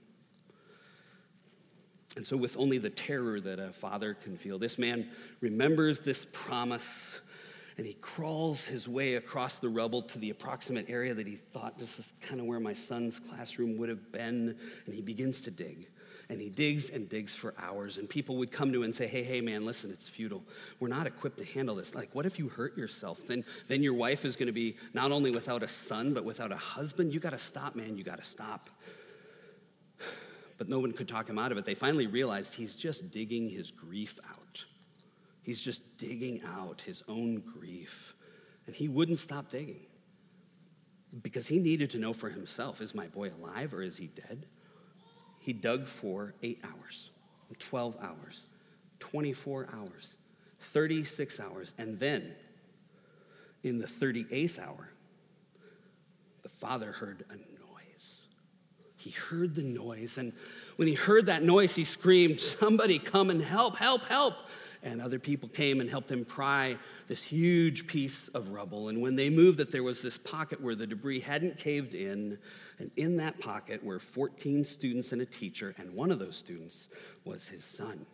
And 2.17 2.27
so, 2.27 2.37
with 2.37 2.57
only 2.57 2.79
the 2.79 2.91
terror 2.91 3.41
that 3.41 3.59
a 3.59 3.73
father 3.73 4.15
can 4.15 4.37
feel, 4.39 4.59
this 4.59 4.79
man 4.79 5.09
remembers 5.41 6.01
this 6.01 6.27
promise 6.33 7.21
and 7.79 7.87
he 7.87 7.93
crawls 7.95 8.65
his 8.65 8.89
way 8.89 9.17
across 9.17 9.59
the 9.59 9.69
rubble 9.69 10.01
to 10.01 10.19
the 10.19 10.31
approximate 10.31 10.89
area 10.89 11.13
that 11.13 11.27
he 11.27 11.35
thought 11.35 11.79
this 11.79 11.99
is 11.99 12.11
kind 12.23 12.41
of 12.41 12.47
where 12.47 12.59
my 12.59 12.73
son's 12.73 13.21
classroom 13.21 13.77
would 13.77 13.91
have 13.91 14.11
been. 14.13 14.57
And 14.87 14.95
he 14.95 15.03
begins 15.03 15.43
to 15.43 15.51
dig 15.51 15.89
and 16.29 16.41
he 16.41 16.49
digs 16.49 16.91
and 16.91 17.09
digs 17.09 17.35
for 17.35 17.55
hours. 17.59 17.99
And 17.99 18.09
people 18.09 18.37
would 18.37 18.51
come 18.51 18.73
to 18.73 18.79
him 18.79 18.85
and 18.85 18.95
say, 18.95 19.07
Hey, 19.07 19.23
hey, 19.23 19.41
man, 19.41 19.65
listen, 19.65 19.91
it's 19.91 20.09
futile. 20.09 20.43
We're 20.81 20.89
not 20.89 21.07
equipped 21.07 21.39
to 21.39 21.45
handle 21.45 21.75
this. 21.77 21.95
Like, 21.95 22.15
what 22.15 22.27
if 22.27 22.39
you 22.39 22.49
hurt 22.49 22.77
yourself? 22.77 23.27
Then, 23.27 23.45
then 23.69 23.83
your 23.83 23.95
wife 23.95 24.25
is 24.25 24.37
going 24.37 24.49
to 24.49 24.53
be 24.53 24.77
not 24.93 25.13
only 25.13 25.31
without 25.31 25.63
a 25.63 25.69
son, 25.69 26.15
but 26.15 26.25
without 26.25 26.53
a 26.53 26.57
husband. 26.57 27.15
You 27.15 27.21
got 27.21 27.31
to 27.31 27.39
stop, 27.39 27.77
man. 27.77 27.97
You 27.97 28.05
got 28.05 28.19
to 28.19 28.25
stop. 28.25 28.71
but 30.59 30.69
no 30.69 30.81
one 30.81 30.93
could 30.93 31.09
talk 31.09 31.29
him 31.29 31.39
out 31.39 31.53
of 31.53 31.59
it. 31.59 31.65
They 31.65 31.75
finally 31.75 32.07
realized 32.07 32.55
he's 32.55 32.75
just 32.75 33.11
digging 33.11 33.49
his 33.49 33.71
grief 33.71 34.19
out. 34.29 34.65
He's 35.43 35.61
just 35.61 35.97
digging 35.97 36.41
out 36.45 36.81
his 36.81 37.05
own 37.07 37.41
grief. 37.41 38.15
And 38.67 38.75
he 38.75 38.89
wouldn't 38.89 39.21
stop 39.21 39.51
digging 39.51 39.87
because 41.23 41.47
he 41.47 41.59
needed 41.59 41.91
to 41.91 41.99
know 41.99 42.13
for 42.13 42.29
himself 42.29 42.81
is 42.81 42.95
my 42.95 43.07
boy 43.07 43.31
alive 43.41 43.73
or 43.73 43.83
is 43.83 43.97
he 43.97 44.09
dead? 44.09 44.47
He 45.47 45.53
dug 45.53 45.87
for 45.87 46.35
eight 46.43 46.61
hours, 46.65 47.11
12 47.57 47.99
hours, 48.03 48.47
24 48.99 49.69
hours, 49.73 50.17
36 50.59 51.39
hours, 51.39 51.73
and 51.79 52.01
then 52.01 52.35
in 53.63 53.79
the 53.79 53.87
38th 53.87 54.59
hour, 54.59 54.91
the 56.43 56.49
father 56.49 56.91
heard 56.91 57.25
a 57.31 57.35
noise. 57.35 58.23
He 58.97 59.11
heard 59.11 59.55
the 59.55 59.63
noise, 59.63 60.19
and 60.19 60.33
when 60.75 60.89
he 60.89 60.95
heard 60.95 61.27
that 61.27 61.45
noise, 61.45 61.77
he 61.77 61.85
screamed, 61.85 62.41
Somebody 62.41 62.99
come 62.99 63.31
and 63.31 63.41
help, 63.41 63.77
help, 63.77 64.05
help 64.07 64.35
and 64.83 65.01
other 65.01 65.19
people 65.19 65.49
came 65.49 65.81
and 65.81 65.89
helped 65.89 66.11
him 66.11 66.25
pry 66.25 66.77
this 67.07 67.23
huge 67.23 67.87
piece 67.87 68.29
of 68.29 68.51
rubble. 68.51 68.89
And 68.89 69.01
when 69.01 69.17
they 69.17 69.31
moved 69.31 69.61
it, 69.61 69.71
there 69.71 69.83
was 69.83 70.03
this 70.03 70.19
pocket 70.19 70.61
where 70.61 70.75
the 70.75 70.87
debris 70.87 71.21
hadn't 71.21 71.59
caved 71.59 71.95
in. 71.95 72.39
And 72.79 72.91
in 72.97 73.17
that 73.17 73.41
pocket 73.41 73.83
were 73.83 73.99
14 73.99 74.65
students 74.65 75.13
and 75.13 75.23
a 75.23 75.27
teacher, 75.27 75.75
and 75.79 75.95
one 75.95 76.11
of 76.11 76.19
those 76.19 76.37
students 76.37 76.89
was 77.25 77.47
his 77.47 77.65
son. 77.65 78.05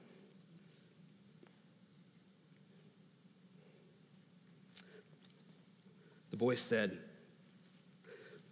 The 6.31 6.37
boy 6.37 6.55
said, 6.55 6.99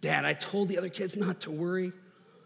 Dad, 0.01 0.25
I 0.25 0.33
told 0.33 0.67
the 0.67 0.77
other 0.77 0.89
kids 0.89 1.15
not 1.15 1.41
to 1.41 1.51
worry. 1.51 1.93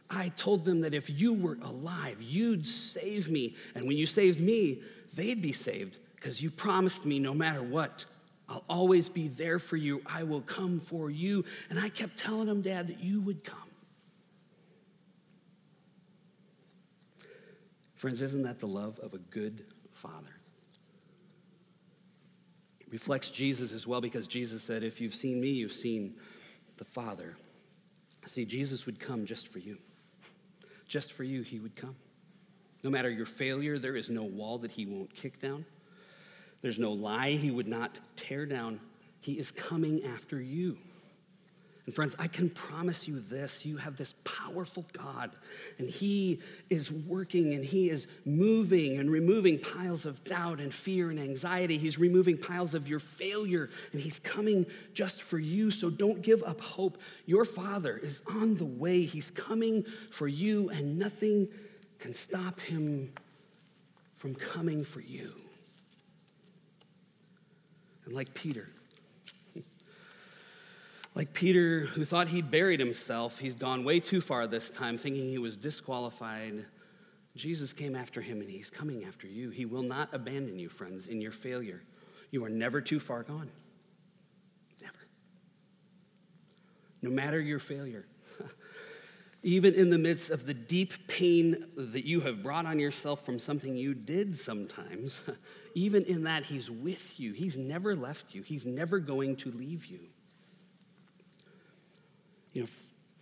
I 0.09 0.29
told 0.29 0.65
them 0.65 0.81
that 0.81 0.93
if 0.93 1.09
you 1.09 1.33
were 1.33 1.57
alive, 1.61 2.21
you'd 2.21 2.67
save 2.67 3.29
me. 3.29 3.55
And 3.73 3.87
when 3.87 3.97
you 3.97 4.05
saved 4.05 4.39
me, 4.39 4.81
they'd 5.13 5.41
be 5.41 5.53
saved 5.53 5.97
because 6.15 6.41
you 6.41 6.51
promised 6.51 7.05
me 7.05 7.17
no 7.17 7.33
matter 7.33 7.63
what, 7.63 8.05
I'll 8.47 8.63
always 8.69 9.09
be 9.09 9.27
there 9.27 9.59
for 9.59 9.75
you. 9.75 10.01
I 10.05 10.23
will 10.23 10.41
come 10.41 10.79
for 10.79 11.09
you. 11.09 11.45
And 11.69 11.79
I 11.79 11.89
kept 11.89 12.17
telling 12.17 12.47
him, 12.47 12.61
Dad, 12.61 12.87
that 12.87 12.99
you 12.99 13.21
would 13.21 13.43
come. 13.43 13.57
Friends, 17.95 18.21
isn't 18.21 18.43
that 18.43 18.59
the 18.59 18.67
love 18.67 18.99
of 18.99 19.13
a 19.13 19.17
good 19.17 19.65
father? 19.93 20.35
It 22.79 22.87
reflects 22.91 23.29
Jesus 23.29 23.73
as 23.73 23.87
well 23.87 23.99
because 23.99 24.27
Jesus 24.27 24.61
said, 24.61 24.83
If 24.83 25.01
you've 25.01 25.15
seen 25.15 25.41
me, 25.41 25.49
you've 25.49 25.71
seen 25.71 26.15
the 26.77 26.85
Father. 26.85 27.35
See, 28.25 28.45
Jesus 28.45 28.85
would 28.85 28.99
come 28.99 29.25
just 29.25 29.47
for 29.47 29.59
you. 29.59 29.77
Just 30.87 31.13
for 31.13 31.23
you, 31.23 31.41
he 31.41 31.59
would 31.59 31.75
come. 31.75 31.95
No 32.83 32.89
matter 32.89 33.09
your 33.09 33.25
failure, 33.25 33.79
there 33.79 33.95
is 33.95 34.09
no 34.09 34.23
wall 34.23 34.59
that 34.59 34.71
he 34.71 34.85
won't 34.85 35.13
kick 35.15 35.39
down. 35.39 35.65
There's 36.65 36.79
no 36.79 36.93
lie 36.93 37.33
he 37.33 37.51
would 37.51 37.67
not 37.67 37.91
tear 38.15 38.47
down. 38.47 38.79
He 39.21 39.33
is 39.33 39.51
coming 39.51 40.03
after 40.03 40.41
you. 40.41 40.77
And 41.85 41.93
friends, 41.93 42.15
I 42.17 42.25
can 42.25 42.49
promise 42.49 43.07
you 43.07 43.19
this 43.19 43.67
you 43.67 43.77
have 43.77 43.97
this 43.97 44.15
powerful 44.23 44.83
God, 44.91 45.29
and 45.77 45.87
He 45.87 46.39
is 46.71 46.91
working 46.91 47.53
and 47.53 47.63
He 47.63 47.91
is 47.91 48.07
moving 48.25 48.97
and 48.97 49.11
removing 49.11 49.59
piles 49.59 50.07
of 50.07 50.23
doubt 50.23 50.59
and 50.59 50.73
fear 50.73 51.11
and 51.11 51.19
anxiety. 51.19 51.77
He's 51.77 51.99
removing 51.99 52.35
piles 52.35 52.73
of 52.73 52.87
your 52.87 52.99
failure, 52.99 53.69
and 53.91 54.01
He's 54.01 54.17
coming 54.17 54.65
just 54.95 55.21
for 55.21 55.37
you. 55.37 55.69
So 55.69 55.91
don't 55.91 56.23
give 56.23 56.41
up 56.41 56.61
hope. 56.61 56.97
Your 57.27 57.45
Father 57.45 57.95
is 57.95 58.23
on 58.25 58.55
the 58.55 58.65
way, 58.65 59.03
He's 59.03 59.29
coming 59.29 59.85
for 60.09 60.27
you, 60.27 60.71
and 60.71 60.97
nothing 60.97 61.47
can 61.99 62.15
stop 62.15 62.59
him 62.59 63.13
from 64.17 64.33
coming 64.33 64.83
for 64.83 65.01
you. 65.01 65.44
And 68.05 68.13
like 68.13 68.33
Peter, 68.33 68.69
like 71.15 71.33
Peter, 71.33 71.85
who 71.85 72.03
thought 72.03 72.27
he'd 72.27 72.51
buried 72.51 72.79
himself, 72.79 73.39
he's 73.39 73.55
gone 73.55 73.83
way 73.85 74.01
too 74.01 74.19
far 74.19 74.47
this 74.47 74.69
time, 74.69 74.97
thinking 74.97 75.23
he 75.23 75.37
was 75.37 75.55
disqualified. 75.55 76.65
Jesus 77.37 77.71
came 77.73 77.95
after 77.95 78.21
him 78.21 78.41
and 78.41 78.49
he's 78.49 78.69
coming 78.69 79.05
after 79.05 79.25
you. 79.25 79.49
He 79.49 79.65
will 79.65 79.81
not 79.81 80.13
abandon 80.13 80.59
you, 80.59 80.67
friends, 80.67 81.07
in 81.07 81.21
your 81.21 81.31
failure. 81.31 81.81
You 82.31 82.43
are 82.43 82.49
never 82.49 82.81
too 82.81 82.99
far 82.99 83.23
gone. 83.23 83.49
Never. 84.81 85.07
No 87.01 87.09
matter 87.09 87.39
your 87.39 87.59
failure, 87.59 88.05
even 89.45 89.75
in 89.75 89.91
the 89.91 89.97
midst 89.99 90.31
of 90.31 90.47
the 90.47 90.55
deep 90.55 91.07
pain 91.07 91.67
that 91.75 92.03
you 92.03 92.19
have 92.19 92.41
brought 92.41 92.65
on 92.65 92.79
yourself 92.79 93.23
from 93.23 93.37
something 93.37 93.77
you 93.77 93.93
did 93.93 94.35
sometimes, 94.35 95.21
even 95.75 96.03
in 96.05 96.23
that, 96.23 96.43
He's 96.43 96.71
with 96.71 97.19
you. 97.19 97.31
He's 97.31 97.55
never 97.55 97.95
left 97.95 98.33
you, 98.33 98.41
He's 98.41 98.65
never 98.65 98.97
going 98.97 99.35
to 99.37 99.51
leave 99.51 99.85
you. 99.85 99.99
You 102.53 102.63
know, 102.63 102.69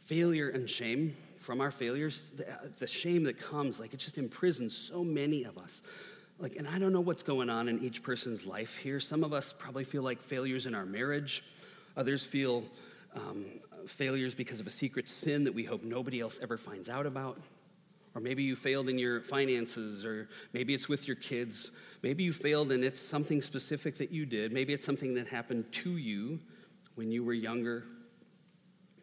failure 0.05 0.47
and 0.47 0.69
shame 0.69 1.13
from 1.39 1.59
our 1.59 1.71
failures, 1.71 2.32
the 2.80 2.88
shame 2.88 3.24
that 3.26 3.38
comes, 3.38 3.78
like 3.82 3.93
it 3.93 3.99
just 3.99 4.17
imprisons 4.17 4.78
so 4.78 5.03
many 5.03 5.43
of 5.43 5.57
us. 5.57 5.82
Like, 6.39 6.55
and 6.55 6.69
I 6.69 6.80
don't 6.80 6.93
know 6.93 7.01
what's 7.01 7.24
going 7.24 7.49
on 7.49 7.67
in 7.67 7.84
each 7.84 8.01
person's 8.01 8.45
life 8.45 8.78
here. 8.78 9.01
Some 9.01 9.26
of 9.26 9.34
us 9.34 9.53
probably 9.57 9.84
feel 9.84 10.03
like 10.03 10.21
failures 10.21 10.67
in 10.67 10.74
our 10.74 10.86
marriage. 10.86 11.43
Others 11.97 12.26
feel 12.26 12.63
um, 13.16 13.45
failures 13.88 14.36
because 14.36 14.59
of 14.59 14.68
a 14.68 14.72
secret 14.72 15.07
sin 15.09 15.43
that 15.43 15.53
we 15.53 15.64
hope 15.64 15.84
nobody 15.84 16.20
else 16.20 16.39
ever 16.41 16.57
finds 16.57 16.89
out 16.89 17.05
about. 17.05 17.39
Or 18.16 18.22
maybe 18.22 18.43
you 18.43 18.55
failed 18.55 18.89
in 18.89 18.99
your 18.99 19.22
finances, 19.22 20.05
or 20.05 20.30
maybe 20.53 20.74
it's 20.74 20.88
with 20.88 21.07
your 21.07 21.16
kids. 21.16 21.72
Maybe 22.03 22.24
you 22.24 22.32
failed 22.32 22.72
and 22.72 22.84
it's 22.84 23.01
something 23.01 23.41
specific 23.41 23.95
that 23.97 24.11
you 24.11 24.26
did. 24.26 24.53
Maybe 24.53 24.72
it's 24.74 24.86
something 24.86 25.16
that 25.16 25.28
happened 25.28 25.72
to 25.72 25.97
you 25.97 26.39
when 26.95 27.11
you 27.11 27.24
were 27.24 27.34
younger. 27.34 27.84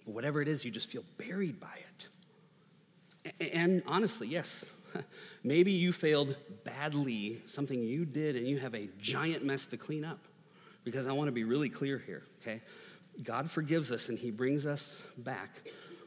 But 0.05 0.15
whatever 0.15 0.41
it 0.41 0.49
is, 0.49 0.65
you 0.65 0.71
just 0.71 0.91
feel 0.91 1.05
buried 1.19 1.59
by 1.59 1.77
it. 1.77 3.53
And 3.53 3.83
honestly, 3.87 4.29
yes, 4.29 4.65
maybe 5.45 5.73
you 5.73 5.93
failed 5.93 6.37
badly, 6.65 7.43
something 7.47 7.83
you 7.83 8.05
did, 8.05 8.37
and 8.37 8.47
you 8.47 8.59
have 8.59 8.75
a 8.75 8.89
giant 9.01 9.45
mess 9.45 9.67
to 9.67 9.77
clean 9.77 10.05
up. 10.05 10.21
Because 10.85 11.07
I 11.07 11.13
want 11.13 11.29
to 11.29 11.33
be 11.33 11.45
really 11.45 11.69
clear 11.69 11.99
here, 11.99 12.23
okay? 12.41 12.63
God 13.23 13.51
forgives 13.51 13.93
us 13.93 14.09
and 14.09 14.19
He 14.19 14.31
brings 14.31 14.67
us 14.67 15.03
back. 15.19 15.51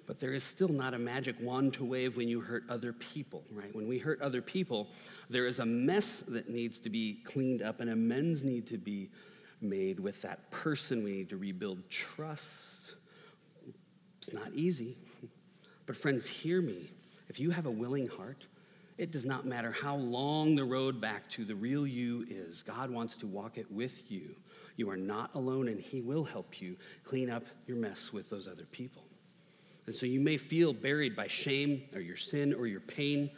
But 0.05 0.19
there 0.19 0.33
is 0.33 0.43
still 0.43 0.67
not 0.67 0.93
a 0.93 0.99
magic 0.99 1.35
wand 1.39 1.75
to 1.75 1.85
wave 1.85 2.17
when 2.17 2.27
you 2.27 2.41
hurt 2.41 2.63
other 2.69 2.91
people, 2.91 3.43
right? 3.51 3.73
When 3.73 3.87
we 3.87 3.99
hurt 3.99 4.21
other 4.21 4.41
people, 4.41 4.89
there 5.29 5.45
is 5.45 5.59
a 5.59 5.65
mess 5.65 6.23
that 6.27 6.49
needs 6.49 6.79
to 6.81 6.89
be 6.89 7.21
cleaned 7.23 7.61
up 7.61 7.79
and 7.79 7.89
amends 7.89 8.43
need 8.43 8.67
to 8.67 8.77
be 8.77 9.09
made 9.61 9.99
with 9.99 10.21
that 10.23 10.51
person. 10.51 11.03
We 11.03 11.11
need 11.11 11.29
to 11.29 11.37
rebuild 11.37 11.89
trust. 11.89 12.95
It's 14.17 14.33
not 14.33 14.51
easy. 14.53 14.97
But, 15.85 15.95
friends, 15.95 16.27
hear 16.27 16.61
me. 16.61 16.89
If 17.29 17.39
you 17.39 17.51
have 17.51 17.65
a 17.65 17.71
willing 17.71 18.07
heart, 18.07 18.45
it 18.97 19.11
does 19.11 19.25
not 19.25 19.45
matter 19.45 19.71
how 19.71 19.95
long 19.95 20.55
the 20.55 20.63
road 20.63 21.01
back 21.01 21.29
to 21.31 21.45
the 21.45 21.55
real 21.55 21.87
you 21.87 22.25
is. 22.29 22.61
God 22.61 22.91
wants 22.91 23.17
to 23.17 23.27
walk 23.27 23.57
it 23.57 23.71
with 23.71 24.11
you. 24.11 24.35
You 24.75 24.89
are 24.89 24.97
not 24.97 25.35
alone, 25.35 25.67
and 25.67 25.79
He 25.79 26.01
will 26.01 26.23
help 26.23 26.61
you 26.61 26.75
clean 27.03 27.29
up 27.29 27.43
your 27.67 27.77
mess 27.77 28.11
with 28.11 28.29
those 28.29 28.47
other 28.47 28.65
people. 28.65 29.03
And 29.85 29.93
so 29.93 30.05
you 30.05 30.19
may 30.19 30.37
feel 30.37 30.73
buried 30.73 31.15
by 31.15 31.27
shame 31.27 31.83
or 31.93 32.01
your 32.01 32.17
sin 32.17 32.53
or 32.53 32.67
your 32.67 32.79
pain. 32.79 33.29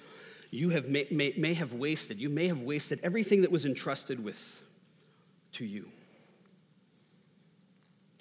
You 0.52 0.70
have 0.70 0.88
may, 0.88 1.08
may, 1.12 1.34
may 1.38 1.54
have 1.56 1.74
wasted, 1.74 2.20
you 2.20 2.30
may 2.30 2.48
have 2.48 2.62
wasted 2.62 3.00
everything 3.04 3.42
that 3.42 3.52
was 3.52 3.66
entrusted 3.66 4.24
with 4.24 4.62
to 5.54 5.66
you. 5.66 5.90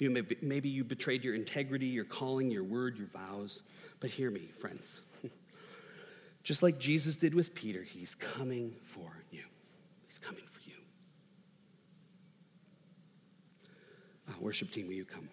You 0.00 0.10
may, 0.10 0.22
maybe 0.42 0.68
you 0.68 0.82
betrayed 0.82 1.22
your 1.22 1.34
integrity, 1.34 1.86
your 1.86 2.04
calling, 2.04 2.50
your 2.50 2.64
word, 2.64 2.96
your 2.96 3.06
vows. 3.08 3.62
But 4.00 4.10
hear 4.10 4.30
me, 4.30 4.48
friends. 4.58 5.00
Just 6.42 6.62
like 6.62 6.78
Jesus 6.78 7.16
did 7.16 7.32
with 7.32 7.54
Peter, 7.54 7.82
he's 7.82 8.14
coming 8.16 8.74
for 8.82 9.12
you. 9.30 9.44
He's 10.08 10.18
coming 10.18 10.42
Uh, 14.28 14.32
worship 14.40 14.70
team, 14.70 14.86
will 14.86 14.94
you 14.94 15.04
come? 15.04 15.28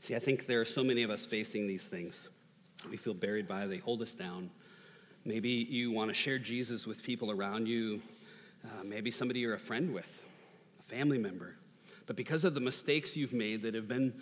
See, 0.00 0.14
I 0.14 0.18
think 0.18 0.46
there 0.46 0.60
are 0.60 0.64
so 0.64 0.82
many 0.82 1.02
of 1.02 1.10
us 1.10 1.24
facing 1.24 1.66
these 1.66 1.86
things. 1.86 2.30
We 2.90 2.96
feel 2.96 3.14
buried 3.14 3.46
by, 3.46 3.66
they 3.66 3.76
hold 3.76 4.02
us 4.02 4.14
down. 4.14 4.50
Maybe 5.24 5.50
you 5.50 5.92
want 5.92 6.08
to 6.08 6.14
share 6.14 6.38
Jesus 6.38 6.86
with 6.86 7.02
people 7.02 7.30
around 7.30 7.68
you, 7.68 8.00
uh, 8.64 8.84
maybe 8.84 9.10
somebody 9.10 9.40
you're 9.40 9.54
a 9.54 9.58
friend 9.58 9.92
with, 9.92 10.28
a 10.80 10.82
family 10.82 11.18
member. 11.18 11.56
But 12.06 12.16
because 12.16 12.44
of 12.44 12.54
the 12.54 12.60
mistakes 12.60 13.16
you've 13.16 13.34
made 13.34 13.62
that 13.62 13.74
have 13.74 13.86
been 13.86 14.14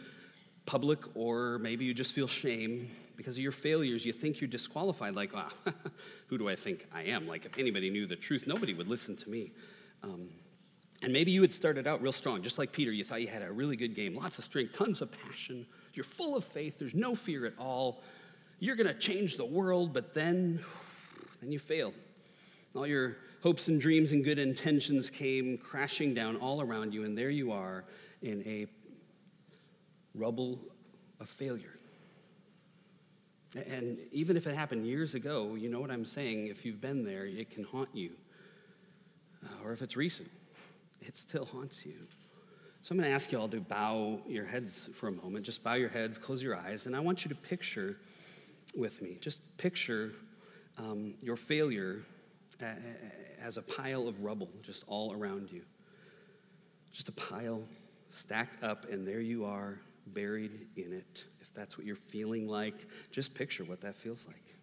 public, 0.66 0.99
or 1.16 1.59
maybe 1.61 1.84
you 1.84 1.94
just 1.94 2.12
feel 2.12 2.28
shame, 2.28 2.90
because 3.19 3.37
of 3.37 3.43
your 3.43 3.53
failures, 3.53 4.07
you 4.07 4.12
think 4.12 4.41
you're 4.41 4.49
disqualified. 4.49 5.16
Like, 5.16 5.33
ah, 5.35 5.51
who 6.29 6.39
do 6.39 6.49
I 6.49 6.55
think 6.55 6.87
I 6.95 7.03
am? 7.03 7.27
Like, 7.27 7.45
if 7.45 7.59
anybody 7.59 7.91
knew 7.91 8.07
the 8.07 8.14
truth, 8.14 8.47
nobody 8.47 8.75
would 8.75 8.87
listen 8.87 9.16
to 9.16 9.29
me. 9.29 9.51
Um, 10.05 10.29
And 11.03 11.12
maybe 11.12 11.33
you 11.33 11.43
had 11.43 11.53
started 11.53 11.89
out 11.89 12.01
real 12.01 12.12
strong, 12.12 12.43
just 12.43 12.59
like 12.59 12.71
Peter. 12.71 12.93
You 12.93 13.03
thought 13.03 13.21
you 13.21 13.27
had 13.27 13.43
a 13.43 13.53
really 13.53 13.75
good 13.75 13.95
game, 13.97 14.14
lots 14.14 14.39
of 14.39 14.45
strength, 14.45 14.73
tons 14.79 15.01
of 15.01 15.11
passion. 15.11 15.66
You're 15.95 16.05
full 16.05 16.37
of 16.37 16.45
faith, 16.45 16.79
there's 16.79 16.95
no 16.95 17.16
fear 17.16 17.45
at 17.45 17.55
all. 17.59 18.03
You're 18.61 18.77
going 18.77 18.87
to 18.87 18.95
change 18.95 19.37
the 19.37 19.45
world, 19.45 19.93
but 19.93 20.14
then, 20.14 20.61
then 21.41 21.51
you 21.51 21.59
failed. 21.59 21.95
All 22.75 22.87
your 22.87 23.16
hopes 23.43 23.66
and 23.66 23.81
dreams 23.81 24.12
and 24.12 24.25
good 24.25 24.39
intentions 24.39 25.11
came 25.11 25.59
crashing 25.59 26.14
down 26.14 26.37
all 26.37 26.61
around 26.61 26.95
you, 26.95 27.03
and 27.03 27.19
there 27.19 27.31
you 27.31 27.51
are 27.51 27.85
in 28.23 28.43
a 28.47 28.66
rubble 30.14 30.61
of 31.19 31.29
failure. 31.29 31.78
And 33.55 33.99
even 34.12 34.36
if 34.36 34.46
it 34.46 34.55
happened 34.55 34.86
years 34.86 35.14
ago, 35.14 35.55
you 35.55 35.68
know 35.68 35.80
what 35.80 35.90
I'm 35.90 36.05
saying? 36.05 36.49
If 36.49 36.64
you've 36.64 36.80
been 36.80 37.05
there, 37.05 37.24
it 37.24 37.51
can 37.51 37.64
haunt 37.64 37.88
you. 37.94 38.11
Uh, 39.44 39.64
or 39.64 39.72
if 39.72 39.80
it's 39.80 39.96
recent, 39.96 40.28
it 41.01 41.16
still 41.16 41.46
haunts 41.46 41.86
you. 41.86 41.94
So 42.80 42.92
I'm 42.92 42.99
going 42.99 43.09
to 43.09 43.14
ask 43.14 43.32
you 43.32 43.40
all 43.40 43.49
to 43.49 43.61
bow 43.61 44.20
your 44.26 44.44
heads 44.44 44.88
for 44.94 45.09
a 45.09 45.12
moment. 45.12 45.44
Just 45.44 45.62
bow 45.62 45.74
your 45.74 45.88
heads, 45.88 46.18
close 46.18 46.42
your 46.42 46.57
eyes, 46.57 46.86
and 46.86 46.94
I 46.94 47.01
want 47.01 47.24
you 47.24 47.28
to 47.30 47.34
picture 47.34 47.96
with 48.76 49.03
me. 49.03 49.16
Just 49.20 49.40
picture 49.57 50.12
um, 50.76 51.14
your 51.22 51.36
failure 51.36 52.03
as 53.42 53.57
a 53.57 53.62
pile 53.62 54.09
of 54.09 54.22
rubble 54.22 54.51
just 54.62 54.84
all 54.86 55.12
around 55.12 55.51
you. 55.51 55.62
Just 56.92 57.09
a 57.09 57.12
pile 57.12 57.62
stacked 58.11 58.62
up, 58.62 58.90
and 58.90 59.07
there 59.07 59.20
you 59.20 59.44
are, 59.44 59.78
buried 60.07 60.66
in 60.76 60.92
it. 60.92 61.24
That's 61.59 61.77
what 61.77 61.85
you're 61.85 61.97
feeling 61.97 62.47
like, 62.47 62.87
just 63.11 63.35
picture 63.35 63.65
what 63.65 63.81
that 63.81 63.97
feels 63.97 64.29
like. 64.29 64.55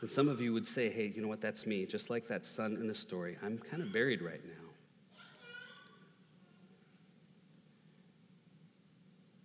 And 0.00 0.08
some 0.08 0.26
of 0.26 0.40
you 0.40 0.54
would 0.54 0.66
say, 0.66 0.88
hey, 0.88 1.12
you 1.14 1.20
know 1.20 1.28
what, 1.28 1.42
that's 1.42 1.66
me. 1.66 1.84
Just 1.84 2.08
like 2.08 2.26
that 2.28 2.46
son 2.46 2.76
in 2.76 2.88
the 2.88 2.94
story, 2.94 3.36
I'm 3.42 3.58
kind 3.58 3.82
of 3.82 3.92
buried 3.92 4.22
right 4.22 4.40
now. 4.42 4.68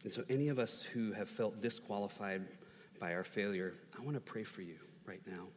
And 0.03 0.13
so, 0.13 0.23
any 0.29 0.47
of 0.47 0.57
us 0.57 0.81
who 0.81 1.11
have 1.11 1.27
felt 1.27 1.59
disqualified 1.59 2.43
by 3.01 3.15
our 3.15 3.25
failure, 3.25 3.73
I 3.99 4.01
want 4.01 4.15
to 4.15 4.21
pray 4.21 4.43
for 4.43 4.61
you 4.61 4.77
right 5.05 5.21
now. 5.27 5.47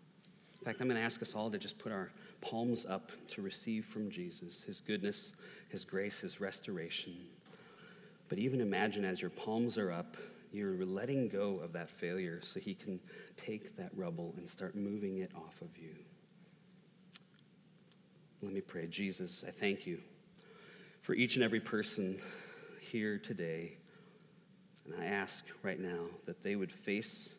In 0.58 0.64
fact, 0.64 0.80
I'm 0.80 0.88
going 0.88 0.98
to 0.98 1.04
ask 1.04 1.22
us 1.22 1.32
all 1.32 1.48
to 1.48 1.58
just 1.58 1.78
put 1.78 1.92
our 1.92 2.08
palms 2.40 2.86
up 2.86 3.10
to 3.30 3.42
receive 3.42 3.84
from 3.84 4.10
Jesus 4.10 4.62
his 4.62 4.80
goodness, 4.80 5.32
his 5.68 5.84
grace, 5.84 6.20
his 6.20 6.40
restoration. 6.40 7.14
But 8.28 8.38
even 8.38 8.60
imagine 8.60 9.04
as 9.04 9.20
your 9.20 9.30
palms 9.30 9.78
are 9.78 9.90
up, 9.90 10.16
you're 10.52 10.84
letting 10.84 11.28
go 11.28 11.60
of 11.60 11.72
that 11.74 11.90
failure 11.90 12.40
so 12.42 12.60
he 12.60 12.74
can 12.74 13.00
take 13.36 13.76
that 13.76 13.90
rubble 13.94 14.34
and 14.36 14.48
start 14.48 14.74
moving 14.74 15.18
it 15.18 15.30
off 15.36 15.60
of 15.60 15.76
you. 15.76 15.94
Let 18.42 18.52
me 18.52 18.60
pray. 18.60 18.86
Jesus, 18.86 19.44
I 19.46 19.50
thank 19.50 19.86
you 19.86 19.98
for 21.02 21.14
each 21.14 21.36
and 21.36 21.44
every 21.44 21.60
person 21.60 22.18
here 22.80 23.18
today 23.18 23.78
and 24.90 25.02
I 25.02 25.06
ask 25.06 25.44
right 25.62 25.78
now 25.78 26.06
that 26.26 26.42
they 26.42 26.56
would 26.56 26.72
face 26.72 27.34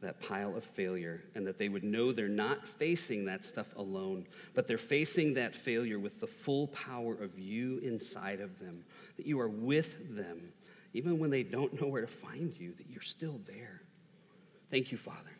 that 0.00 0.20
pile 0.20 0.56
of 0.56 0.64
failure 0.64 1.22
and 1.34 1.46
that 1.46 1.58
they 1.58 1.68
would 1.68 1.82
know 1.82 2.12
they're 2.12 2.28
not 2.28 2.66
facing 2.66 3.24
that 3.24 3.44
stuff 3.44 3.74
alone, 3.76 4.26
but 4.54 4.66
they're 4.66 4.78
facing 4.78 5.34
that 5.34 5.54
failure 5.54 5.98
with 5.98 6.20
the 6.20 6.26
full 6.26 6.68
power 6.68 7.14
of 7.14 7.38
you 7.38 7.78
inside 7.78 8.40
of 8.40 8.58
them, 8.60 8.84
that 9.16 9.26
you 9.26 9.40
are 9.40 9.48
with 9.48 10.16
them, 10.16 10.52
even 10.94 11.18
when 11.18 11.30
they 11.30 11.42
don't 11.42 11.80
know 11.80 11.88
where 11.88 12.02
to 12.02 12.06
find 12.06 12.58
you, 12.58 12.72
that 12.74 12.88
you're 12.88 13.02
still 13.02 13.40
there. 13.46 13.82
Thank 14.70 14.92
you, 14.92 14.98
Father, 14.98 15.36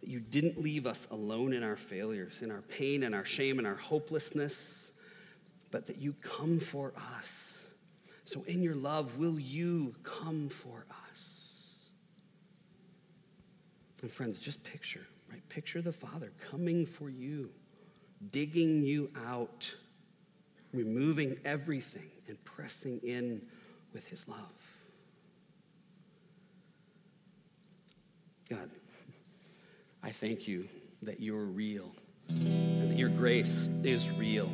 that 0.00 0.08
you 0.08 0.20
didn't 0.20 0.58
leave 0.58 0.86
us 0.86 1.06
alone 1.10 1.52
in 1.52 1.62
our 1.62 1.76
failures, 1.76 2.42
in 2.42 2.50
our 2.50 2.62
pain 2.62 3.02
and 3.02 3.14
our 3.14 3.24
shame 3.24 3.58
and 3.58 3.66
our 3.66 3.76
hopelessness, 3.76 4.92
but 5.70 5.86
that 5.86 5.98
you 5.98 6.14
come 6.22 6.58
for 6.60 6.92
us 7.18 7.52
so, 8.32 8.42
in 8.44 8.62
your 8.62 8.74
love, 8.74 9.18
will 9.18 9.38
you 9.38 9.94
come 10.04 10.48
for 10.48 10.86
us? 10.90 11.01
And, 14.02 14.10
friends, 14.10 14.40
just 14.40 14.62
picture, 14.64 15.06
right? 15.30 15.48
Picture 15.48 15.80
the 15.80 15.92
Father 15.92 16.32
coming 16.50 16.86
for 16.86 17.08
you, 17.08 17.50
digging 18.32 18.82
you 18.82 19.10
out, 19.26 19.72
removing 20.72 21.38
everything, 21.44 22.10
and 22.26 22.42
pressing 22.44 22.98
in 23.04 23.40
with 23.92 24.08
his 24.08 24.26
love. 24.28 24.38
God, 28.50 28.70
I 30.02 30.10
thank 30.10 30.48
you 30.48 30.66
that 31.02 31.20
you're 31.20 31.44
real 31.44 31.92
and 32.28 32.90
that 32.90 32.98
your 32.98 33.08
grace 33.08 33.68
is 33.84 34.10
real. 34.10 34.50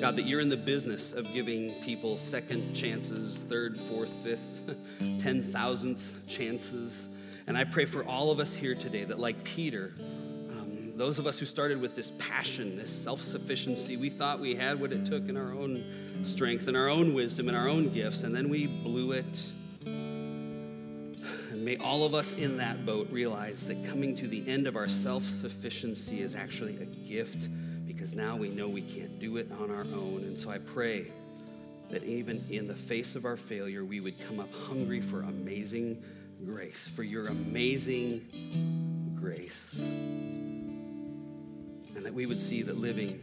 God, 0.00 0.16
that 0.16 0.26
you're 0.26 0.40
in 0.40 0.48
the 0.48 0.56
business 0.56 1.12
of 1.12 1.32
giving 1.32 1.72
people 1.82 2.16
second 2.16 2.74
chances, 2.74 3.40
third, 3.48 3.78
fourth, 3.78 4.10
fifth, 4.24 4.62
ten 5.20 5.42
thousandth 5.42 6.26
chances. 6.26 7.08
And 7.48 7.56
I 7.56 7.64
pray 7.64 7.86
for 7.86 8.04
all 8.04 8.30
of 8.30 8.40
us 8.40 8.52
here 8.52 8.74
today 8.74 9.04
that, 9.04 9.18
like 9.18 9.42
Peter, 9.42 9.94
um, 10.50 10.92
those 10.96 11.18
of 11.18 11.26
us 11.26 11.38
who 11.38 11.46
started 11.46 11.80
with 11.80 11.96
this 11.96 12.12
passion, 12.18 12.76
this 12.76 12.92
self 12.92 13.22
sufficiency, 13.22 13.96
we 13.96 14.10
thought 14.10 14.38
we 14.38 14.54
had 14.54 14.78
what 14.78 14.92
it 14.92 15.06
took 15.06 15.30
in 15.30 15.36
our 15.38 15.52
own 15.52 15.82
strength 16.22 16.68
and 16.68 16.76
our 16.76 16.88
own 16.88 17.14
wisdom 17.14 17.48
and 17.48 17.56
our 17.56 17.66
own 17.66 17.88
gifts, 17.88 18.22
and 18.22 18.36
then 18.36 18.50
we 18.50 18.66
blew 18.66 19.12
it. 19.12 19.44
And 19.86 21.64
may 21.64 21.78
all 21.78 22.04
of 22.04 22.12
us 22.12 22.34
in 22.34 22.58
that 22.58 22.84
boat 22.84 23.08
realize 23.10 23.66
that 23.66 23.82
coming 23.86 24.14
to 24.16 24.28
the 24.28 24.46
end 24.46 24.66
of 24.66 24.76
our 24.76 24.86
self 24.86 25.24
sufficiency 25.24 26.20
is 26.20 26.34
actually 26.34 26.76
a 26.76 26.84
gift 27.08 27.48
because 27.86 28.14
now 28.14 28.36
we 28.36 28.50
know 28.50 28.68
we 28.68 28.82
can't 28.82 29.18
do 29.18 29.38
it 29.38 29.50
on 29.58 29.70
our 29.70 29.86
own. 29.94 30.22
And 30.24 30.36
so 30.36 30.50
I 30.50 30.58
pray 30.58 31.06
that 31.88 32.04
even 32.04 32.44
in 32.50 32.66
the 32.66 32.74
face 32.74 33.16
of 33.16 33.24
our 33.24 33.38
failure, 33.38 33.86
we 33.86 34.00
would 34.00 34.20
come 34.28 34.38
up 34.38 34.52
hungry 34.52 35.00
for 35.00 35.22
amazing 35.22 36.02
grace, 36.44 36.90
for 36.94 37.02
your 37.02 37.28
amazing 37.28 39.16
grace. 39.20 39.74
And 39.74 40.84
that 42.04 42.14
we 42.14 42.26
would 42.26 42.40
see 42.40 42.62
that 42.62 42.78
living 42.78 43.20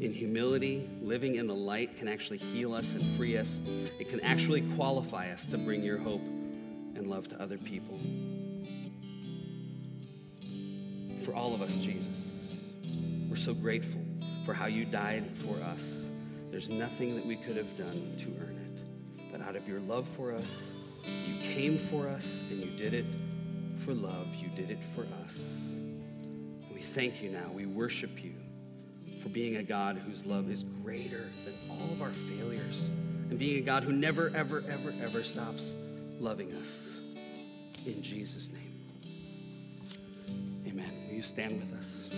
in 0.00 0.12
humility, 0.12 0.88
living 1.02 1.36
in 1.36 1.46
the 1.46 1.54
light 1.54 1.96
can 1.96 2.08
actually 2.08 2.38
heal 2.38 2.74
us 2.74 2.94
and 2.94 3.04
free 3.16 3.36
us. 3.36 3.60
It 3.98 4.08
can 4.08 4.20
actually 4.20 4.62
qualify 4.74 5.30
us 5.30 5.44
to 5.46 5.58
bring 5.58 5.82
your 5.82 5.98
hope 5.98 6.22
and 6.22 7.08
love 7.08 7.28
to 7.28 7.40
other 7.40 7.58
people. 7.58 7.98
For 11.24 11.34
all 11.34 11.54
of 11.54 11.62
us, 11.62 11.76
Jesus. 11.76 12.54
We're 13.28 13.36
so 13.36 13.54
grateful 13.54 14.00
for 14.44 14.54
how 14.54 14.66
you 14.66 14.84
died 14.84 15.24
for 15.46 15.54
us. 15.64 16.06
There's 16.50 16.68
nothing 16.68 17.14
that 17.14 17.24
we 17.24 17.36
could 17.36 17.56
have 17.56 17.76
done 17.76 18.16
to 18.18 18.26
earn 18.40 18.56
it. 18.56 19.30
But 19.30 19.42
out 19.42 19.54
of 19.54 19.68
your 19.68 19.78
love 19.80 20.08
for 20.08 20.32
us, 20.32 20.72
you 21.04 21.40
came 21.42 21.78
for 21.78 22.08
us 22.08 22.30
and 22.50 22.64
you 22.64 22.70
did 22.78 22.94
it 22.94 23.04
for 23.84 23.94
love. 23.94 24.34
You 24.34 24.48
did 24.48 24.70
it 24.70 24.78
for 24.94 25.06
us. 25.22 25.38
And 25.38 26.74
we 26.74 26.80
thank 26.80 27.22
you 27.22 27.30
now. 27.30 27.50
We 27.52 27.66
worship 27.66 28.22
you 28.22 28.34
for 29.22 29.28
being 29.28 29.56
a 29.56 29.62
God 29.62 29.96
whose 29.98 30.24
love 30.24 30.50
is 30.50 30.64
greater 30.82 31.28
than 31.44 31.54
all 31.70 31.92
of 31.92 32.02
our 32.02 32.12
failures 32.12 32.88
and 33.30 33.38
being 33.38 33.58
a 33.58 33.64
God 33.64 33.84
who 33.84 33.92
never, 33.92 34.32
ever, 34.34 34.64
ever, 34.68 34.92
ever 35.02 35.22
stops 35.22 35.72
loving 36.18 36.52
us. 36.54 36.98
In 37.86 38.02
Jesus' 38.02 38.50
name. 38.50 38.60
Amen. 40.66 40.92
Will 41.06 41.14
you 41.14 41.22
stand 41.22 41.60
with 41.60 41.72
us? 41.78 42.10